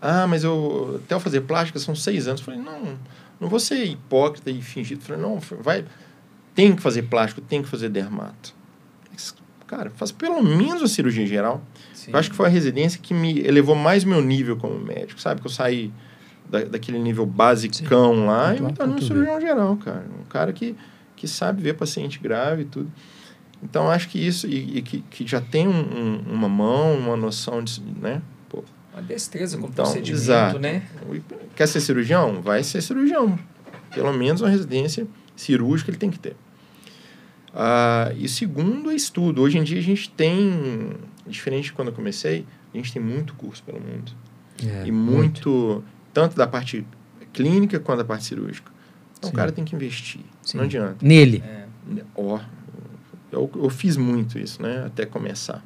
Ah, 0.00 0.26
mas 0.26 0.44
eu 0.44 1.00
até 1.02 1.14
eu 1.14 1.20
fazer 1.20 1.42
plástica 1.42 1.78
são 1.78 1.94
seis 1.94 2.26
anos. 2.26 2.40
Eu 2.40 2.44
falei, 2.44 2.60
não, 2.60 2.98
não 3.40 3.48
vou 3.48 3.60
ser 3.60 3.84
hipócrita 3.84 4.50
e 4.50 4.60
fingido. 4.60 5.00
Eu 5.00 5.06
falei, 5.06 5.22
não, 5.22 5.38
vai, 5.62 5.84
tem 6.54 6.74
que 6.74 6.82
fazer 6.82 7.02
plástico, 7.02 7.40
tem 7.40 7.62
que 7.62 7.68
fazer 7.68 7.88
dermato. 7.88 8.54
Cara, 9.66 9.90
faz 9.90 10.12
pelo 10.12 10.42
menos 10.42 10.82
a 10.82 10.86
cirurgia 10.86 11.26
geral. 11.26 11.62
Sim. 11.92 12.12
Eu 12.12 12.18
acho 12.18 12.30
que 12.30 12.36
foi 12.36 12.46
a 12.46 12.48
residência 12.48 13.00
que 13.02 13.12
me 13.12 13.40
elevou 13.40 13.74
mais 13.74 14.04
meu 14.04 14.22
nível 14.22 14.56
como 14.56 14.78
médico, 14.78 15.20
sabe? 15.20 15.40
Que 15.40 15.46
eu 15.46 15.50
saí 15.50 15.92
da, 16.48 16.64
daquele 16.64 16.98
nível 16.98 17.26
basicão 17.26 18.14
Sim. 18.14 18.26
lá 18.26 18.48
Muito 18.48 18.60
e 18.60 18.66
me 18.66 18.72
tornei 18.72 18.96
um 18.96 19.02
cirurgião 19.02 19.40
geral, 19.40 19.76
cara. 19.76 20.06
Um 20.20 20.24
cara 20.24 20.52
que, 20.52 20.76
que 21.16 21.26
sabe 21.26 21.62
ver 21.62 21.74
paciente 21.74 22.18
grave 22.20 22.62
e 22.62 22.64
tudo. 22.66 22.90
Então, 23.62 23.90
acho 23.90 24.08
que 24.08 24.24
isso, 24.24 24.46
e, 24.46 24.78
e 24.78 24.82
que, 24.82 25.00
que 25.10 25.26
já 25.26 25.40
tem 25.40 25.66
um, 25.66 25.72
um, 25.72 26.24
uma 26.30 26.48
mão, 26.48 26.96
uma 26.96 27.16
noção 27.16 27.62
de, 27.62 27.80
né? 28.00 28.22
Pô. 28.48 28.62
Uma 28.92 29.02
destreza 29.02 29.58
com 29.58 29.66
então, 29.66 29.84
procedimento, 29.84 30.22
exato. 30.22 30.58
né? 30.58 30.82
Quer 31.56 31.66
ser 31.66 31.80
cirurgião? 31.80 32.40
Vai 32.40 32.62
ser 32.62 32.82
cirurgião. 32.82 33.38
Pelo 33.92 34.12
menos 34.12 34.40
uma 34.42 34.50
residência 34.50 35.06
cirúrgica 35.34 35.90
ele 35.90 35.98
tem 35.98 36.10
que 36.10 36.18
ter. 36.18 36.36
Ah, 37.58 38.12
e 38.14 38.28
segundo 38.28 38.90
é 38.90 38.94
estudo. 38.94 39.40
Hoje 39.40 39.56
em 39.56 39.64
dia 39.64 39.78
a 39.78 39.82
gente 39.82 40.10
tem, 40.10 40.90
diferente 41.26 41.64
de 41.64 41.72
quando 41.72 41.88
eu 41.88 41.94
comecei, 41.94 42.44
a 42.72 42.76
gente 42.76 42.92
tem 42.92 43.00
muito 43.00 43.32
curso 43.32 43.62
pelo 43.62 43.80
mundo. 43.80 44.12
É, 44.62 44.86
e 44.86 44.92
muito, 44.92 45.48
muito, 45.48 45.84
tanto 46.12 46.36
da 46.36 46.46
parte 46.46 46.86
clínica 47.32 47.80
quanto 47.80 47.98
da 47.98 48.04
parte 48.04 48.24
cirúrgica. 48.24 48.70
Então 49.18 49.30
Sim. 49.30 49.34
o 49.34 49.36
cara 49.36 49.50
tem 49.50 49.64
que 49.64 49.74
investir. 49.74 50.20
Sim. 50.42 50.58
Não 50.58 50.64
adianta. 50.64 50.96
Nele. 51.00 51.42
É. 51.46 51.64
Ó, 52.14 52.38
eu, 53.32 53.50
eu 53.54 53.70
fiz 53.70 53.96
muito 53.96 54.38
isso, 54.38 54.60
né? 54.60 54.84
Até 54.84 55.06
começar. 55.06 55.64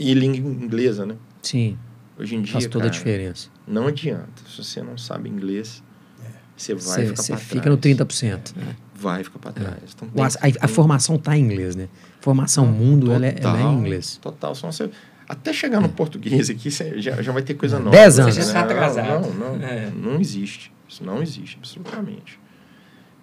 E 0.00 0.12
língua 0.14 0.50
inglesa, 0.50 1.06
né? 1.06 1.16
Sim. 1.40 1.78
Hoje 2.18 2.34
em 2.34 2.42
dia. 2.42 2.54
Faz 2.54 2.66
toda 2.66 2.84
cara, 2.84 2.88
a 2.88 2.90
diferença. 2.90 3.48
Não 3.66 3.86
adianta. 3.86 4.42
Se 4.48 4.64
você 4.64 4.82
não 4.82 4.98
sabe 4.98 5.28
inglês, 5.28 5.80
é. 6.24 6.30
você 6.56 6.74
vai 6.74 6.82
cê, 6.82 7.06
ficar 7.06 7.22
Você 7.22 7.36
fica 7.36 7.70
no 7.70 7.78
30%. 7.78 8.24
É. 8.56 8.58
Né? 8.58 8.76
Vai 8.98 9.22
ficar 9.22 9.38
para 9.38 9.52
trás. 9.52 9.76
É. 9.76 9.86
Então, 9.94 10.08
tem, 10.08 10.24
a, 10.24 10.26
a, 10.26 10.64
a, 10.64 10.68
formação 10.68 11.16
está 11.16 11.36
em 11.36 11.40
inglês, 11.40 11.76
né? 11.76 11.88
Formação 12.20 12.66
mundo, 12.66 13.06
total, 13.06 13.16
ela, 13.16 13.26
é, 13.26 13.36
ela 13.40 13.58
é 13.58 13.62
em 13.62 13.78
inglês. 13.78 14.18
Total. 14.20 14.54
Só 14.54 14.70
você, 14.70 14.90
até 15.28 15.52
chegar 15.52 15.80
no 15.80 15.86
é. 15.86 15.90
português 15.90 16.50
aqui, 16.50 16.70
você 16.70 17.00
já, 17.00 17.22
já 17.22 17.30
vai 17.30 17.42
ter 17.42 17.54
coisa 17.54 17.78
nova. 17.78 17.90
Dez 17.90 18.18
anos. 18.18 18.34
Você 18.34 18.40
já 18.40 18.46
está 18.48 18.60
atrasado. 18.60 19.32
Não, 19.32 19.56
não, 19.56 19.66
é. 19.66 19.90
não 19.90 20.20
existe. 20.20 20.72
Isso 20.88 21.04
não 21.04 21.22
existe, 21.22 21.56
absolutamente. 21.58 22.40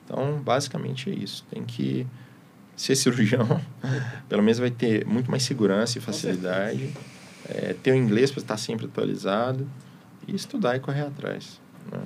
Então, 0.05 0.39
basicamente 0.41 1.09
é 1.09 1.13
isso. 1.13 1.43
Tem 1.49 1.63
que 1.63 2.05
ser 2.75 2.95
cirurgião, 2.95 3.59
pelo 4.29 4.43
menos 4.43 4.59
vai 4.59 4.69
ter 4.69 5.05
muito 5.05 5.29
mais 5.29 5.43
segurança 5.43 5.97
e 5.97 6.01
facilidade. 6.01 6.89
É, 7.47 7.75
ter 7.81 7.91
o 7.91 7.95
inglês 7.95 8.31
para 8.31 8.41
estar 8.41 8.57
sempre 8.57 8.85
atualizado 8.85 9.67
e 10.27 10.35
estudar 10.35 10.75
e 10.75 10.79
correr 10.79 11.01
atrás. 11.01 11.59
Né? 11.91 11.99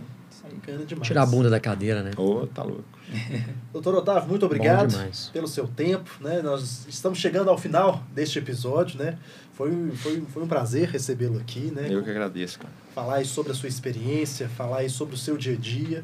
Demais. 0.85 1.07
Tirar 1.07 1.23
a 1.23 1.25
bunda 1.25 1.49
da 1.49 1.59
cadeira, 1.59 2.03
né? 2.03 2.11
Ô, 2.17 2.41
oh, 2.41 2.47
tá 2.47 2.63
louco. 2.63 2.83
Doutor 3.73 3.95
Otávio, 3.95 4.29
muito 4.29 4.45
obrigado 4.45 4.93
pelo 5.31 5.47
seu 5.47 5.67
tempo. 5.67 6.09
Né? 6.21 6.41
Nós 6.41 6.85
estamos 6.87 7.19
chegando 7.19 7.49
ao 7.49 7.57
final 7.57 8.03
deste 8.13 8.39
episódio, 8.39 8.97
né? 8.99 9.17
Foi, 9.53 9.71
foi, 9.95 10.21
foi 10.21 10.43
um 10.43 10.47
prazer 10.47 10.87
recebê-lo 10.87 11.37
aqui, 11.37 11.71
né? 11.75 11.87
Eu 11.89 12.01
que 12.01 12.09
agradeço, 12.09 12.59
cara. 12.59 12.73
Falar 12.95 13.15
aí 13.15 13.25
sobre 13.25 13.51
a 13.51 13.55
sua 13.55 13.67
experiência, 13.67 14.47
falar 14.47 14.79
aí 14.79 14.89
sobre 14.89 15.15
o 15.15 15.17
seu 15.17 15.37
dia 15.37 15.53
a 15.53 15.57
dia. 15.57 16.03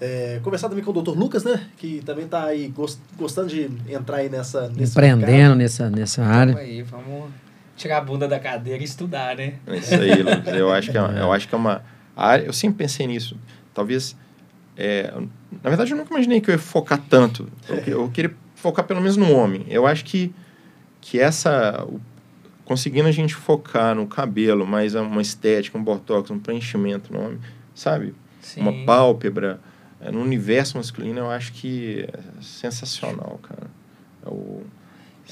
É, 0.00 0.40
conversar 0.42 0.68
também 0.68 0.84
com 0.84 0.90
o 0.90 0.94
doutor 0.94 1.16
Lucas, 1.16 1.44
né? 1.44 1.64
Que 1.76 2.02
também 2.04 2.24
está 2.24 2.44
aí 2.44 2.68
gost, 2.68 2.98
gostando 3.16 3.48
de 3.48 3.70
entrar 3.88 4.18
aí 4.18 4.28
nessa... 4.28 4.70
Empreendendo 4.76 5.54
nessa, 5.54 5.88
nessa 5.88 6.24
área. 6.24 6.54
Vamos 6.54 6.68
aí, 6.68 6.82
vamos 6.82 7.30
tirar 7.76 7.98
a 7.98 8.00
bunda 8.00 8.26
da 8.26 8.38
cadeira 8.38 8.82
e 8.82 8.84
estudar, 8.84 9.36
né? 9.36 9.54
É 9.66 9.76
isso 9.76 9.94
aí, 9.94 10.22
Lucas. 10.22 10.54
Eu 10.54 10.70
acho 10.72 10.90
que 10.90 10.98
é, 10.98 11.00
eu 11.00 11.32
acho 11.32 11.48
que 11.48 11.54
é 11.54 11.58
uma 11.58 11.82
área... 12.16 12.44
Eu 12.44 12.52
sempre 12.52 12.78
pensei 12.78 13.06
nisso 13.06 13.36
talvez. 13.78 14.16
É, 14.76 15.12
na 15.62 15.70
verdade, 15.70 15.92
eu 15.92 15.96
nunca 15.96 16.12
imaginei 16.12 16.40
que 16.40 16.50
eu 16.50 16.54
ia 16.54 16.58
focar 16.58 17.00
tanto. 17.08 17.48
Eu, 17.68 17.76
eu 17.76 18.10
queria 18.10 18.34
focar 18.56 18.84
pelo 18.84 19.00
menos 19.00 19.16
no 19.16 19.32
homem. 19.32 19.64
Eu 19.68 19.86
acho 19.86 20.04
que, 20.04 20.34
que 21.00 21.18
essa. 21.20 21.84
O, 21.84 22.00
conseguindo 22.64 23.08
a 23.08 23.12
gente 23.12 23.34
focar 23.34 23.94
no 23.94 24.06
cabelo, 24.06 24.66
mais 24.66 24.94
uma 24.96 25.22
estética, 25.22 25.78
um 25.78 25.82
botox, 25.82 26.30
um 26.30 26.38
preenchimento 26.38 27.12
no 27.12 27.20
homem, 27.20 27.38
sabe? 27.74 28.14
Sim. 28.40 28.60
Uma 28.60 28.84
pálpebra. 28.84 29.60
É, 30.00 30.12
no 30.12 30.20
universo 30.20 30.76
masculino, 30.76 31.18
eu 31.18 31.30
acho 31.30 31.52
que 31.52 32.06
é 32.12 32.42
sensacional, 32.42 33.40
cara. 33.42 33.68
É 34.24 34.28
o, 34.28 34.62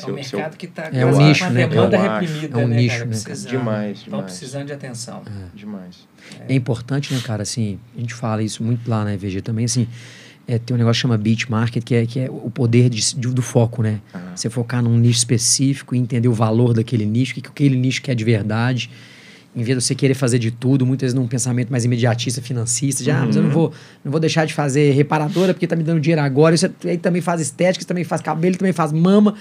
é 0.02 0.06
um 0.06 0.14
mercado 0.14 0.56
que 0.56 0.66
está 0.66 0.90
é 0.92 1.06
um 1.06 1.18
nicho, 1.18 1.50
né? 1.50 1.66
demanda 1.66 1.96
reprimida, 1.96 2.60
é 2.60 2.64
um 2.64 2.68
né, 2.68 2.76
nicho, 2.76 2.88
cara? 2.94 3.04
Né, 3.04 3.10
precisando, 3.10 3.50
demais, 3.50 3.98
Estão 3.98 4.22
precisando 4.22 4.66
de 4.66 4.72
atenção. 4.72 5.22
É. 5.26 5.56
Demais. 5.56 6.08
É. 6.48 6.52
é. 6.52 6.54
importante, 6.54 7.14
né, 7.14 7.20
cara, 7.24 7.42
assim, 7.42 7.78
a 7.96 8.00
gente 8.00 8.14
fala 8.14 8.42
isso 8.42 8.62
muito 8.62 8.88
lá 8.88 9.04
na 9.04 9.14
EVG 9.14 9.40
também, 9.42 9.64
assim, 9.64 9.88
é, 10.48 10.58
tem 10.58 10.74
um 10.74 10.78
negócio 10.78 11.00
que 11.00 11.02
chama 11.02 11.18
beat 11.18 11.48
market, 11.48 11.82
que 11.82 11.94
é, 11.94 12.06
que 12.06 12.20
é 12.20 12.30
o 12.30 12.50
poder 12.50 12.88
de, 12.88 13.14
de 13.16 13.28
do 13.28 13.42
foco, 13.42 13.82
né? 13.82 14.00
Você 14.34 14.48
focar 14.48 14.80
num 14.80 14.96
nicho 14.96 15.18
específico 15.18 15.94
e 15.94 15.98
entender 15.98 16.28
o 16.28 16.32
valor 16.32 16.72
daquele 16.72 17.04
nicho, 17.04 17.32
o 17.32 17.34
que, 17.34 17.40
que 17.40 17.48
aquele 17.48 17.76
nicho 17.76 18.00
quer 18.00 18.14
de 18.14 18.22
verdade, 18.22 18.88
em 19.56 19.62
vez 19.62 19.78
de 19.78 19.84
você 19.84 19.94
querer 19.94 20.12
fazer 20.14 20.38
de 20.38 20.50
tudo, 20.50 20.84
muitas 20.84 21.06
vezes 21.06 21.14
num 21.14 21.26
pensamento 21.26 21.70
mais 21.70 21.86
imediatista, 21.86 22.42
financista, 22.42 23.02
de, 23.02 23.10
uhum. 23.10 23.16
ah, 23.16 23.26
mas 23.26 23.36
eu 23.36 23.42
não 23.42 23.48
uhum. 23.48 23.54
vou, 23.54 23.72
não 24.04 24.12
vou 24.12 24.20
deixar 24.20 24.44
de 24.44 24.52
fazer 24.52 24.92
reparadora 24.92 25.54
porque 25.54 25.66
tá 25.66 25.74
me 25.74 25.82
dando 25.82 25.98
dinheiro 25.98 26.20
agora, 26.20 26.54
isso 26.54 26.70
aí 26.84 26.98
também 26.98 27.22
faz 27.22 27.40
estética, 27.40 27.80
isso 27.80 27.88
também 27.88 28.04
faz 28.04 28.20
cabelo, 28.20 28.56
também 28.56 28.74
faz 28.74 28.92
mama, 28.92 29.34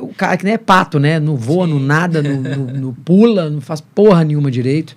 o 0.00 0.08
cara 0.08 0.36
que 0.36 0.44
nem 0.44 0.54
é 0.54 0.58
pato, 0.58 0.98
né? 0.98 1.18
Não 1.18 1.36
voa, 1.36 1.66
Sim. 1.66 1.72
não 1.74 1.80
nada, 1.80 2.22
não, 2.22 2.40
não, 2.40 2.66
não, 2.66 2.94
pula, 3.04 3.50
não 3.50 3.60
faz 3.60 3.80
porra 3.80 4.24
nenhuma 4.24 4.50
direito. 4.50 4.96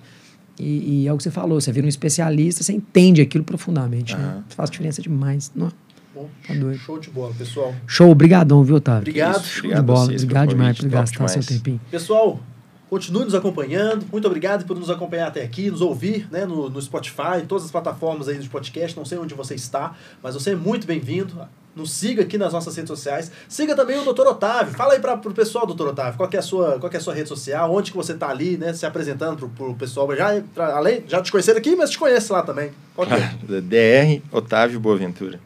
E, 0.58 1.02
e, 1.02 1.08
é 1.08 1.12
o 1.12 1.16
que 1.16 1.22
você 1.22 1.30
falou, 1.30 1.60
você 1.60 1.70
vira 1.70 1.84
um 1.84 1.88
especialista, 1.88 2.62
você 2.62 2.72
entende 2.72 3.20
aquilo 3.20 3.44
profundamente, 3.44 4.14
uhum. 4.14 4.20
né? 4.20 4.42
Faz 4.48 4.70
diferença 4.70 5.02
demais. 5.02 5.52
Não, 5.54 5.70
Bom, 6.14 6.30
tá 6.46 6.54
doido. 6.54 6.78
Show 6.78 6.98
de 6.98 7.10
bola, 7.10 7.34
pessoal. 7.34 7.74
Show, 7.86 8.10
obrigadão, 8.10 8.64
viu, 8.64 8.76
Otávio? 8.76 9.00
Obrigado. 9.00 9.44
Show 9.44 9.58
obrigado 9.64 9.80
de 9.80 9.86
bola. 9.86 10.04
Obrigado 10.04 10.48
demais 10.48 10.78
por 10.78 10.88
gastar 10.88 11.28
seu 11.28 11.44
tempinho. 11.44 11.80
Pessoal, 11.90 12.40
Continue 12.88 13.24
nos 13.24 13.34
acompanhando. 13.34 14.06
Muito 14.12 14.26
obrigado 14.26 14.64
por 14.64 14.78
nos 14.78 14.88
acompanhar 14.88 15.26
até 15.26 15.42
aqui, 15.42 15.70
nos 15.70 15.80
ouvir 15.80 16.28
né, 16.30 16.46
no, 16.46 16.70
no 16.70 16.80
Spotify, 16.80 17.44
todas 17.46 17.64
as 17.64 17.70
plataformas 17.70 18.28
aí 18.28 18.38
de 18.38 18.48
podcast. 18.48 18.96
Não 18.96 19.04
sei 19.04 19.18
onde 19.18 19.34
você 19.34 19.56
está, 19.56 19.96
mas 20.22 20.34
você 20.34 20.52
é 20.52 20.56
muito 20.56 20.86
bem-vindo. 20.86 21.36
Nos 21.76 21.90
siga 21.90 22.22
aqui 22.22 22.38
nas 22.38 22.54
nossas 22.54 22.74
redes 22.74 22.88
sociais. 22.88 23.30
Siga 23.46 23.76
também 23.76 23.98
o 23.98 24.12
Dr. 24.12 24.26
Otávio. 24.26 24.72
Fala 24.72 24.94
aí 24.94 24.98
para 24.98 25.14
o 25.14 25.34
pessoal, 25.34 25.66
Dr. 25.66 25.88
Otávio, 25.88 26.16
qual 26.16 26.30
é, 26.32 26.38
a 26.38 26.42
sua, 26.42 26.78
qual 26.78 26.90
é 26.90 26.96
a 26.96 27.00
sua 27.00 27.12
rede 27.12 27.28
social, 27.28 27.70
onde 27.70 27.90
que 27.90 27.96
você 27.96 28.12
está 28.12 28.28
ali, 28.28 28.56
né, 28.56 28.72
se 28.72 28.86
apresentando 28.86 29.46
para 29.48 29.66
o 29.66 29.74
pessoal. 29.74 30.08
Já, 30.16 30.42
pra, 30.54 30.74
além, 30.74 31.04
já 31.06 31.20
te 31.20 31.30
conheceram 31.30 31.58
aqui, 31.58 31.76
mas 31.76 31.90
te 31.90 31.98
conhece 31.98 32.32
lá 32.32 32.42
também. 32.42 32.72
Qual 32.94 33.06
é? 33.06 33.36
DR 33.60 34.22
Otávio 34.32 34.80
Boaventura. 34.80 35.38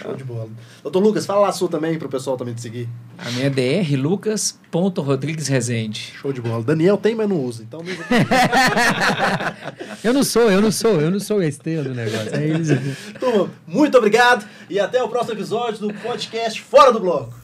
Show 0.00 0.14
de 0.14 0.22
bola. 0.22 0.48
Doutor 0.80 1.02
Lucas, 1.02 1.26
fala 1.26 1.40
lá 1.40 1.48
a 1.48 1.52
sua 1.52 1.68
também 1.68 1.98
para 1.98 2.06
o 2.06 2.10
pessoal 2.10 2.36
também 2.36 2.54
te 2.54 2.62
seguir. 2.62 2.88
A 3.18 3.28
minha 3.32 3.46
é 3.46 3.50
dr 3.50 3.96
lucas.rodrigues 3.96 5.48
Rezende. 5.48 6.12
Show 6.20 6.32
de 6.32 6.40
bola. 6.40 6.62
Daniel 6.62 6.96
tem, 6.96 7.16
mas 7.16 7.28
não 7.28 7.44
usa. 7.44 7.64
Então 7.64 7.80
eu 10.04 10.14
não 10.14 10.22
sou, 10.22 10.48
eu 10.50 10.60
não 10.60 10.70
sou, 10.70 11.00
eu 11.00 11.10
não 11.10 11.18
sou 11.18 11.40
a 11.40 11.46
estrela 11.46 11.82
do 11.82 11.94
negócio. 11.94 12.32
É 12.32 12.46
isso. 12.46 12.74
Turma, 13.18 13.50
muito 13.66 13.98
obrigado 13.98 14.46
e 14.70 14.78
até 14.78 15.02
o 15.02 15.08
próximo 15.08 15.34
episódio 15.34 15.88
do 15.88 15.94
podcast 15.94 16.62
Fora 16.62 16.92
do 16.92 17.00
Bloco. 17.00 17.34